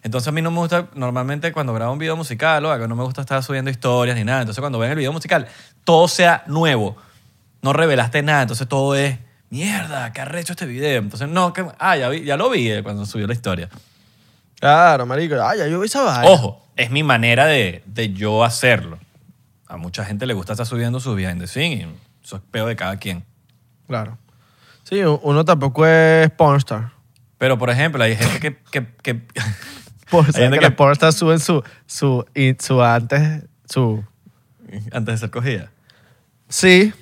Entonces 0.02 0.28
a 0.28 0.32
mí 0.32 0.42
no 0.42 0.50
me 0.50 0.58
gusta, 0.58 0.88
normalmente 0.94 1.50
cuando 1.52 1.72
grabo 1.72 1.92
un 1.92 1.98
video 1.98 2.16
musical 2.16 2.64
o 2.66 2.70
algo, 2.70 2.86
no 2.86 2.94
me 2.94 3.02
gusta 3.02 3.22
estar 3.22 3.42
subiendo 3.42 3.70
historias 3.70 4.16
ni 4.16 4.24
nada. 4.24 4.42
Entonces 4.42 4.60
cuando 4.60 4.78
ven 4.78 4.90
el 4.90 4.98
video 4.98 5.12
musical, 5.12 5.48
todo 5.84 6.06
sea 6.06 6.44
nuevo. 6.46 6.96
No 7.64 7.72
revelaste 7.72 8.22
nada, 8.22 8.42
entonces 8.42 8.68
todo 8.68 8.94
es, 8.94 9.18
mierda, 9.48 10.12
qué 10.12 10.20
arrecho 10.20 10.52
este 10.52 10.66
video. 10.66 11.00
Entonces, 11.00 11.28
no, 11.28 11.52
que, 11.54 11.64
ah, 11.78 11.96
ya, 11.96 12.10
vi- 12.10 12.22
ya 12.24 12.36
lo 12.36 12.50
vi 12.50 12.70
eh, 12.70 12.82
cuando 12.82 13.06
subió 13.06 13.26
la 13.26 13.32
historia. 13.32 13.70
Claro, 14.60 15.06
marico. 15.06 15.36
Ay, 15.42 15.58
ya 15.60 15.66
yo 15.66 15.80
vi 15.80 15.86
esa 15.86 16.02
vaina. 16.02 16.30
Ojo, 16.30 16.62
es 16.76 16.90
mi 16.90 17.02
manera 17.02 17.46
de, 17.46 17.82
de 17.86 18.12
yo 18.12 18.44
hacerlo. 18.44 18.98
A 19.66 19.76
mucha 19.78 20.04
gente 20.04 20.26
le 20.26 20.34
gusta 20.34 20.52
estar 20.52 20.66
subiendo 20.66 21.00
sus 21.00 21.16
behind 21.16 21.40
the 21.40 21.46
scenes 21.46 21.80
y 21.86 21.88
eso 22.22 22.36
es 22.36 22.42
peo 22.50 22.66
de 22.66 22.76
cada 22.76 22.98
quien. 22.98 23.24
Claro. 23.86 24.18
Sí, 24.82 25.00
uno 25.02 25.44
tampoco 25.46 25.86
es 25.86 26.28
pornstar. 26.32 26.90
Pero, 27.38 27.56
por 27.58 27.70
ejemplo, 27.70 28.02
hay 28.04 28.14
gente 28.16 28.40
que... 28.40 28.56
que, 28.70 28.86
que 29.02 29.14
Por, 30.10 30.26
Hay 30.26 30.32
¿sabes 30.32 30.36
gente 30.50 30.56
que 30.56 30.60
que- 30.60 30.68
las 30.68 30.74
pornstars 30.76 31.16
suben 31.16 31.40
su, 31.40 31.64
su, 31.86 32.26
su 32.60 32.82
antes, 32.82 33.42
su... 33.68 34.04
antes 34.92 35.14
de 35.14 35.18
ser 35.18 35.30
cogida. 35.30 35.70
Sí, 36.48 36.92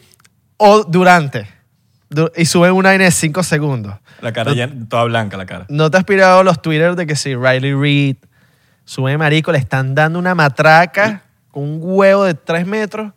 o 0.64 0.84
durante. 0.84 1.48
Du- 2.08 2.30
y 2.36 2.44
suben 2.44 2.72
una 2.72 2.90
vaina 2.90 3.04
de 3.04 3.10
5 3.10 3.42
segundos. 3.42 3.94
La 4.20 4.32
cara 4.32 4.52
ya 4.54 4.68
toda 4.88 5.04
blanca, 5.04 5.36
la 5.36 5.46
cara. 5.46 5.66
¿No 5.68 5.90
te 5.90 5.96
has 5.96 6.04
pirado 6.04 6.42
los 6.44 6.60
Twitter 6.62 6.94
de 6.94 7.06
que 7.06 7.16
si 7.16 7.34
Riley 7.34 7.74
Reid 7.74 8.16
sube 8.84 9.16
marico, 9.18 9.50
le 9.50 9.58
están 9.58 9.94
dando 9.94 10.18
una 10.18 10.34
matraca 10.34 11.22
con 11.50 11.62
un 11.64 11.78
huevo 11.80 12.24
de 12.24 12.34
3 12.34 12.66
metros? 12.66 13.12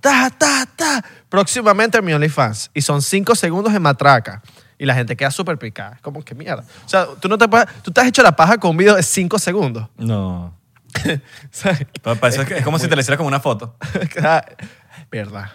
Ta, 0.00 0.30
ta, 0.30 0.66
ta. 0.74 1.04
Próximamente 1.28 1.98
en 1.98 2.04
mi 2.04 2.12
OnlyFans. 2.14 2.70
Y 2.72 2.80
son 2.80 3.02
5 3.02 3.34
segundos 3.34 3.72
de 3.72 3.78
matraca. 3.78 4.42
Y 4.78 4.86
la 4.86 4.94
gente 4.94 5.14
queda 5.14 5.30
súper 5.30 5.58
picada. 5.58 5.96
Es 5.96 6.00
como 6.00 6.22
que 6.24 6.34
mierda. 6.34 6.64
O 6.86 6.88
sea, 6.88 7.06
tú 7.20 7.28
no 7.28 7.36
te 7.36 7.46
puedes, 7.46 7.66
tú 7.82 7.90
te 7.90 8.00
has 8.00 8.06
hecho 8.06 8.22
la 8.22 8.34
paja 8.34 8.56
con 8.56 8.70
un 8.70 8.76
video 8.78 8.96
de 8.96 9.02
5 9.02 9.38
segundos. 9.38 9.86
No. 9.98 10.54
¿Sabes? 11.50 11.86
Pa- 12.02 12.14
Parece 12.14 12.46
que 12.46 12.56
es 12.58 12.64
como 12.64 12.78
si 12.78 12.88
te 12.88 12.96
le 12.96 13.02
hicieras 13.02 13.18
como 13.18 13.28
una 13.28 13.40
foto. 13.40 13.76
Verdad. 15.10 15.50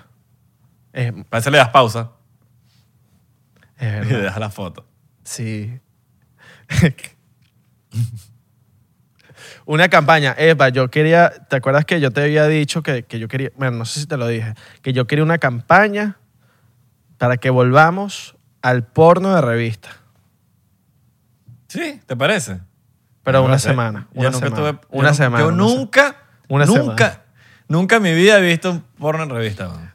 Parece 1.30 1.48
que 1.48 1.52
le 1.52 1.58
das 1.58 1.70
pausa 1.70 2.12
es 3.78 3.84
y 4.06 4.10
le 4.10 4.14
verdad. 4.14 4.24
das 4.32 4.38
la 4.40 4.50
foto. 4.50 4.86
Sí. 5.24 5.80
Una 9.66 9.90
campaña. 9.90 10.36
Eva, 10.38 10.70
yo 10.70 10.90
quería, 10.90 11.30
¿te 11.50 11.56
acuerdas 11.56 11.86
que 11.86 12.00
yo 12.00 12.12
te 12.12 12.22
había 12.24 12.46
dicho 12.48 12.84
que, 12.84 13.04
que 13.04 13.20
yo 13.20 13.28
quería, 13.28 13.52
bueno, 13.58 13.78
no 13.78 13.86
sé 13.86 14.00
si 14.02 14.06
te 14.06 14.18
lo 14.18 14.28
dije, 14.28 14.54
que 14.82 14.94
yo 14.94 15.08
quería 15.08 15.24
una 15.24 15.38
campaña 15.40 16.18
para 17.18 17.38
que 17.38 17.50
volvamos 17.50 18.36
al 18.62 18.84
porno 18.86 19.34
de 19.36 19.42
revista? 19.42 19.90
¿Sí? 21.68 22.00
¿Te 22.06 22.16
parece? 22.16 22.60
Pero 23.24 23.44
una 23.44 23.58
semana. 23.60 24.08
Yo 24.14 24.22
Una 24.22 24.30
nunca 24.30 24.48
semana. 24.50 24.72
tuve- 24.72 24.82
yo 24.82 24.88
una 25.00 25.10
nu- 25.10 25.16
semana. 25.16 25.44
Yo 25.44 25.48
una 25.50 25.68
se- 25.68 25.76
nunca, 25.76 26.16
Una 26.48 26.66
nunca, 26.66 26.96
semana. 27.12 27.22
nunca 27.68 27.96
en 27.98 28.04
mi 28.04 28.14
vida 28.14 28.38
he 28.38 28.42
visto 28.42 28.70
un 28.72 28.82
porno 29.00 29.24
en 29.24 29.30
revista. 29.32 29.68
man. 29.68 29.95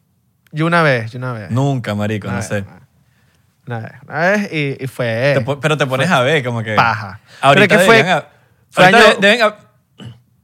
Y 0.53 0.63
una 0.63 0.83
vez, 0.83 1.13
y 1.15 1.17
una 1.17 1.33
vez. 1.33 1.51
Nunca, 1.51 1.95
marico, 1.95 2.27
Una 2.29 2.37
no 2.37 2.41
vez, 2.41 2.49
sé. 2.49 2.65
Una 3.67 3.79
vez. 3.81 3.93
Una 4.09 4.19
vez 4.21 4.53
y, 4.53 4.85
y 4.85 4.87
fue. 4.89 5.35
Te 5.45 5.57
pero 5.57 5.77
te 5.77 5.87
pones 5.87 6.11
a 6.11 6.21
ver 6.23 6.45
como 6.45 6.63
que... 6.63 6.75
paja. 6.75 7.21
Ahorita 7.41 7.69
Pero 7.69 7.81
es 7.83 7.87
que 7.87 8.03
fue- 8.03 8.11
a- 8.11 8.29
fue 8.71 8.85
ahorita 8.85 8.99
año- 9.11 9.15
de- 9.21 9.29
deben 9.29 9.43
a- 9.47 9.57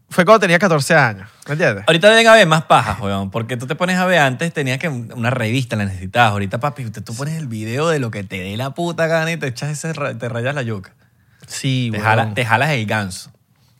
Fue 0.08 0.24
cuando 0.24 0.40
tenía 0.40 0.58
14 0.58 0.94
años. 0.94 1.28
¿Me 1.46 1.52
entiendes? 1.54 1.84
Ahorita 1.86 2.08
deben 2.10 2.26
haber 2.28 2.46
más 2.46 2.62
pajas, 2.64 3.00
weón. 3.00 3.30
Porque 3.30 3.56
tú 3.56 3.66
te 3.66 3.74
pones 3.74 3.98
a 3.98 4.06
ver 4.06 4.20
antes, 4.20 4.52
tenías 4.52 4.78
que 4.78 4.88
una 4.88 5.30
revista 5.30 5.74
la 5.76 5.84
necesitabas. 5.84 6.30
Ahorita, 6.32 6.58
papi, 6.60 6.84
usted, 6.84 7.02
tú 7.02 7.14
pones 7.14 7.34
el 7.36 7.48
video 7.48 7.88
de 7.88 7.98
lo 7.98 8.10
que 8.12 8.22
te 8.22 8.38
dé 8.40 8.56
la 8.56 8.70
puta 8.70 9.06
gana 9.08 9.32
y 9.32 9.36
te 9.36 9.48
echas 9.48 9.70
ese, 9.70 9.92
te 10.14 10.28
rayas 10.28 10.54
la 10.54 10.62
yuca. 10.62 10.92
Sí, 11.46 11.90
Te, 11.92 12.00
jala- 12.00 12.32
te 12.34 12.44
jalas 12.46 12.70
el 12.70 12.86
ganso. 12.86 13.30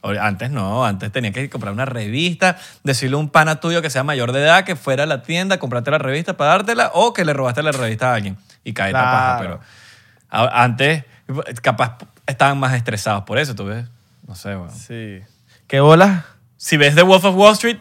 Antes 0.03 0.51
no, 0.51 0.85
antes 0.87 1.11
tenías 1.11 1.35
que 1.35 1.51
comprar 1.51 1.73
una 1.73 1.85
revista, 1.85 2.59
decirle 2.85 3.17
a 3.17 3.19
un 3.19 3.29
pana 3.29 3.59
tuyo 3.61 3.83
que 3.83 3.91
sea 3.91 4.05
mayor 4.05 4.31
de 4.33 4.41
edad 4.43 4.65
que 4.65 4.77
fuera 4.77 5.03
a 5.03 5.07
la 5.07 5.23
tienda, 5.23 5.59
comprarte 5.59 5.91
la 5.91 5.99
revista 5.99 6.37
para 6.37 6.51
dártela 6.53 6.91
o 6.95 7.13
que 7.13 7.25
le 7.25 7.33
robaste 7.33 7.63
la 7.63 7.73
revista 7.73 8.13
a 8.13 8.15
alguien 8.15 8.37
y 8.63 8.73
cae 8.73 8.93
la 8.93 9.03
paja. 9.03 9.39
Pero 9.41 9.61
a- 10.31 10.63
antes, 10.63 11.03
capaz 11.61 11.99
estaban 12.27 12.59
más 12.59 12.75
estresados 12.75 13.25
por 13.25 13.39
eso, 13.39 13.55
¿tú 13.57 13.65
ves? 13.65 13.87
No 14.29 14.35
sé, 14.37 14.51
weón. 14.51 14.71
Sí. 14.71 15.21
¿Qué 15.67 15.81
bolas? 15.81 16.25
si 16.59 16.77
ves 16.77 16.95
The 16.95 17.03
Wolf 17.03 17.25
of 17.25 17.35
Wall 17.37 17.53
Street, 17.55 17.79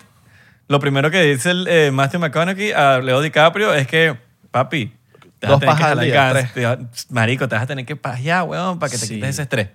lo 0.67 0.79
primero 0.79 1.09
que 1.11 1.21
dice 1.21 1.51
el, 1.51 1.67
eh, 1.67 1.91
Matthew 1.91 2.19
McConaughey 2.19 2.71
a 2.71 2.97
Leo 2.99 3.21
DiCaprio 3.21 3.73
es 3.73 3.87
que, 3.87 4.17
papi, 4.51 4.93
te 5.39 5.47
vas 5.47 5.59
Dos 5.59 5.69
a 5.69 5.75
tener 5.75 5.77
que 5.77 5.83
al 5.83 5.99
día, 6.01 6.47
tres. 6.51 7.07
marico, 7.11 7.47
te 7.47 7.55
vas 7.55 7.63
a 7.63 7.67
tener 7.67 7.85
que 7.85 7.95
pajear, 7.95 8.43
weón, 8.43 8.79
para 8.79 8.89
que 8.91 8.97
te 8.97 9.05
Sí. 9.05 9.13
quites 9.15 9.29
ese 9.29 9.43
estrés. 9.43 9.69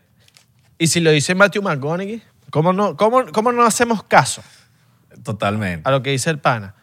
Y 0.80 0.86
si 0.86 0.98
lo 1.00 1.10
dice 1.10 1.34
Matthew 1.34 1.62
McConaughey, 1.62 2.22
¿cómo 2.50 2.72
no, 2.72 2.96
cómo, 2.96 3.26
cómo 3.32 3.52
no 3.52 3.64
hacemos 3.64 4.02
caso 4.02 4.42
Totalmente. 5.22 5.86
a 5.86 5.92
lo 5.92 6.02
que 6.02 6.10
dice 6.10 6.30
el 6.30 6.38
pana? 6.38 6.74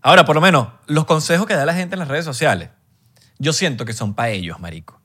Ahora, 0.00 0.24
por 0.24 0.34
lo 0.34 0.40
menos, 0.40 0.68
los 0.86 1.04
consejos 1.04 1.46
que 1.46 1.54
da 1.54 1.66
la 1.66 1.74
gente 1.74 1.94
en 1.94 1.98
las 1.98 2.08
redes 2.08 2.24
sociales, 2.24 2.70
yo 3.38 3.52
siento 3.52 3.84
que 3.84 3.92
son 3.92 4.14
para 4.14 4.30
ellos, 4.30 4.58
marico. 4.60 4.98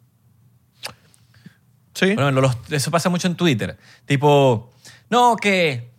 Sí. 1.93 2.15
Por 2.15 2.31
los- 2.33 2.57
eso 2.71 2.89
pasa 2.91 3.09
mucho 3.09 3.27
en 3.27 3.35
Twitter. 3.35 3.77
Tipo, 4.05 4.71
no, 5.09 5.35
que 5.35 5.91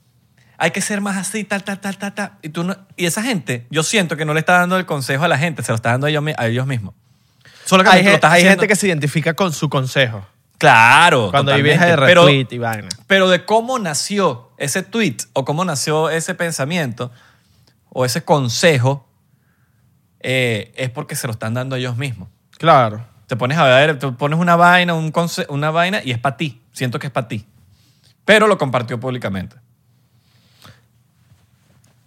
hay 0.56 0.70
que 0.70 0.80
ser 0.80 1.00
más 1.02 1.16
así, 1.18 1.44
tal, 1.44 1.62
tal, 1.62 1.78
tal, 1.78 1.98
tal, 1.98 2.14
tal. 2.14 2.32
Y, 2.40 2.48
tú 2.48 2.64
no- 2.64 2.76
y 2.96 3.04
esa 3.04 3.22
gente, 3.22 3.66
yo 3.70 3.82
siento 3.82 4.16
que 4.16 4.24
no 4.24 4.32
le 4.32 4.40
está 4.40 4.54
dando 4.54 4.76
el 4.78 4.86
consejo 4.86 5.24
a 5.24 5.28
la 5.28 5.36
gente, 5.38 5.62
se 5.62 5.70
lo 5.72 5.76
está 5.76 5.90
dando 5.90 6.06
a 6.06 6.10
ellos, 6.10 6.22
mi- 6.22 6.32
a 6.36 6.46
ellos 6.46 6.66
mismos. 6.66 6.94
Solo 7.66 7.84
que 7.84 7.90
hay 7.90 7.98
lo 8.02 8.04
gen- 8.06 8.14
estás 8.14 8.32
hay 8.32 8.42
gente 8.44 8.66
que 8.66 8.76
se 8.76 8.86
identifica 8.88 9.34
con 9.34 9.52
su 9.52 9.68
consejo. 9.68 10.26
Claro. 10.64 11.30
Cuando 11.30 11.52
hay 11.52 11.62
vieja 11.62 11.84
de 11.86 11.96
pero, 11.96 12.22
retweet 12.26 12.46
y 12.52 12.58
vaina. 12.58 12.88
pero 13.06 13.28
de 13.28 13.44
cómo 13.44 13.78
nació 13.78 14.50
ese 14.56 14.82
tweet 14.82 15.16
o 15.32 15.44
cómo 15.44 15.64
nació 15.64 16.08
ese 16.10 16.34
pensamiento 16.34 17.10
o 17.90 18.04
ese 18.04 18.24
consejo 18.24 19.06
eh, 20.20 20.72
es 20.76 20.90
porque 20.90 21.16
se 21.16 21.26
lo 21.26 21.32
están 21.32 21.54
dando 21.54 21.76
a 21.76 21.78
ellos 21.78 21.96
mismos. 21.96 22.28
Claro. 22.58 23.04
Te 23.26 23.36
pones 23.36 23.58
a 23.58 23.64
ver, 23.64 23.98
te 23.98 24.10
pones 24.12 24.38
una 24.38 24.56
vaina, 24.56 24.94
un 24.94 25.12
conse- 25.12 25.46
una 25.48 25.70
vaina 25.70 26.00
y 26.02 26.12
es 26.12 26.18
para 26.18 26.36
ti. 26.36 26.62
Siento 26.72 26.98
que 26.98 27.08
es 27.08 27.12
para 27.12 27.28
ti. 27.28 27.46
Pero 28.24 28.46
lo 28.46 28.56
compartió 28.58 28.98
públicamente. 28.98 29.56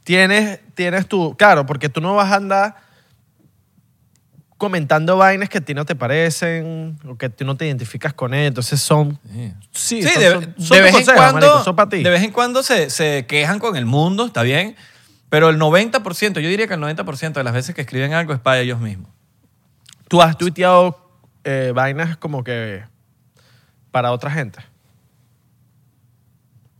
Tienes, 0.04 0.60
tienes 0.74 1.08
tu. 1.08 1.36
Claro, 1.36 1.66
porque 1.66 1.90
tú 1.90 2.02
no 2.02 2.16
vas 2.16 2.32
a 2.32 2.36
andar 2.38 2.76
comentando 4.58 5.18
vainas 5.18 5.50
que 5.50 5.60
a 5.60 5.62
ti 5.62 5.74
no 5.74 5.86
te 5.86 5.96
parecen 5.96 6.98
o 7.08 7.16
que 7.18 7.30
tú 7.30 7.46
no 7.46 7.56
te 7.56 7.66
identificas 7.68 8.14
con 8.14 8.34
él. 8.34 8.48
Entonces 8.48 8.82
son. 8.82 9.20
Sí, 9.72 10.02
Sí, 10.02 10.04
son, 10.04 10.22
de, 10.22 10.32
son- 10.32 10.56
son 10.58 10.84
vez 10.84 10.96
en 10.96 11.06
cuando, 11.16 11.34
marico, 11.48 11.64
son 11.64 11.76
para 11.76 11.90
ti. 11.90 12.04
de 12.04 12.10
vez 12.10 12.24
en 12.24 12.32
cuando 12.32 12.64
se, 12.64 12.90
se 12.90 13.26
quejan 13.28 13.60
con 13.60 13.76
el 13.76 13.86
mundo, 13.86 14.26
está 14.26 14.44
bien, 14.44 14.76
pero 15.30 15.50
el 15.50 15.60
90%, 15.60 16.40
yo 16.40 16.50
diría 16.50 16.68
que 16.68 16.74
el 16.74 16.80
90% 16.82 17.34
de 17.34 17.44
las 17.44 17.54
veces 17.54 17.76
que 17.76 17.82
escriben 17.82 18.14
algo 18.14 18.34
es 18.34 18.40
para 18.40 18.60
ellos 18.60 18.80
mismos. 18.80 19.12
Tú 20.08 20.22
has 20.22 20.38
tuiteado 20.38 21.12
eh, 21.44 21.72
vainas 21.76 22.18
como 22.18 22.44
que 22.44 22.84
para 23.92 24.12
otra 24.12 24.32
gente. 24.32 24.60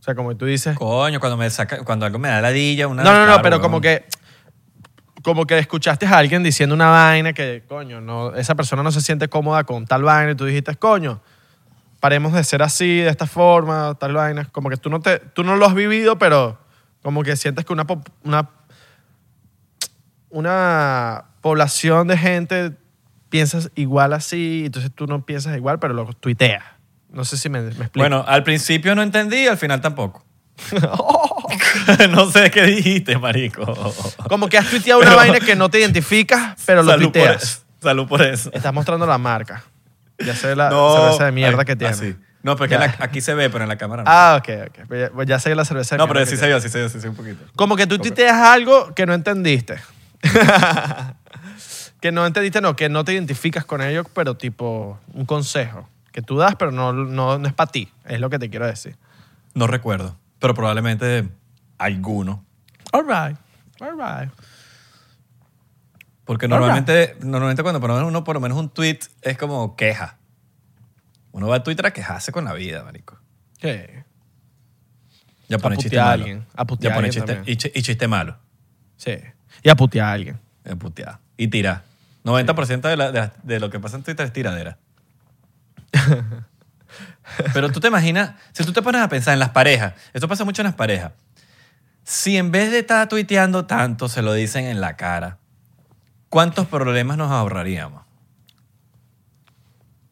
O 0.00 0.02
sea, 0.02 0.14
como 0.14 0.36
tú 0.36 0.46
dices. 0.46 0.76
Coño, 0.76 1.20
cuando, 1.20 1.36
me 1.36 1.50
saca, 1.50 1.84
cuando 1.84 2.06
algo 2.06 2.18
me 2.18 2.28
da 2.28 2.40
ladilla, 2.40 2.86
una... 2.88 3.02
No, 3.02 3.12
no, 3.12 3.26
no, 3.26 3.42
pero 3.42 3.56
weón. 3.56 3.62
como 3.62 3.80
que 3.80 4.04
como 5.28 5.46
que 5.46 5.58
escuchaste 5.58 6.06
a 6.06 6.16
alguien 6.16 6.42
diciendo 6.42 6.74
una 6.74 6.88
vaina 6.88 7.34
que, 7.34 7.62
coño, 7.68 8.00
no, 8.00 8.34
esa 8.34 8.54
persona 8.54 8.82
no 8.82 8.90
se 8.90 9.02
siente 9.02 9.28
cómoda 9.28 9.64
con 9.64 9.86
tal 9.86 10.02
vaina 10.02 10.32
y 10.32 10.34
tú 10.34 10.46
dijiste, 10.46 10.74
coño, 10.76 11.20
paremos 12.00 12.32
de 12.32 12.42
ser 12.44 12.62
así, 12.62 13.00
de 13.00 13.10
esta 13.10 13.26
forma, 13.26 13.94
tal 14.00 14.14
vaina. 14.14 14.46
Como 14.46 14.70
que 14.70 14.78
tú 14.78 14.88
no, 14.88 15.00
te, 15.00 15.18
tú 15.18 15.44
no 15.44 15.56
lo 15.56 15.66
has 15.66 15.74
vivido, 15.74 16.16
pero 16.16 16.58
como 17.02 17.22
que 17.22 17.36
sientes 17.36 17.66
que 17.66 17.74
una, 17.74 17.86
una, 18.24 18.48
una 20.30 21.24
población 21.42 22.08
de 22.08 22.16
gente 22.16 22.72
piensas 23.28 23.70
igual 23.74 24.14
así, 24.14 24.62
entonces 24.64 24.90
tú 24.94 25.06
no 25.06 25.26
piensas 25.26 25.54
igual, 25.58 25.78
pero 25.78 25.92
lo 25.92 26.06
tuiteas. 26.14 26.64
No 27.10 27.26
sé 27.26 27.36
si 27.36 27.50
me, 27.50 27.60
me 27.60 27.68
explico. 27.68 27.98
Bueno, 27.98 28.24
al 28.26 28.44
principio 28.44 28.94
no 28.94 29.02
entendí, 29.02 29.46
al 29.46 29.58
final 29.58 29.82
tampoco. 29.82 30.24
no 32.10 32.30
sé 32.30 32.50
qué 32.50 32.62
dijiste, 32.64 33.18
marico. 33.18 33.64
como 34.28 34.48
que 34.48 34.58
has 34.58 34.68
tuiteado 34.68 35.00
una 35.00 35.14
vaina 35.14 35.40
que 35.40 35.56
no 35.56 35.68
te 35.70 35.80
identificas, 35.80 36.60
pero 36.66 36.82
lo 36.82 36.90
Salud 36.90 37.04
por 37.06 37.12
tuiteas. 37.12 37.42
eso. 37.42 37.58
Salud 37.82 38.08
por 38.08 38.22
eso. 38.22 38.50
Estás 38.52 38.72
mostrando 38.74 39.06
la 39.06 39.18
marca. 39.18 39.62
Ya 40.18 40.34
sé 40.34 40.56
la 40.56 40.68
cerveza 40.70 41.26
de 41.26 41.32
mierda 41.32 41.60
ay, 41.60 41.64
que 41.64 41.76
tiene. 41.76 41.92
así. 41.94 42.16
No, 42.42 42.56
en 42.60 42.70
la- 42.70 42.94
aquí 43.00 43.20
se 43.20 43.34
ve, 43.34 43.50
pero 43.50 43.64
en 43.64 43.68
la 43.68 43.76
cámara 43.78 44.02
no. 44.04 44.10
Ah, 44.10 44.36
ok, 44.40 44.48
ok. 44.68 44.86
Pues 44.88 45.00
ya- 45.00 45.10
pues 45.14 45.28
ya 45.28 45.38
sé 45.38 45.54
la 45.54 45.64
cerveza 45.64 45.94
de 45.94 45.98
no, 45.98 46.04
mierda 46.06 46.14
pero 46.14 46.24
que 46.24 46.30
sí 46.30 46.36
se 46.36 46.42
tiene. 46.42 46.54
vio, 46.54 46.60
sí 46.60 46.68
se 46.68 46.78
vio, 46.78 46.88
sí 46.88 46.94
se 46.94 47.00
vio 47.00 47.10
un 47.10 47.16
poquito. 47.16 47.44
Como 47.56 47.76
que 47.76 47.86
tú 47.86 47.98
tuiteas 47.98 48.36
algo 48.36 48.94
que 48.94 49.06
no 49.06 49.14
entendiste. 49.14 49.78
que 52.00 52.12
no 52.12 52.26
entendiste, 52.26 52.60
no, 52.60 52.76
que 52.76 52.88
no 52.88 53.04
te 53.04 53.12
identificas 53.12 53.64
con 53.64 53.80
ello, 53.82 54.04
pero 54.14 54.36
tipo 54.36 54.98
un 55.12 55.26
consejo 55.26 55.88
que 56.12 56.22
tú 56.22 56.36
das, 56.38 56.54
pero 56.56 56.70
no, 56.72 56.92
no, 56.92 57.38
no 57.38 57.46
es 57.48 57.54
para 57.54 57.70
ti. 57.70 57.88
Es 58.04 58.20
lo 58.20 58.30
que 58.30 58.38
te 58.38 58.50
quiero 58.50 58.66
decir. 58.66 58.96
No 59.54 59.66
recuerdo, 59.66 60.16
pero 60.38 60.54
probablemente 60.54 61.28
alguno. 61.78 62.44
All 62.92 63.02
right, 63.06 63.36
all 63.80 63.96
right. 63.96 64.32
Porque 66.24 66.46
normalmente, 66.48 67.16
normalmente 67.20 67.62
cuando 67.62 67.80
ponemos 67.80 68.02
uno 68.02 68.22
por 68.24 68.34
lo 68.34 68.40
menos 68.40 68.58
un 68.58 68.68
tweet 68.68 68.98
es 69.22 69.38
como 69.38 69.76
queja. 69.76 70.16
Uno 71.32 71.48
va 71.48 71.56
a 71.56 71.62
Twitter 71.62 71.86
a 71.86 71.92
quejarse 71.92 72.32
con 72.32 72.44
la 72.44 72.52
vida, 72.52 72.82
marico. 72.84 73.18
¿Qué? 73.58 74.04
Ya 75.48 75.58
pone 75.58 75.76
A 75.76 75.78
chiste 75.78 75.98
a 75.98 76.04
malo. 76.04 76.12
alguien, 76.24 76.46
a 76.54 76.66
putear 76.66 76.90
ya 76.92 76.94
a 76.94 76.98
pone 76.98 77.10
chiste, 77.10 77.42
y, 77.46 77.56
chi- 77.56 77.72
y 77.74 77.82
chiste 77.82 78.06
malo. 78.08 78.36
Sí. 78.96 79.12
Y 79.62 79.68
a 79.70 79.76
putear 79.76 80.06
a 80.08 80.12
alguien. 80.12 80.38
Es 80.64 80.74
putear. 80.76 81.18
Y 81.38 81.48
tirar. 81.48 81.84
90% 82.24 82.80
de, 82.88 82.96
la- 82.96 83.10
de 83.12 83.30
de 83.42 83.60
lo 83.60 83.70
que 83.70 83.80
pasa 83.80 83.96
en 83.96 84.02
Twitter 84.02 84.26
es 84.26 84.32
tiradera. 84.32 84.76
Pero 87.52 87.70
tú 87.70 87.80
te 87.80 87.88
imaginas, 87.88 88.32
si 88.52 88.64
tú 88.64 88.72
te 88.72 88.82
pones 88.82 89.00
a 89.00 89.08
pensar 89.08 89.34
en 89.34 89.40
las 89.40 89.50
parejas, 89.50 89.94
esto 90.12 90.28
pasa 90.28 90.44
mucho 90.44 90.62
en 90.62 90.66
las 90.66 90.74
parejas, 90.74 91.12
si 92.04 92.36
en 92.36 92.50
vez 92.50 92.70
de 92.70 92.78
estar 92.78 93.08
tuiteando 93.08 93.66
tanto 93.66 94.08
se 94.08 94.22
lo 94.22 94.32
dicen 94.32 94.64
en 94.64 94.80
la 94.80 94.96
cara, 94.96 95.38
¿cuántos 96.28 96.66
problemas 96.66 97.16
nos 97.16 97.30
ahorraríamos? 97.30 98.02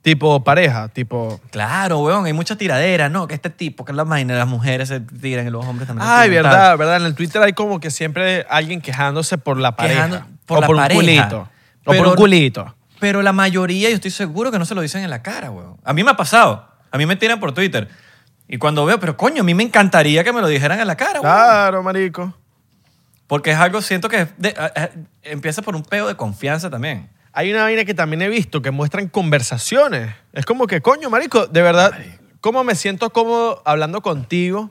Tipo 0.02 0.44
pareja, 0.44 0.88
tipo... 0.88 1.40
Claro, 1.50 1.98
weón, 1.98 2.26
hay 2.26 2.32
mucha 2.32 2.54
tiradera, 2.54 3.08
¿no? 3.08 3.26
Que 3.26 3.34
este 3.34 3.50
tipo, 3.50 3.84
que 3.84 3.92
la 3.92 4.04
vaina, 4.04 4.36
las 4.36 4.46
mujeres 4.46 4.88
se 4.88 5.00
tiran 5.00 5.48
y 5.48 5.50
los 5.50 5.64
hombres 5.66 5.88
también. 5.88 6.08
Ay, 6.08 6.28
tiran, 6.28 6.44
verdad, 6.44 6.68
tal. 6.68 6.78
verdad. 6.78 6.96
En 6.98 7.06
el 7.06 7.14
Twitter 7.16 7.42
hay 7.42 7.54
como 7.54 7.80
que 7.80 7.90
siempre 7.90 8.46
alguien 8.48 8.80
quejándose 8.80 9.36
por 9.36 9.58
la 9.58 9.74
pareja. 9.74 10.28
Por 10.46 10.58
o 10.58 10.60
la 10.60 10.66
por 10.68 10.76
pareja. 10.76 11.00
un 11.00 11.04
culito. 11.04 11.48
o 11.86 11.94
por 11.94 12.06
un 12.06 12.14
culito. 12.14 12.76
Pero 13.00 13.22
la 13.22 13.32
mayoría, 13.32 13.88
yo 13.88 13.96
estoy 13.96 14.12
seguro 14.12 14.52
que 14.52 14.60
no 14.60 14.64
se 14.64 14.76
lo 14.76 14.80
dicen 14.80 15.02
en 15.02 15.10
la 15.10 15.22
cara, 15.22 15.50
weón. 15.50 15.76
A 15.82 15.92
mí 15.92 16.04
me 16.04 16.12
ha 16.12 16.16
pasado. 16.16 16.75
A 16.96 16.98
mí 16.98 17.06
me 17.06 17.16
tiran 17.16 17.38
por 17.40 17.52
Twitter. 17.52 17.88
Y 18.48 18.58
cuando 18.58 18.84
veo, 18.84 18.98
pero 19.00 19.16
coño, 19.16 19.42
a 19.42 19.44
mí 19.44 19.54
me 19.54 19.62
encantaría 19.62 20.22
que 20.24 20.32
me 20.32 20.40
lo 20.40 20.48
dijeran 20.48 20.80
en 20.80 20.86
la 20.86 20.96
cara. 20.96 21.20
Claro, 21.20 21.82
marico. 21.82 22.34
Porque 23.26 23.50
es 23.50 23.56
algo, 23.58 23.82
siento 23.82 24.08
que 24.08 24.28
de- 24.36 24.54
a- 24.56 24.72
a- 24.82 24.90
empieza 25.22 25.62
por 25.62 25.74
un 25.74 25.82
peo 25.82 26.06
de 26.06 26.14
confianza 26.14 26.70
también. 26.70 27.08
Hay 27.32 27.50
una 27.52 27.62
vaina 27.64 27.84
que 27.84 27.92
también 27.92 28.22
he 28.22 28.28
visto 28.28 28.62
que 28.62 28.70
muestran 28.70 29.08
conversaciones. 29.08 30.14
Es 30.32 30.46
como 30.46 30.66
que, 30.66 30.80
coño, 30.80 31.10
marico, 31.10 31.46
de 31.46 31.60
verdad, 31.62 31.92
¿cómo 32.40 32.62
me 32.64 32.74
siento 32.74 33.10
cómodo 33.10 33.62
hablando 33.64 34.00
contigo? 34.00 34.70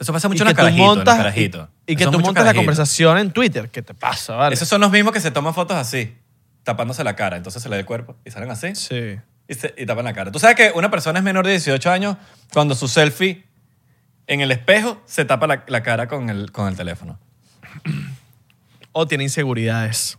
Eso 0.00 0.12
pasa 0.12 0.28
mucho 0.28 0.42
en 0.42 0.48
los 0.48 0.54
carajitos, 0.56 0.82
en 0.82 0.86
los 0.88 0.96
montas, 0.96 1.16
carajitos. 1.16 1.68
y, 1.86 1.92
y 1.92 1.96
que 1.96 2.02
Eso 2.04 2.10
tú 2.10 2.18
mucho 2.18 2.28
montas 2.28 2.42
la 2.44 2.48
carajito. 2.50 2.60
conversación 2.60 3.18
en 3.18 3.30
Twitter. 3.30 3.70
¿Qué 3.70 3.82
te 3.82 3.94
pasa, 3.94 4.34
vale? 4.36 4.54
Esos 4.54 4.68
son 4.68 4.80
los 4.80 4.90
mismos 4.90 5.12
que 5.12 5.20
se 5.20 5.30
toman 5.30 5.54
fotos 5.54 5.76
así, 5.76 6.14
tapándose 6.64 7.04
la 7.04 7.14
cara. 7.14 7.36
Entonces 7.36 7.62
se 7.62 7.68
le 7.68 7.76
ve 7.76 7.80
el 7.80 7.86
cuerpo 7.86 8.16
y 8.24 8.30
salen 8.30 8.50
así 8.50 8.74
Sí. 8.74 9.16
Y, 9.48 9.54
se- 9.54 9.74
y 9.76 9.86
tapan 9.86 10.04
la 10.04 10.12
cara. 10.12 10.30
Tú 10.32 10.38
sabes 10.38 10.56
que 10.56 10.72
una 10.74 10.90
persona 10.90 11.18
es 11.18 11.24
menor 11.24 11.44
de 11.46 11.52
18 11.52 11.90
años 11.90 12.16
cuando 12.52 12.74
su 12.74 12.88
selfie 12.88 13.44
en 14.26 14.40
el 14.40 14.50
espejo 14.52 15.00
se 15.06 15.24
tapa 15.24 15.46
la, 15.46 15.64
la 15.68 15.82
cara 15.82 16.08
con 16.08 16.30
el, 16.30 16.50
con 16.52 16.68
el 16.68 16.76
teléfono. 16.76 17.18
O 18.92 19.06
tiene 19.06 19.24
inseguridades. 19.24 20.18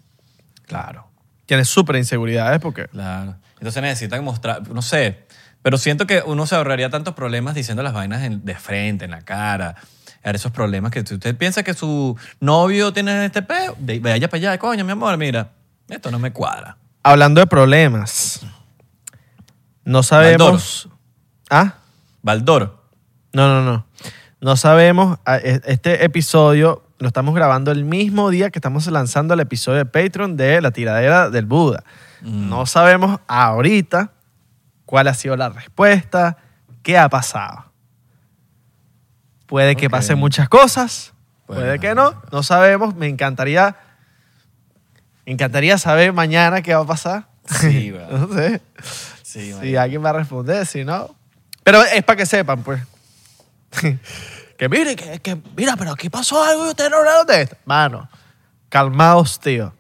Claro. 0.66 1.08
Tiene 1.46 1.66
súper 1.66 1.96
inseguridades 1.96 2.60
porque... 2.60 2.86
Claro. 2.88 3.36
Entonces 3.56 3.82
necesitan 3.82 4.24
mostrar, 4.24 4.68
no 4.70 4.82
sé, 4.82 5.26
pero 5.64 5.78
siento 5.78 6.06
que 6.06 6.22
uno 6.26 6.46
se 6.46 6.56
ahorraría 6.56 6.90
tantos 6.90 7.16
problemas 7.16 7.56
diciendo 7.56 7.82
las 7.84 7.94
vainas 7.94 8.22
en- 8.24 8.46
de 8.46 8.56
frente, 8.56 9.06
en 9.06 9.12
la 9.12 9.22
cara. 9.24 9.76
Esos 10.24 10.52
problemas 10.52 10.92
que 10.92 11.06
si 11.06 11.14
usted 11.14 11.38
piensa 11.38 11.64
que 11.64 11.74
su 11.74 12.18
novio 12.42 12.92
tiene 12.92 13.26
este 13.26 13.42
peo, 13.42 13.78
vaya 13.80 14.28
para 14.30 14.38
allá, 14.40 14.58
coño, 14.60 14.84
mi 14.84 14.92
amor, 14.92 15.16
mira, 15.18 15.52
esto 15.88 16.12
no 16.12 16.20
me 16.20 16.32
cuadra. 16.34 16.76
Hablando 17.02 17.40
de 17.40 17.48
problemas, 17.48 18.42
no 19.88 20.04
sabemos... 20.04 20.90
¿Ah? 21.50 21.76
Baldor. 22.22 22.84
No, 23.32 23.48
no, 23.48 23.64
no. 23.64 23.86
No 24.42 24.56
sabemos. 24.58 25.18
e- 25.26 25.62
Este 25.66 26.04
episodio 26.04 26.84
lo 27.00 27.08
estamos 27.08 27.34
grabando 27.34 27.72
el 27.72 27.86
mismo 27.86 28.30
día 28.30 28.50
que 28.50 28.60
estamos 28.60 28.86
lanzando 28.88 29.34
el 29.34 29.40
episodio 29.40 29.78
de 29.78 29.86
Patreon 29.86 30.36
de 30.36 30.60
La 30.62 30.72
Tiradera 30.72 31.30
del 31.30 31.46
Buda. 31.46 31.84
No 32.22 32.66
sabemos 32.66 33.20
ahorita 33.28 34.12
cuál 34.86 35.08
ha 35.08 35.14
sido 35.14 35.38
la 35.38 35.50
respuesta, 35.50 36.38
qué 36.84 36.98
ha 36.98 37.08
pasado. 37.08 37.72
Puede 39.46 39.76
que 39.78 39.90
pasen 39.90 40.18
muchas 40.18 40.50
cosas, 40.50 41.14
Puede 41.46 41.62
puede 41.62 41.80
que 41.80 41.96
no. 41.96 42.22
no, 42.32 42.44
sabemos. 42.44 42.96
Me 42.96 43.08
encantaría, 43.08 43.78
me 45.26 45.32
encantaría 45.32 45.78
saber 45.78 46.12
mañana 46.12 46.62
qué 46.62 46.76
va 46.76 46.82
a 46.82 46.86
pasar. 46.86 47.28
Sí, 47.46 47.94
no 48.12 48.28
sé. 48.34 48.62
Sí, 49.40 49.48
Si 49.52 49.54
marico. 49.58 49.80
alguien 49.82 50.06
va 50.06 50.10
a 50.10 50.14
responder, 50.14 50.66
si 50.66 50.84
no. 50.84 51.16
Pero 51.64 51.84
es 51.84 52.04
para 52.04 52.18
que 52.18 52.26
sepan, 52.26 52.64
pues. 52.64 52.82
Que 54.58 54.68
mire, 54.70 54.96
que, 54.96 55.20
que 55.20 55.38
mira, 55.56 55.76
pero 55.78 55.92
aquí 55.92 56.10
pasó 56.10 56.44
algo 56.44 56.66
y 56.66 56.70
ustedes 56.70 56.90
no 56.90 56.98
hablaron 56.98 57.28
de 57.28 57.44
esto. 57.44 57.56
Mano, 57.66 58.10
calmaos, 58.70 59.40
tío. 59.40 59.72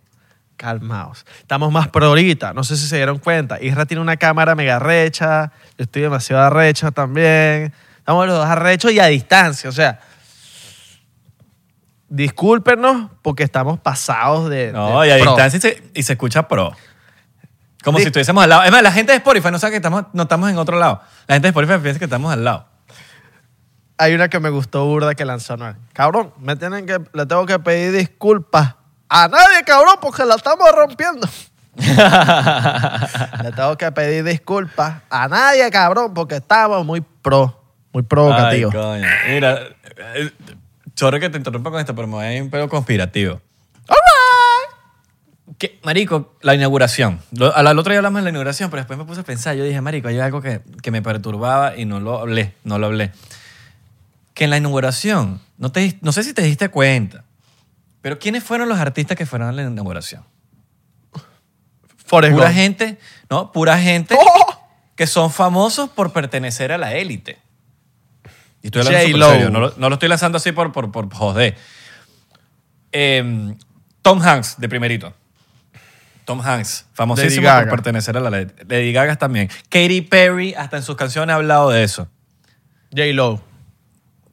Calmaos. 0.55 1.25
Estamos 1.39 1.71
más 1.71 1.87
pro 1.87 2.05
ahorita. 2.05 2.53
No 2.53 2.63
sé 2.63 2.77
si 2.77 2.85
se 2.85 2.97
dieron 2.97 3.17
cuenta. 3.17 3.59
Isra 3.59 3.87
tiene 3.87 4.01
una 4.01 4.17
cámara 4.17 4.53
mega 4.53 4.77
recha. 4.77 5.51
Yo 5.79 5.83
estoy 5.85 6.03
demasiado 6.03 6.43
arrecho 6.43 6.91
también. 6.91 7.73
Estamos 7.97 8.27
los 8.27 8.37
dos 8.37 8.45
arrechos 8.45 8.91
y 8.91 8.99
a 8.99 9.07
distancia. 9.07 9.67
O 9.67 9.73
sea, 9.73 9.99
discúlpenos 12.09 13.09
porque 13.21 13.43
estamos 13.43 13.79
pasados 13.79 14.49
de. 14.49 14.71
No, 14.71 15.01
de 15.01 15.07
y 15.07 15.11
a 15.11 15.17
pro. 15.23 15.31
distancia 15.35 15.57
y 15.57 15.61
se, 15.61 15.83
y 15.95 16.03
se 16.03 16.13
escucha 16.13 16.47
pro. 16.47 16.71
Como 17.83 17.99
si 17.99 18.05
estuviésemos 18.05 18.43
al 18.43 18.49
lado. 18.49 18.63
Es 18.63 18.71
más, 18.71 18.81
la 18.81 18.91
gente 18.91 19.11
de 19.11 19.17
Spotify 19.17 19.49
no 19.51 19.59
sabe 19.59 19.71
que 19.71 19.77
estamos, 19.77 20.05
no 20.13 20.23
estamos 20.23 20.49
en 20.49 20.57
otro 20.57 20.77
lado. 20.77 21.01
La 21.27 21.35
gente 21.35 21.47
de 21.47 21.49
Spotify 21.49 21.79
piensa 21.81 21.99
que 21.99 22.05
estamos 22.05 22.31
al 22.31 22.43
lado. 22.43 22.65
Hay 23.97 24.13
una 24.13 24.29
que 24.29 24.39
me 24.39 24.49
gustó 24.49 24.85
burda 24.85 25.15
que 25.15 25.25
lanzó 25.25 25.57
Noel. 25.57 25.75
Cabrón, 25.93 26.31
me 26.39 26.55
tienen 26.55 26.85
que, 26.85 26.99
le 27.13 27.25
tengo 27.25 27.45
que 27.45 27.57
pedir 27.59 27.91
disculpas 27.93 28.75
a 29.09 29.27
nadie, 29.27 29.63
cabrón, 29.65 29.95
porque 30.01 30.25
la 30.25 30.35
estamos 30.35 30.69
rompiendo. 30.71 31.27
le 33.43 33.51
tengo 33.51 33.77
que 33.77 33.91
pedir 33.91 34.23
disculpas 34.23 35.01
a 35.09 35.27
nadie, 35.27 35.69
cabrón, 35.71 36.13
porque 36.13 36.35
estamos 36.35 36.85
muy 36.85 37.01
pro, 37.01 37.59
muy 37.91 38.03
provocativos. 38.03 38.73
Ay, 38.75 38.81
coño. 38.81 39.07
Mira, 39.27 39.59
eh, 40.15 40.31
chorro 40.95 41.19
que 41.19 41.29
te 41.29 41.37
interrumpa 41.37 41.71
con 41.71 41.79
esto, 41.79 41.95
pero 41.95 42.07
me 42.07 42.15
voy 42.15 42.25
a 42.25 42.33
ir 42.33 42.41
un 42.41 42.49
pedo 42.49 42.67
conspirativo. 42.69 43.41
Que, 45.57 45.79
marico, 45.83 46.35
la 46.41 46.53
inauguración. 46.53 47.19
Lo- 47.31 47.55
al, 47.55 47.77
otro 47.79 47.91
día 47.91 47.97
hablamos 47.99 48.19
de 48.19 48.23
la 48.25 48.29
inauguración, 48.29 48.69
pero 48.69 48.81
después 48.81 48.99
me 48.99 49.05
puse 49.05 49.21
a 49.21 49.23
pensar. 49.23 49.55
Yo 49.55 49.63
dije, 49.63 49.81
marico, 49.81 50.07
hay 50.07 50.19
algo 50.19 50.41
que, 50.41 50.61
que 50.83 50.91
me 50.91 51.01
perturbaba 51.01 51.75
y 51.75 51.85
no 51.85 51.99
lo 51.99 52.19
hablé, 52.19 52.53
no 52.63 52.77
lo 52.77 52.87
hablé. 52.87 53.11
Que 54.35 54.43
en 54.43 54.51
la 54.51 54.57
inauguración, 54.57 55.41
no, 55.57 55.71
te, 55.71 55.97
no 56.01 56.11
sé 56.11 56.23
si 56.23 56.33
te 56.33 56.43
diste 56.43 56.69
cuenta, 56.69 57.23
pero 58.01 58.19
¿quiénes 58.19 58.43
fueron 58.43 58.69
los 58.69 58.77
artistas 58.77 59.17
que 59.17 59.25
fueron 59.25 59.47
a 59.49 59.51
la 59.51 59.63
inauguración? 59.63 60.23
Pura 62.07 62.29
Gump. 62.29 62.43
gente, 62.53 62.97
¿no? 63.29 63.51
Pura 63.51 63.77
gente 63.79 64.15
¡Oh! 64.17 64.59
que 64.95 65.07
son 65.07 65.31
famosos 65.31 65.89
por 65.89 66.13
pertenecer 66.13 66.71
a 66.71 66.77
la 66.77 66.93
élite. 66.93 67.37
Y 68.61 68.67
estoy 68.67 68.81
hablando 68.83 69.29
serio, 69.29 69.49
no 69.49 69.59
lo, 69.59 69.73
no 69.75 69.89
lo 69.89 69.95
estoy 69.95 70.07
lanzando 70.09 70.37
así 70.37 70.51
por, 70.51 70.71
por, 70.71 70.91
por 70.91 71.11
joder. 71.13 71.57
Em, 72.91 73.57
Tom 74.01 74.21
Hanks, 74.21 74.59
de 74.59 74.69
primerito. 74.69 75.13
Tom 76.27 76.41
Hanks, 76.41 76.85
famosísimo 76.91 77.47
por 77.49 77.69
pertenecer 77.69 78.17
a 78.17 78.19
la 78.19 78.37
élite. 78.37 78.65
Lady 78.67 78.91
Gaga 78.91 79.15
también. 79.15 79.47
Katy 79.69 80.01
Perry, 80.01 80.53
hasta 80.55 80.75
en 80.75 80.83
sus 80.83 80.97
canciones 80.97 81.31
ha 81.33 81.37
hablado 81.37 81.69
de 81.69 81.83
eso. 81.85 82.09
J-Lo. 82.91 83.41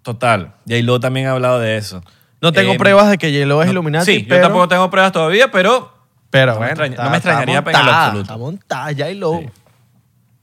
Total. 0.02 0.54
J-Lo 0.68 0.98
también 0.98 1.28
ha 1.28 1.30
hablado 1.30 1.60
de 1.60 1.76
eso. 1.76 2.02
No 2.40 2.50
tengo 2.52 2.72
Em, 2.72 2.78
pruebas 2.78 3.08
de 3.10 3.16
que 3.16 3.30
J-Lo 3.32 3.62
es 3.62 3.66
no- 3.68 3.72
Illuminati, 3.74 4.04
Sí, 4.12 4.26
pero, 4.28 4.40
yo 4.40 4.42
tampoco 4.48 4.66
tengo 4.68 4.90
pruebas 4.90 5.12
todavía, 5.12 5.52
pero 5.52 5.94
pero 6.30 6.54
no 6.54 6.60
me 6.60 6.66
bueno, 6.66 6.72
extraña- 6.72 6.90
está- 6.94 7.04
no 7.04 7.10
me 7.10 7.16
extrañaría 7.18 7.58
está 7.60 7.70
en 7.70 7.76
lo 7.76 7.82
montada, 7.84 8.04
absoluto. 8.06 8.22
Está 8.32 8.36
montada, 8.36 8.86
J-Lo. 8.92 9.38
Sí. 9.38 9.46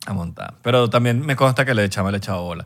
a 0.07 0.13
montar. 0.13 0.53
Pero 0.61 0.89
también 0.89 1.19
me 1.25 1.35
consta 1.35 1.65
que 1.65 1.73
le 1.75 1.83
echaba, 1.83 2.11
le 2.11 2.17
echaba 2.19 2.39
bola. 2.39 2.65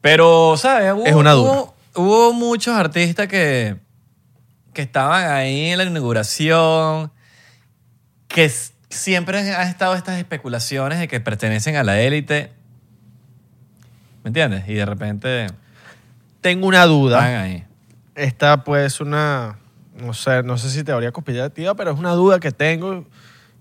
Pero, 0.00 0.56
¿sabes? 0.56 0.92
Hubo, 0.92 1.06
Es 1.06 1.14
una 1.14 1.36
hubo, 1.36 1.74
hubo 1.94 2.32
muchos 2.32 2.74
artistas 2.76 3.28
que, 3.28 3.76
que 4.74 4.82
estaban 4.82 5.30
ahí 5.30 5.66
en 5.70 5.78
la 5.78 5.84
inauguración, 5.84 7.12
que 8.36 8.52
siempre 8.90 9.38
han 9.54 9.66
estado 9.68 9.94
estas 9.94 10.18
especulaciones 10.18 10.98
de 10.98 11.08
que 11.08 11.18
pertenecen 11.20 11.74
a 11.76 11.82
la 11.82 11.98
élite. 12.00 12.52
¿Me 14.22 14.28
entiendes? 14.28 14.68
Y 14.68 14.74
de 14.74 14.84
repente 14.84 15.46
Tengo 16.40 16.66
una 16.66 16.84
duda. 16.84 17.42
ahí. 17.42 17.64
Esta 18.14 18.62
pues 18.64 19.00
una, 19.00 19.56
no 19.98 20.12
sé, 20.14 20.42
no 20.42 20.58
sé 20.58 20.70
si 20.70 20.84
teoría 20.84 21.12
conspirativa, 21.12 21.74
pero 21.74 21.92
es 21.92 21.98
una 21.98 22.12
duda 22.12 22.38
que 22.40 22.50
tengo. 22.52 23.04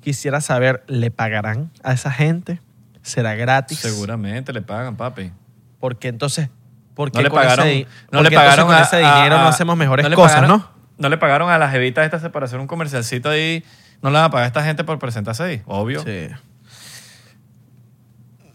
Quisiera 0.01 0.39
saber, 0.41 0.83
¿le 0.87 1.09
pagarán 1.09 1.71
a 1.83 1.93
esa 1.93 2.11
gente? 2.11 2.59
¿Será 3.01 3.33
gratis? 3.35 3.79
Seguramente 3.79 4.53
le 4.53 4.61
pagan, 4.61 4.95
papi. 4.97 5.31
Porque 5.79 6.07
entonces, 6.09 6.49
¿por 6.93 7.11
qué 7.11 7.19
No 7.19 7.23
le 7.23 7.29
con 7.29 7.39
ese 7.39 7.47
pagaron, 7.49 7.67
di- 7.67 7.83
no 7.85 7.89
por 8.19 8.23
le 8.23 8.29
qué 8.29 8.35
entonces 8.35 8.49
pagaron 8.51 8.67
con 8.67 8.75
a- 8.75 8.81
ese 8.81 8.95
a- 9.03 9.15
dinero 9.15 9.37
no 9.39 9.47
hacemos 9.47 9.77
mejores 9.77 10.03
no 10.03 10.09
le 10.09 10.15
cosas, 10.15 10.41
pagaron- 10.41 10.49
¿no? 10.59 10.69
No 10.97 11.09
le 11.09 11.17
pagaron 11.17 11.49
a 11.49 11.57
las 11.57 11.73
evitas 11.75 12.05
estas 12.05 12.29
para 12.31 12.45
hacer 12.45 12.59
un 12.59 12.67
comercialcito 12.67 13.29
ahí. 13.29 13.63
No 14.01 14.09
le 14.09 14.15
van 14.15 14.25
a 14.25 14.29
pagar 14.29 14.43
a 14.45 14.47
esta 14.47 14.63
gente 14.63 14.83
por 14.83 14.99
presentarse 14.99 15.43
ahí, 15.43 15.61
obvio. 15.65 16.03
Sí. 16.03 16.27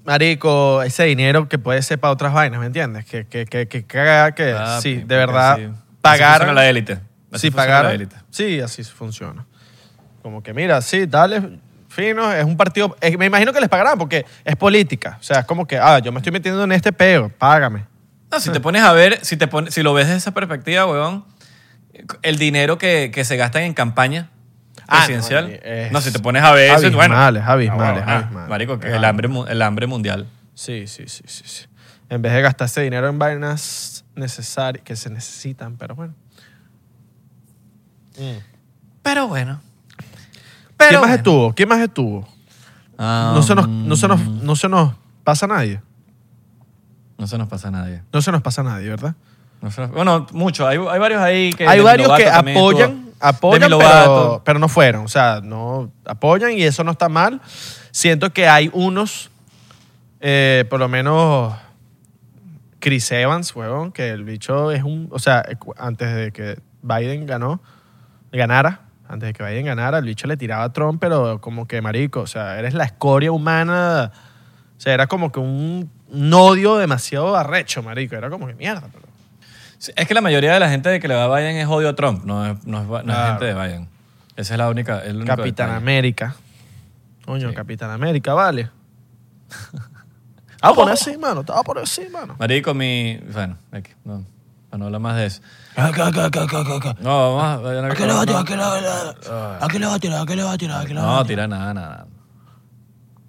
Marico, 0.04 0.82
ese 0.82 1.04
dinero 1.04 1.48
que 1.48 1.58
puede 1.58 1.82
ser 1.82 1.98
para 2.00 2.12
otras 2.12 2.32
vainas, 2.32 2.58
¿me 2.60 2.66
entiendes? 2.66 3.04
Que, 3.04 3.26
que, 3.26 3.44
que, 3.46 3.68
que, 3.68 3.84
que 3.84 4.56
sí, 4.80 4.96
de 4.96 5.16
verdad, 5.16 5.52
así 5.52 5.68
pagar. 6.00 6.38
funciona 6.38 6.52
la 6.54 6.68
élite. 6.68 6.94
Así 7.32 7.48
Sí, 7.48 7.50
pagar. 7.50 7.84
la 7.84 7.92
élite. 7.92 8.16
Sí, 8.30 8.60
así 8.60 8.82
funciona. 8.82 9.44
Como 10.22 10.42
que, 10.42 10.52
mira, 10.54 10.80
sí, 10.80 11.06
dale, 11.06 11.58
fino, 11.88 12.32
es 12.32 12.44
un 12.44 12.56
partido. 12.56 12.96
es- 13.00 13.16
me 13.18 13.26
imagino 13.26 13.52
que 13.52 13.60
les 13.60 13.68
pagarán 13.68 13.98
porque 13.98 14.24
es 14.44 14.56
política. 14.56 15.16
O 15.20 15.22
sea, 15.22 15.40
es 15.40 15.44
como 15.46 15.66
que, 15.66 15.78
ah, 15.78 15.98
yo 15.98 16.12
me 16.12 16.18
estoy 16.18 16.32
metiendo 16.32 16.64
en 16.64 16.72
este 16.72 16.92
peo, 16.92 17.28
págame. 17.38 17.84
No, 18.32 18.40
si 18.40 18.50
te 18.50 18.60
pones 18.60 18.82
a 18.82 18.92
ver, 18.92 19.18
si, 19.24 19.36
te 19.36 19.48
pones, 19.48 19.74
si 19.74 19.82
lo 19.82 19.92
ves 19.92 20.06
desde 20.06 20.18
esa 20.18 20.32
perspectiva, 20.32 20.86
weón, 20.86 21.24
el 22.22 22.38
dinero 22.38 22.78
que, 22.78 23.10
que 23.12 23.24
se 23.24 23.36
gastan 23.36 23.62
en 23.62 23.74
campaña 23.74 24.30
Ah, 24.90 24.96
presidencial. 25.04 25.48
no, 25.48 25.54
es 25.62 25.92
no, 25.92 26.00
si 26.00 26.12
te 26.12 26.18
pones 26.18 26.42
a 26.42 26.52
ver 26.52 26.72
eso, 26.76 26.86
es 26.88 26.94
bueno. 26.94 27.14
Ah, 27.16 27.28
abismales. 27.28 28.04
Marico, 28.48 28.78
que 28.78 28.88
Es 28.88 28.94
el 28.94 29.04
hambre, 29.04 29.28
mu- 29.28 29.46
el 29.46 29.62
hambre 29.62 29.86
mundial. 29.86 30.26
Sí, 30.54 30.86
sí, 30.86 31.04
sí, 31.06 31.22
sí, 31.26 31.42
sí. 31.46 31.64
En 32.08 32.20
vez 32.22 32.32
de 32.32 32.42
gastarse 32.42 32.80
dinero 32.82 33.08
en 33.08 33.18
vainas 33.18 34.04
necesarias, 34.16 34.84
que 34.84 34.96
se 34.96 35.08
necesitan, 35.10 35.76
pero 35.76 35.94
bueno. 35.94 36.14
Pero 39.02 39.28
bueno. 39.28 39.60
¿Quién 40.76 40.92
más 40.92 41.00
bueno. 41.00 41.14
estuvo? 41.14 41.52
¿Quién 41.54 41.68
más 41.68 41.80
estuvo? 41.80 42.28
Ah, 42.98 43.32
no, 43.34 43.42
se 43.42 43.54
nos, 43.54 43.68
no, 43.68 43.96
se 43.96 44.08
nos, 44.08 44.20
no 44.20 44.56
se 44.56 44.68
nos 44.68 44.94
pasa 45.24 45.46
nadie. 45.46 45.80
No 47.18 47.26
se 47.26 47.38
nos 47.38 47.48
pasa 47.48 47.68
a 47.68 47.70
nadie. 47.70 48.02
No 48.12 48.20
se 48.22 48.32
nos 48.32 48.42
pasa 48.42 48.62
nadie, 48.62 48.88
¿verdad? 48.88 49.14
No 49.62 49.70
se 49.70 49.80
nos- 49.82 49.90
bueno, 49.90 50.26
mucho. 50.32 50.66
Hay, 50.66 50.78
hay 50.78 50.98
varios 50.98 51.20
ahí 51.22 51.52
que. 51.52 51.66
Hay 51.66 51.80
varios 51.80 52.08
que 52.16 52.24
también 52.24 52.56
apoyan, 52.56 52.80
estuvo. 52.90 52.98
apoyan 52.98 53.09
Demi 53.68 53.74
pero, 53.78 54.42
pero 54.44 54.58
no 54.58 54.68
fueron. 54.68 55.04
O 55.04 55.08
sea, 55.08 55.40
no 55.42 55.92
apoyan 56.04 56.52
y 56.52 56.62
eso 56.62 56.82
no 56.84 56.92
está 56.92 57.08
mal. 57.08 57.40
Siento 57.90 58.32
que 58.32 58.48
hay 58.48 58.70
unos, 58.72 59.30
eh, 60.20 60.64
por 60.70 60.80
lo 60.80 60.88
menos 60.88 61.54
Chris 62.78 63.10
Evans, 63.12 63.54
huevón, 63.54 63.92
que 63.92 64.08
el 64.08 64.24
bicho 64.24 64.70
es 64.72 64.82
un... 64.82 65.08
O 65.10 65.18
sea, 65.18 65.42
cu- 65.58 65.74
antes 65.76 66.14
de 66.14 66.32
que 66.32 66.58
Biden 66.82 67.26
ganó, 67.26 67.60
ganara, 68.32 68.82
antes 69.06 69.26
de 69.26 69.32
que 69.34 69.44
Biden 69.44 69.66
ganara, 69.66 69.98
el 69.98 70.04
bicho 70.04 70.26
le 70.26 70.36
tiraba 70.36 70.64
a 70.64 70.72
Trump, 70.72 70.98
pero 71.00 71.40
como 71.40 71.68
que 71.68 71.82
marico, 71.82 72.20
o 72.20 72.26
sea, 72.26 72.58
eres 72.58 72.72
la 72.74 72.84
escoria 72.84 73.32
humana. 73.32 74.12
O 74.78 74.80
sea, 74.80 74.94
era 74.94 75.06
como 75.08 75.30
que 75.30 75.40
un, 75.40 75.90
un 76.08 76.32
odio 76.32 76.78
demasiado 76.78 77.36
arrecho, 77.36 77.82
marico. 77.82 78.14
Era 78.16 78.30
como 78.30 78.46
que 78.46 78.54
mierda, 78.54 78.88
pero... 78.90 79.09
Sí, 79.80 79.92
Es 79.96 80.06
que 80.06 80.12
la 80.14 80.20
mayoría 80.20 80.52
de 80.52 80.60
la 80.60 80.68
gente 80.68 80.90
de 80.90 81.00
que 81.00 81.08
le 81.08 81.14
va 81.14 81.24
a 81.24 81.38
Biden 81.38 81.56
es 81.56 81.66
odio 81.66 81.88
a 81.88 81.94
Trump, 81.96 82.22
no 82.24 82.46
es, 82.46 82.64
no 82.66 82.82
es, 82.82 82.86
no 82.86 82.96
es 82.98 83.02
Claro. 83.04 83.26
gente 83.38 83.44
de 83.46 83.54
Biden. 83.54 83.88
Esa 84.36 84.54
es 84.54 84.58
la 84.58 84.68
única. 84.68 85.00
El 85.00 85.16
único 85.16 85.26
Capitán 85.36 85.68
detalle. 85.68 85.76
América. 85.78 86.36
Coño, 87.24 87.48
Sí. 87.48 87.54
Capitán 87.54 87.90
América, 87.90 88.34
vale. 88.34 88.70
Ah, 90.60 90.72
por 90.74 90.88
así, 90.90 91.16
mano. 91.16 91.44
Te 91.44 91.52
voy 91.52 91.60
a 91.60 91.64
poner 91.64 91.82
así, 91.84 92.02
mano. 92.12 92.36
Marico, 92.38 92.74
mi. 92.74 93.18
Bueno, 93.32 93.56
aquí, 93.72 93.90
no, 94.04 94.24
para 94.68 94.78
no 94.78 94.84
hablar 94.86 95.00
más 95.00 95.16
de 95.16 95.26
eso. 95.26 95.42
Acá, 95.76 96.08
acá, 96.08 96.26
acá, 96.26 96.42
acá, 96.42 96.60
acá, 96.60 96.74
acá. 96.76 96.96
No, 97.00 97.34
vamos 97.36 97.66
a. 97.66 97.86
¿A 97.88 97.94
qué 97.94 98.06
le 98.06 98.12
va 98.12 98.22
a 98.22 98.26
tirar? 98.26 98.42
¿A 98.42 98.44
qué 98.44 98.56
le 98.56 98.62
va 98.62 98.74
a 98.74 99.14
tirar? 99.14 99.58
¿A 99.62 99.68
qué 99.68 99.78
le 99.78 99.86
va 99.86 99.94
a 99.94 99.98
tirar? 99.98 100.20
¿A 100.22 100.26
qué 100.26 100.36
le 100.36 100.42
va 100.44 100.52
a 100.52 100.58
tirar? 100.58 100.80
¿A 100.82 100.84
qué 100.86 100.94
le 100.94 101.00
va 101.00 101.06
a 101.06 101.16
No, 101.16 101.24
tirar? 101.24 101.26
tira 101.26 101.48
nada, 101.48 101.74
nada. 101.74 102.06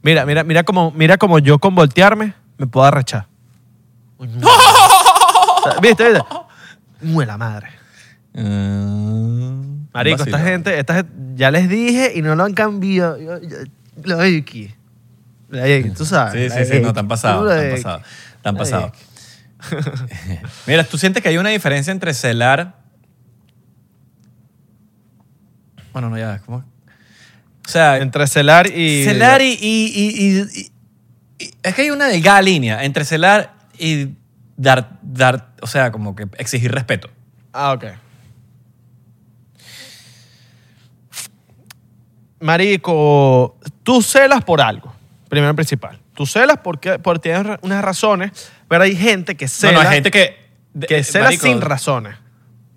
Mira, 0.04 0.26
mira, 0.26 0.44
mira 0.44 0.64
como, 0.64 0.92
mira 0.92 1.18
como 1.18 1.40
yo 1.40 1.60
con 1.60 1.76
voltearme 1.76 2.34
me 2.58 2.68
puedo 2.68 2.86
arrechar. 2.86 3.28
O 4.18 4.26
sea, 5.64 5.80
¿Viste? 5.82 6.10
¿Viste? 6.10 6.26
Muela 7.02 7.38
madre. 7.38 7.68
Mm, 8.34 9.88
Marico, 9.94 10.24
esta 10.24 10.40
gente, 10.40 10.80
esta 10.80 10.96
gente, 10.96 11.12
ya 11.36 11.52
les 11.52 11.68
dije 11.70 12.12
y 12.16 12.22
no 12.22 12.36
lo 12.36 12.44
han 12.44 12.54
cambiado. 12.54 13.18
Yo- 13.18 13.42
yo- 13.42 13.58
La 14.04 14.26
X. 14.28 14.72
La 15.50 15.68
X, 15.68 15.94
tú 15.96 16.06
sabes. 16.06 16.34
Sí, 16.34 16.50
la 16.58 16.66
sí, 16.66 16.72
sí, 16.72 16.80
no, 16.80 16.88
X. 16.90 16.94
te 16.94 17.00
han 17.02 17.08
pasado, 17.08 17.42
Tú 17.42 17.46
la 17.48 17.70
X. 17.72 17.84
pasado. 17.84 18.04
La 18.44 18.54
pasado. 18.54 18.88
X. 18.88 19.08
Mira, 20.68 20.84
¿tú 20.86 20.98
sientes 20.98 21.22
que 21.22 21.30
hay 21.30 21.38
una 21.38 21.50
diferencia 21.50 21.92
entre 21.92 22.14
celar? 22.14 22.76
Bueno, 25.94 26.10
no, 26.10 26.18
ya, 26.18 26.40
¿cómo? 26.46 26.58
O 27.68 27.70
sea, 27.70 27.98
Entre 27.98 28.26
celar 28.28 28.68
y... 28.68 29.04
celar 29.04 29.42
y, 29.42 29.52
y- 29.54 29.92
y- 29.94 30.26
y- 30.26 30.42
y- 30.42 30.72
y- 31.46 31.52
Es 31.64 31.76
que 31.76 31.84
hay 31.84 31.92
una 31.92 32.08
delgada 32.08 32.42
línea 32.42 32.84
entre 32.84 33.06
celar 33.06 33.54
y 33.78 34.10
dar, 34.62 35.00
dar, 35.02 35.54
o 35.62 35.68
sea, 35.68 35.92
como 35.92 36.16
que 36.16 36.28
exigir 36.38 36.72
respeto. 36.72 37.10
Ah, 37.52 37.74
ok. 37.74 37.86
Marico, 42.40 43.58
tú 43.84 44.02
celas 44.02 44.44
por 44.44 44.62
algo, 44.62 44.94
primero 45.30 45.52
y 45.52 45.56
principal. 45.56 46.00
Tú 46.14 46.26
celas 46.26 46.58
porque, 46.64 47.00
porque 47.00 47.30
tienes 47.30 47.58
unas 47.62 47.84
razones, 47.84 48.32
pero 48.68 48.84
hay 48.84 48.96
gente 48.96 49.36
que 49.36 49.48
cela. 49.48 49.74
Bueno, 49.74 49.90
hay 49.90 49.96
gente 49.96 50.12
que 50.12 50.42
que 50.88 51.04
cela 51.04 51.26
marico, 51.26 51.48
sin 51.48 51.62
razones. 51.62 52.16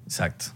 Exacto. 0.05 0.47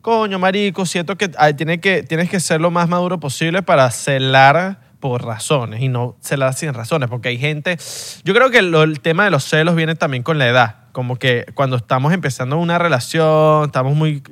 Coño, 0.00 0.38
marico, 0.38 0.86
siento 0.86 1.16
que 1.16 1.30
ay, 1.38 1.54
tiene 1.54 1.80
que 1.80 2.02
tienes 2.02 2.30
que 2.30 2.40
ser 2.40 2.60
lo 2.60 2.70
más 2.70 2.88
maduro 2.88 3.20
posible 3.20 3.62
para 3.62 3.90
celar 3.90 4.89
por 5.00 5.24
razones 5.24 5.80
y 5.80 5.88
no 5.88 6.16
celar 6.20 6.54
sin 6.54 6.72
razones, 6.74 7.08
porque 7.08 7.30
hay 7.30 7.38
gente... 7.38 7.78
Yo 8.22 8.34
creo 8.34 8.50
que 8.50 8.62
lo- 8.62 8.82
el 8.82 9.00
tema 9.00 9.24
de 9.24 9.30
los 9.30 9.44
celos 9.44 9.74
viene 9.74 9.94
también 9.94 10.22
con 10.22 10.38
la 10.38 10.46
edad, 10.46 10.76
como 10.92 11.16
que 11.16 11.46
cuando 11.54 11.76
estamos 11.76 12.12
empezando 12.12 12.58
una 12.58 12.78
relación, 12.78 13.64
estamos 13.66 13.94
muy 13.96 14.22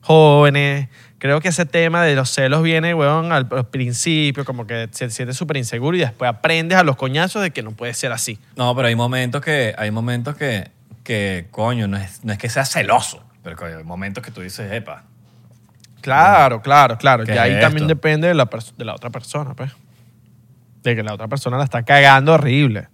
jóvenes, 0.00 0.88
creo 1.18 1.40
que 1.40 1.48
ese 1.48 1.64
tema 1.64 2.02
de 2.02 2.14
los 2.14 2.28
celos 2.30 2.62
viene, 2.62 2.92
weón, 2.94 3.32
al, 3.32 3.48
al 3.50 3.66
principio, 3.68 4.44
como 4.44 4.66
que 4.66 4.88
se 4.90 5.08
sientes 5.10 5.36
súper 5.36 5.56
inseguro 5.56 5.96
y 5.96 6.00
después 6.00 6.28
aprendes 6.28 6.76
a 6.78 6.82
los 6.82 6.96
coñazos 6.96 7.42
de 7.42 7.50
que 7.52 7.62
no 7.62 7.70
puede 7.72 7.94
ser 7.94 8.12
así. 8.12 8.38
No, 8.56 8.74
pero 8.76 8.88
hay 8.88 8.96
momentos 8.96 9.40
que, 9.40 9.74
hay 9.78 9.90
momentos 9.90 10.36
que, 10.36 10.70
que 11.04 11.46
coño, 11.50 11.86
no 11.88 11.96
es, 11.96 12.22
no 12.24 12.32
es 12.32 12.38
que 12.38 12.48
sea 12.50 12.64
celoso, 12.64 13.22
pero 13.42 13.56
coño, 13.56 13.78
hay 13.78 13.84
momentos 13.84 14.22
que 14.24 14.30
tú 14.30 14.40
dices, 14.40 14.70
epa, 14.72 15.04
Claro, 16.02 16.60
claro, 16.60 16.98
claro. 16.98 17.24
¿Qué 17.24 17.34
Y 17.34 17.38
ahí 17.38 17.52
también 17.62 17.86
depende 17.88 18.28
de 18.28 18.34
la, 18.34 18.46
de 18.76 18.84
la 18.84 18.94
otra 18.94 19.08
persona, 19.08 19.54
pues. 19.54 19.72
De 20.84 20.94
que 20.94 21.02
la 21.02 21.14
otra 21.14 21.26
persona 21.26 21.58
la 21.58 21.64
está 21.64 21.82
cagando 21.82 22.34
horrible. 22.34 22.88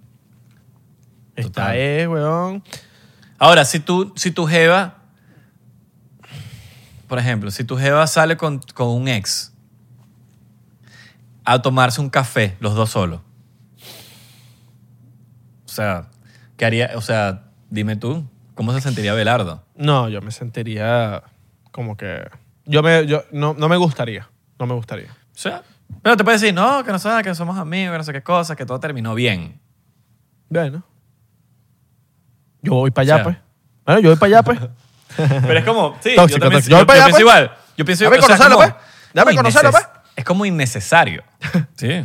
Esta 1.36 1.51
Total. 1.51 1.76
es, 1.76 2.09
weón. 2.09 2.64
Ahora, 3.38 3.64
si 3.64 3.80
tú, 3.80 4.12
si 4.16 4.30
tu 4.30 4.47
jeva, 4.47 4.99
por 7.09 7.18
ejemplo, 7.18 7.51
si 7.51 7.64
tu 7.64 7.76
jeva 7.76 8.07
sale 8.07 8.36
con, 8.36 8.61
con 8.74 8.88
un 8.88 9.09
ex 9.09 9.53
a 11.45 11.61
tomarse 11.62 12.01
un 12.01 12.11
café, 12.11 12.57
los 12.61 12.74
dos 12.74 12.91
solos. 12.91 13.22
O 15.64 15.68
sea, 15.68 16.09
¿qué 16.57 16.64
haría? 16.64 16.93
O 16.95 17.01
sea, 17.01 17.45
dime 17.70 17.97
tú, 17.97 18.24
¿cómo 18.55 18.72
se 18.72 18.80
sentiría 18.80 19.14
Belardo? 19.14 19.64
No, 19.74 20.09
yo 20.09 20.20
me 20.20 20.30
sentiría 20.30 21.22
como 21.70 21.97
que. 21.97 22.28
Yo 22.66 22.82
me. 22.82 23.07
Yo, 23.07 23.24
no, 23.32 23.55
no 23.55 23.68
me 23.68 23.76
gustaría. 23.76 24.28
No 24.59 24.66
me 24.66 24.74
gustaría. 24.74 25.11
O 25.11 25.38
sea, 25.38 25.62
pero 26.03 26.16
te 26.16 26.24
puede 26.24 26.38
decir, 26.38 26.55
no, 26.55 26.82
que 26.84 26.93
no 26.93 26.99
sabes, 26.99 27.24
que 27.24 27.34
somos 27.34 27.59
amigos, 27.59 27.93
que 27.93 27.99
no 27.99 28.05
sé 28.05 28.12
qué 28.12 28.22
cosa, 28.22 28.57
que 28.57 28.64
todo 28.66 28.80
terminó 28.80 29.14
bien. 29.14 29.61
Bueno. 30.49 30.82
Yo 32.62 32.74
voy 32.74 32.91
para 32.91 33.03
allá, 33.03 33.14
O 33.14 33.16
sea. 33.18 33.24
pues. 33.24 33.36
Bueno, 33.86 34.01
yo 34.01 34.09
voy 34.11 34.18
para 34.18 34.26
allá, 34.28 34.43
pues. 34.43 34.59
Pero 35.47 35.59
es 35.59 35.64
como, 35.64 35.97
sí, 36.01 36.14
Tóxico, 36.14 36.38
yo 36.38 36.41
también 36.41 36.53
tóxico. 36.53 36.70
Yo 36.70 36.76
voy 36.76 36.86
para 36.86 36.97
allá, 36.99 37.05
pienso 37.07 37.24
pues. 37.26 37.36
igual. 37.36 37.57
Yo 37.76 37.84
pienso 37.84 38.05
Dame 38.05 38.16
sea, 38.16 38.26
conocerlo, 38.26 38.57
como- 38.57 38.68
pues. 38.68 38.84
Dame 39.14 39.30
como 39.32 39.36
conocerlo, 39.38 39.70
inneces- 39.70 39.88
pues. 39.91 40.01
Es 40.16 40.24
como 40.24 40.45
innecesario. 40.45 41.24
Sí. 41.76 42.05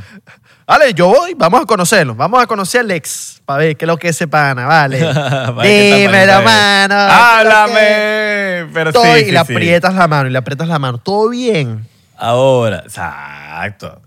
Vale, 0.68 0.94
yo 0.96 1.08
voy, 1.10 1.34
vamos 1.36 1.62
a 1.62 1.66
conocerlo. 1.66 2.16
Vamos 2.16 2.42
a 2.42 2.48
conocer 2.48 2.82
al 2.82 2.90
ex 2.92 3.40
para 3.46 3.60
ver 3.60 3.78
qué 3.78 3.86
es 3.86 3.88
lo 3.88 3.98
que 3.98 4.08
es 4.08 4.16
ese 4.16 4.28
pana, 4.28 4.66
vale. 4.66 5.00
Para 5.14 5.52
ver 5.52 5.64
qué 5.68 5.90
tal, 5.92 6.12
Dímelo, 6.12 6.42
mano. 6.42 6.96
Háblame. 6.96 8.70
Pero 8.74 8.92
Todo, 8.94 9.04
sí, 9.04 9.10
y 9.10 9.26
sí, 9.26 9.32
le 9.32 9.32
sí. 9.32 9.38
aprietas 9.38 9.94
la 9.94 10.08
mano, 10.08 10.28
y 10.28 10.32
le 10.32 10.38
aprietas 10.40 10.68
la 10.68 10.80
mano. 10.80 10.98
Todo 10.98 11.30
bien. 11.30 11.88
Ahora, 12.18 12.80
exacto. 12.80 14.02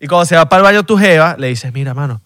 Y 0.00 0.06
cuando 0.06 0.24
se 0.24 0.36
va 0.36 0.48
para 0.48 0.60
el 0.60 0.64
baño 0.64 0.82
tu 0.84 0.96
jeva, 0.96 1.36
le 1.38 1.48
dices, 1.48 1.72
mira, 1.72 1.94
mano, 1.94 2.20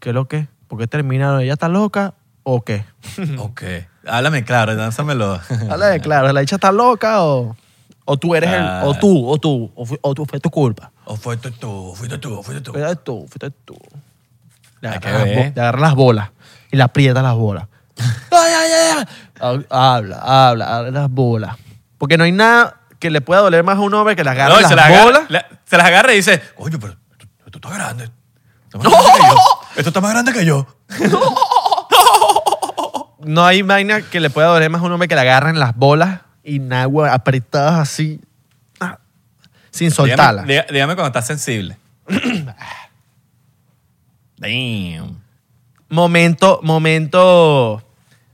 ¿qué 0.00 0.10
es 0.10 0.14
lo 0.14 0.26
que? 0.26 0.48
¿Por 0.68 0.78
qué 0.78 0.86
terminaron? 0.86 1.40
¿Ella 1.40 1.52
está 1.54 1.68
loca 1.68 2.14
o 2.42 2.62
qué? 2.62 2.84
ok. 3.38 3.62
Háblame 4.06 4.44
claro, 4.44 4.74
lánzamelo. 4.74 5.40
Dale, 5.68 6.00
claro, 6.00 6.32
¿la 6.32 6.40
dicha 6.40 6.56
está 6.56 6.72
loca 6.72 7.22
o, 7.22 7.56
o 8.04 8.16
tú 8.16 8.34
eres 8.34 8.50
Ah. 8.52 8.82
el... 8.82 8.88
O 8.88 8.94
tú, 8.94 9.28
o 9.28 9.38
tú, 9.38 9.72
o, 9.74 9.84
fu- 9.86 9.98
o 10.00 10.14
tú, 10.14 10.24
fue 10.26 10.40
tu 10.40 10.50
culpa. 10.50 10.90
o 11.04 11.16
fuiste 11.16 11.50
tú, 11.52 11.92
fuiste 11.96 12.18
tú, 12.18 12.42
fuiste 12.42 12.60
tú. 12.62 12.72
Fuiste 12.72 12.96
tú, 12.96 13.26
fuiste 13.28 13.50
tú. 13.64 13.76
Le 14.80 14.88
Hay 14.88 14.98
que 14.98 15.08
agarras, 15.08 15.24
ver. 15.26 15.36
bo- 15.36 15.52
le 15.54 15.60
agarras 15.62 15.80
las 15.80 15.94
bolas 15.94 16.30
y 16.70 16.76
le 16.76 16.82
aprietas 16.82 17.22
las 17.22 17.34
bolas. 17.34 17.66
¡Ay, 18.30 18.52
ay, 18.52 18.70
ay! 18.72 19.04
ay! 19.40 19.66
Habla, 19.70 20.18
habla, 20.18 20.76
habla 20.76 20.90
las 20.90 21.10
bolas. 21.10 21.56
Porque 21.98 22.18
no 22.18 22.24
hay 22.24 22.32
nada 22.32 22.80
que 23.04 23.10
le 23.10 23.20
pueda 23.20 23.42
doler 23.42 23.62
más 23.64 23.76
a 23.76 23.80
un 23.80 23.92
hombre 23.92 24.16
que 24.16 24.24
le 24.24 24.30
agarre 24.30 24.54
No, 24.54 24.58
y 24.60 24.62
las 24.62 24.70
se 24.70 24.76
las 24.76 24.86
agarra, 24.86 25.04
bolas. 25.04 25.24
la- 25.28 25.46
se 25.66 25.76
las 25.76 25.86
agarra 25.86 26.14
y 26.14 26.16
dice, 26.16 26.40
coño, 26.56 26.78
pero 26.80 26.94
esto, 27.12 27.26
esto 27.44 27.58
está 27.58 27.68
grande. 27.68 28.04
Está 28.64 28.78
más 28.78 28.90
grande 28.90 29.10
que 29.12 29.26
yo. 29.28 29.36
Esto 29.76 29.90
está 29.90 30.00
más 30.00 30.10
grande 30.12 30.32
que 30.32 30.46
yo. 30.46 30.66
No 33.26 33.44
hay 33.44 33.60
vaina 33.62 34.02
que 34.02 34.20
le 34.20 34.28
pueda 34.30 34.48
doler 34.48 34.68
más 34.70 34.80
a 34.82 34.84
un 34.84 34.92
hombre 34.92 35.06
que 35.08 35.14
le 35.14 35.20
agarren 35.22 35.58
las 35.58 35.74
bolas 35.76 36.20
y 36.42 36.58
güey, 36.58 37.10
apretadas 37.10 37.78
así, 37.80 38.20
ah, 38.80 38.98
sin 39.70 39.90
soltarlas. 39.90 40.46
Dígame, 40.46 40.68
dígame 40.70 40.94
cuando 40.94 41.06
estás 41.08 41.26
sensible. 41.26 41.76
Damn. 44.36 45.22
Momento, 45.88 46.60
momento 46.62 47.82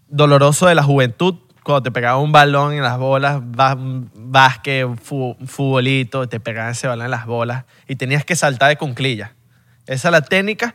doloroso 0.08 0.66
de 0.66 0.74
la 0.74 0.82
juventud, 0.82 1.36
cuando 1.64 1.82
te 1.82 1.90
pegaba 1.90 2.18
un 2.18 2.32
balón 2.32 2.72
en 2.72 2.82
las 2.82 2.98
bolas, 2.98 3.40
básquet, 3.42 4.86
fu- 5.02 5.36
futbolito, 5.46 6.28
te 6.28 6.40
pegaban 6.40 6.72
ese 6.72 6.86
balón 6.86 7.06
en 7.06 7.10
las 7.10 7.26
bolas 7.26 7.64
y 7.86 7.96
tenías 7.96 8.24
que 8.24 8.36
saltar 8.36 8.68
de 8.68 8.76
cunclilla. 8.76 9.34
Esa 9.86 10.08
es 10.08 10.12
la 10.12 10.22
técnica 10.22 10.74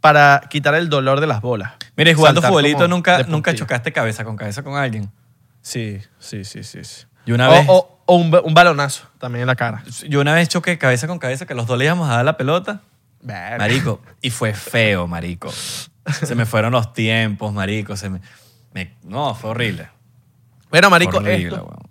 para 0.00 0.42
quitar 0.50 0.74
el 0.74 0.88
dolor 0.88 1.20
de 1.20 1.26
las 1.26 1.40
bolas. 1.40 1.72
Mire, 1.96 2.14
jugando 2.14 2.40
Saltar 2.40 2.50
futbolito 2.50 2.88
nunca, 2.88 3.22
nunca 3.24 3.54
chocaste 3.54 3.92
cabeza 3.92 4.24
con 4.24 4.36
cabeza 4.36 4.62
con 4.62 4.76
alguien. 4.76 5.10
Sí, 5.60 6.00
sí, 6.18 6.44
sí, 6.44 6.64
sí. 6.64 6.82
sí. 6.84 7.06
Y 7.26 7.32
una 7.32 7.48
o, 7.48 7.52
vez- 7.52 7.66
o- 7.68 8.02
o 8.06 8.16
un, 8.16 8.34
un 8.44 8.54
balonazo 8.54 9.06
también 9.18 9.42
en 9.42 9.46
la 9.46 9.54
cara. 9.56 9.84
Yo 10.08 10.20
una 10.20 10.34
vez 10.34 10.48
choqué 10.48 10.76
cabeza 10.78 11.06
con 11.06 11.18
cabeza 11.18 11.46
que 11.46 11.54
los 11.54 11.66
dos 11.66 11.78
le 11.78 11.84
íbamos 11.84 12.08
a 12.10 12.16
dar 12.16 12.24
la 12.24 12.36
pelota. 12.36 12.80
Marico. 13.58 14.00
Y 14.20 14.30
fue 14.30 14.52
feo, 14.54 15.06
marico. 15.06 15.52
Se 16.24 16.34
me 16.34 16.46
fueron 16.46 16.72
los 16.72 16.92
tiempos, 16.92 17.52
marico. 17.52 17.96
Se 17.96 18.10
me, 18.10 18.20
me- 18.74 18.94
no, 19.04 19.34
fue 19.34 19.50
horrible. 19.50 19.88
Bueno, 20.70 20.88
marico, 20.90 21.18
horrible, 21.18 21.48
esto, 21.48 21.64
weón. 21.64 21.82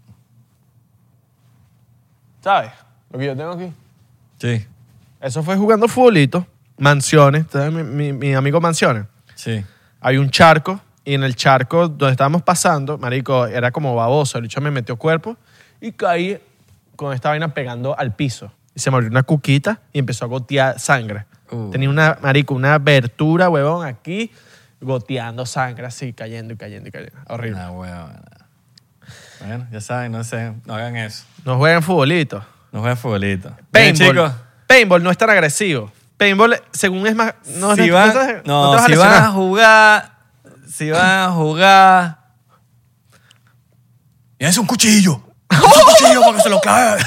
¿sabes? 2.44 2.72
Lo 3.12 3.20
que 3.20 3.26
yo 3.26 3.36
tengo 3.36 3.52
aquí. 3.52 3.72
Sí, 4.40 4.66
Eso 5.20 5.44
fue 5.44 5.56
jugando 5.56 5.88
futbolito, 5.88 6.48
mansiones, 6.80 7.46
¿sabes? 7.52 7.72
Mi, 7.72 7.84
mi- 7.84 8.14
mi 8.14 8.34
amigo 8.34 8.60
Mansiones. 8.60 9.06
sí. 9.36 9.64
Hay 10.04 10.18
un 10.18 10.32
charco 10.32 10.82
y 11.06 11.14
en 11.14 11.24
el 11.24 11.36
charco 11.36 11.88
donde 11.88 12.10
estábamos 12.14 12.42
pasando, 12.42 12.98
marico, 12.98 13.46
era 13.46 13.70
como 13.70 13.94
baboso. 13.96 14.40
El 14.40 14.44
bicho 14.44 14.60
me 14.62 14.72
metió 14.72 14.96
cuerpo 14.96 15.38
y 15.80 15.92
caí 15.92 16.40
con 16.96 17.14
esta 17.14 17.30
vaina 17.30 17.54
pegando 17.54 17.96
al 17.96 18.16
piso. 18.16 18.52
Y 18.74 18.80
se 18.80 18.90
me 18.90 18.96
abrió 18.98 19.12
una 19.12 19.22
cuquita 19.22 19.80
y 19.94 20.00
empezó 20.00 20.26
a 20.26 20.28
gotear 20.28 20.80
sangre. 20.80 21.26
Uh. 21.52 21.70
Tenía 21.70 21.88
una, 21.88 22.18
marico, 22.24 22.56
una 22.56 22.74
abertura, 22.74 23.48
huevón, 23.48 23.86
aquí, 23.86 24.32
goteando 24.82 25.46
sangre 25.46 25.86
así, 25.86 26.14
cayendo 26.14 26.54
y 26.54 26.58
cayendo 26.58 26.90
y 26.90 26.92
cayendo. 26.92 27.18
Horrible. 27.28 27.56
Una 27.60 27.72
huevona. 27.72 28.22
Bueno, 29.40 29.68
ya 29.72 29.82
saben, 29.82 30.12
no 30.12 30.24
sé, 30.24 30.54
no 30.66 30.76
hagan 30.76 30.98
eso. 30.98 31.24
No 31.46 31.58
jueguen 31.58 31.82
futbolito. 31.82 32.46
No 32.72 32.80
jueguen 32.82 32.98
futbolito. 32.98 33.56
Paintball. 33.72 34.10
chicos. 34.10 34.32
Paintball 34.68 35.04
no 35.04 35.12
es 35.12 35.18
tan 35.18 35.30
agresivo. 35.30 35.92
Paintball, 36.18 36.62
según 36.72 37.08
es 37.08 37.16
más... 37.16 37.34
No, 37.58 37.76
si 37.76 37.88
no- 37.88 37.94
van, 37.96 38.14
no 38.14 38.14
no 38.14 38.26
te 38.36 38.42
no, 38.46 38.72
vas 38.72 38.84
a 38.84 38.88
si 38.88 38.96
van 38.96 39.24
a 39.24 39.32
jugar, 39.32 40.12
si 40.68 40.92
van 40.92 41.20
a 41.20 41.32
jugar, 41.32 42.18
Y 44.42 44.46
es 44.46 44.58
un 44.58 44.66
cuchillo. 44.66 45.22
Es 45.52 45.60
un 45.60 45.70
cuchillo 45.70 46.22
para 46.22 46.38
que 46.38 46.42
se 46.42 46.50
lo 46.50 46.60
clave. 46.60 47.00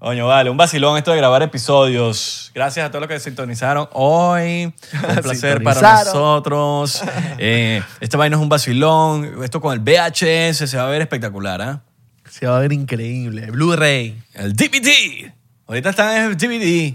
Coño, 0.00 0.26
vale, 0.26 0.48
un 0.48 0.56
vacilón 0.56 0.96
esto 0.96 1.10
de 1.10 1.18
grabar 1.18 1.42
episodios. 1.42 2.50
Gracias 2.54 2.86
a 2.86 2.90
todos 2.90 3.02
los 3.02 3.08
que 3.08 3.20
sintonizaron 3.20 3.86
hoy. 3.92 4.72
Un 5.08 5.16
placer 5.22 5.62
para 5.62 6.04
nosotros. 6.04 7.02
Eh, 7.38 7.82
esta 8.00 8.16
vaina 8.16 8.36
es 8.36 8.42
un 8.42 8.48
vacilón. 8.48 9.42
Esto 9.44 9.60
con 9.60 9.72
el 9.74 9.80
VHS 9.80 10.68
se 10.70 10.76
va 10.78 10.86
a 10.86 10.90
ver 10.90 11.02
espectacular, 11.02 11.60
¿ah? 11.62 11.82
Se 12.30 12.46
va 12.46 12.56
a 12.56 12.60
ver 12.60 12.72
increíble. 12.72 13.50
Blu-ray. 13.50 14.22
El 14.34 14.54
DVD. 14.54 15.32
Ahorita 15.66 15.90
está 15.90 16.16
en 16.16 16.30
el 16.32 16.36
DVD. 16.36 16.94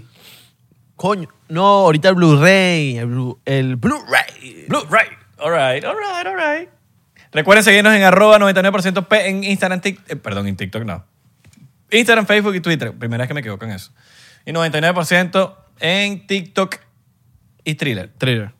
Coño, 0.96 1.28
no, 1.48 1.64
ahorita 1.64 2.08
el 2.08 2.14
Blu-ray. 2.16 2.98
El, 2.98 3.08
Blu- 3.08 3.38
el 3.44 3.76
Blu-ray. 3.76 4.66
Blu-ray. 4.68 5.08
All 5.38 5.52
right, 5.52 5.84
all 5.84 5.96
right, 5.96 6.26
all 6.26 6.36
right. 6.36 6.68
Recuerden 7.32 7.62
seguirnos 7.62 7.94
en 7.94 8.02
arroba 8.02 8.38
99% 8.38 9.06
P 9.06 9.28
en 9.28 9.44
Instagram, 9.44 9.80
eh, 9.84 10.16
perdón, 10.16 10.48
en 10.48 10.56
TikTok 10.56 10.84
no. 10.84 11.04
Instagram, 11.90 12.26
Facebook 12.26 12.54
y 12.54 12.60
Twitter. 12.60 12.92
Primera 12.92 13.22
vez 13.22 13.28
que 13.28 13.34
me 13.34 13.40
equivoco 13.40 13.64
en 13.64 13.72
eso. 13.72 13.90
Y 14.44 14.52
99% 14.52 15.54
en 15.80 16.26
TikTok 16.26 16.76
y 17.64 17.74
Thriller. 17.74 18.12
Thriller. 18.18 18.52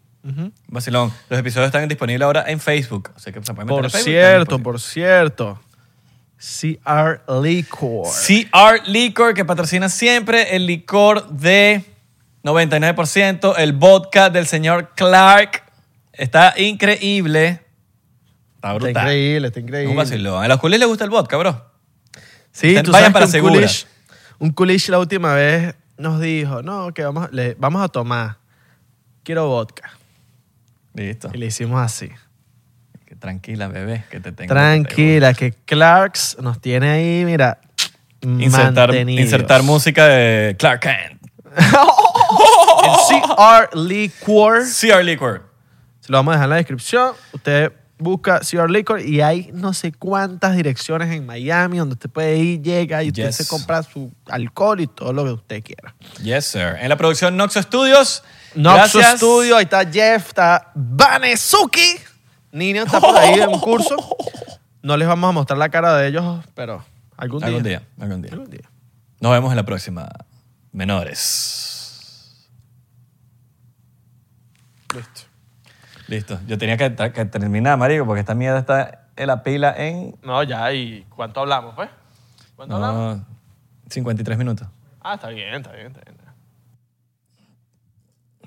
Vacilón. 0.67 1.13
Los 1.29 1.39
episodios 1.39 1.67
están 1.67 1.87
disponibles 1.89 2.25
ahora 2.27 2.45
en 2.49 2.59
Facebook. 2.59 3.11
Así 3.15 3.31
que 3.33 3.43
se 3.45 3.55
pueden 3.55 3.69
meter 3.69 3.83
Por 3.83 3.91
Facebook, 3.91 4.05
cierto, 4.13 4.59
por 4.59 4.81
cierto. 4.81 5.61
CR 6.37 7.21
Liquor. 7.43 8.09
CR 8.09 8.89
Liquor, 8.89 9.35
que 9.35 9.45
patrocina 9.45 9.89
siempre 9.89 10.57
el 10.57 10.67
licor 10.67 11.29
de 11.29 11.85
99%, 12.43 13.55
el 13.59 13.73
vodka 13.73 14.29
del 14.31 14.47
señor 14.47 14.93
Clark. 14.97 15.63
Está 16.13 16.55
increíble. 16.59 17.47
Está 18.57 18.69
Está 18.69 18.73
brutal. 18.75 18.91
increíble, 19.05 19.49
está 19.49 19.61
Es 19.61 19.65
increíble. 19.65 19.91
un 19.91 19.97
vacilón. 19.97 20.43
A 20.45 20.49
los 20.49 20.59
culés 20.59 20.81
les 20.81 20.89
gusta 20.89 21.05
el 21.05 21.11
vodka, 21.11 21.37
bro. 21.37 21.65
Sí, 22.57 22.69
Vayan 22.69 22.85
tú 22.85 22.93
sabes 22.93 23.11
para 23.11 23.25
que 23.25 23.27
un 23.27 23.33
segura. 23.33 23.53
coolish, 23.55 23.87
un 24.39 24.51
coolish 24.51 24.89
la 24.89 24.99
última 24.99 25.35
vez 25.35 25.75
nos 25.99 26.21
dijo, 26.21 26.63
no, 26.63 26.93
que 26.95 27.05
vamos, 27.05 27.29
le- 27.33 27.55
vamos 27.59 27.83
a 27.83 27.89
tomar. 27.89 28.39
Quiero 29.23 29.47
vodka. 29.49 29.91
Listo. 30.95 31.29
Y 31.35 31.37
le 31.39 31.47
hicimos 31.47 31.81
así. 31.83 32.11
Que 33.05 33.15
Tranquila, 33.15 33.69
bebé, 33.69 34.05
que 34.11 34.21
te 34.21 34.33
tengo. 34.33 34.49
Tranquila, 34.55 35.35
que 35.35 35.53
Clarks 35.53 36.39
nos 36.41 36.61
tiene 36.61 36.89
ahí, 36.91 37.25
mira, 37.27 37.61
Insertar, 38.23 38.95
insertar 38.95 39.63
música 39.63 40.07
de 40.07 40.57
Clark 40.59 40.81
Kent. 40.81 41.21
CR 43.09 43.77
Liquor. 43.77 44.63
CR 44.65 45.05
Liquor. 45.05 45.43
Se 46.01 46.11
lo 46.11 46.19
vamos 46.19 46.33
a 46.33 46.37
dejar 46.37 46.45
en 46.47 46.51
la 46.51 46.57
descripción. 46.57 47.13
Usted 47.33 47.73
busca 47.99 48.41
CR 48.41 48.71
Liquor 48.71 49.01
y 49.01 49.21
hay 49.23 49.51
no 49.55 49.73
sé 49.73 49.93
cuántas 49.93 50.55
direcciones 50.57 51.11
en 51.15 51.25
Miami 51.25 51.79
donde 51.79 51.95
usted 51.95 52.11
puede 52.11 52.37
ir, 52.37 52.61
llega 52.63 53.03
y 53.03 53.09
usted 53.09 53.27
Yes. 53.27 53.37
se 53.37 53.47
compra 53.47 53.83
su 53.83 54.13
alcohol 54.27 54.81
y 54.81 54.87
todo 54.87 55.13
lo 55.13 55.25
que 55.25 55.31
usted 55.33 55.63
quiera. 55.63 55.95
Yes, 56.23 56.45
sir. 56.47 56.77
En 56.81 56.89
la 56.89 56.97
producción 56.97 57.37
Noxo 57.37 57.63
Studios. 57.63 58.23
Noxo 58.55 58.99
Gracias. 58.99 59.17
Studio, 59.19 59.57
ahí 59.57 59.65
está 59.65 59.85
Jeff, 59.91 60.29
está 60.29 60.73
Vanesuki. 60.75 61.97
Nino 62.53 62.83
está 62.85 63.01
por 63.01 63.17
ahí 63.17 63.41
en 63.41 63.51
curso. 63.61 63.97
No 64.83 64.97
les 64.97 65.07
vamos 65.09 65.29
a 65.29 65.33
mostrar 65.33 65.59
la 65.59 65.69
cara 65.69 65.95
de 65.97 66.09
ellos, 66.09 66.45
pero 66.55 66.85
algún 67.17 67.41
día. 67.41 67.49
Algún 67.49 67.63
día, 67.65 67.83
algún 67.99 68.23
día. 68.23 68.33
Algún 68.33 68.51
día. 68.51 68.71
Nos 69.21 69.33
vemos 69.33 69.51
en 69.51 69.57
la 69.57 69.65
próxima. 69.65 70.09
Menores. 70.73 72.47
Listo. 74.95 75.23
Listo. 76.09 76.39
Yo 76.47 76.57
tenía 76.59 76.77
que, 76.77 76.95
que 77.13 77.25
terminar, 77.25 77.77
marico, 77.79 78.07
porque 78.07 78.21
esta 78.21 78.35
mierda 78.35 78.61
está 78.61 79.09
en 79.17 79.27
la 79.27 79.43
pila 79.43 79.75
en 79.77 80.17
No, 80.23 80.43
ya, 80.43 80.73
¿y 80.73 81.05
cuánto 81.15 81.41
hablamos, 81.41 81.75
pues? 81.75 81.91
¿Cuánto 82.55 82.77
hablamos? 82.77 83.19
no, 83.19 83.27
53 83.89 84.39
minutos. 84.39 84.69
Ah, 85.01 85.15
está 85.15 85.29
bien, 85.29 85.55
está 85.55 85.73
bien, 85.73 85.89
está 85.89 86.01
bien. 86.01 86.17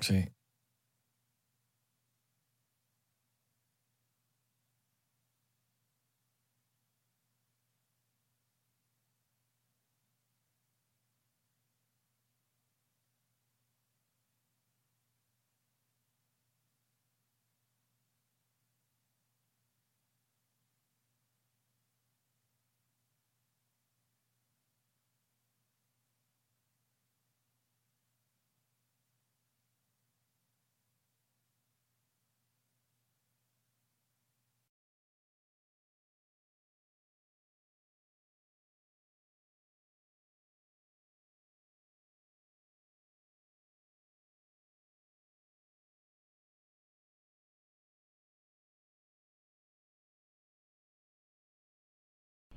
Sí. 0.00 0.30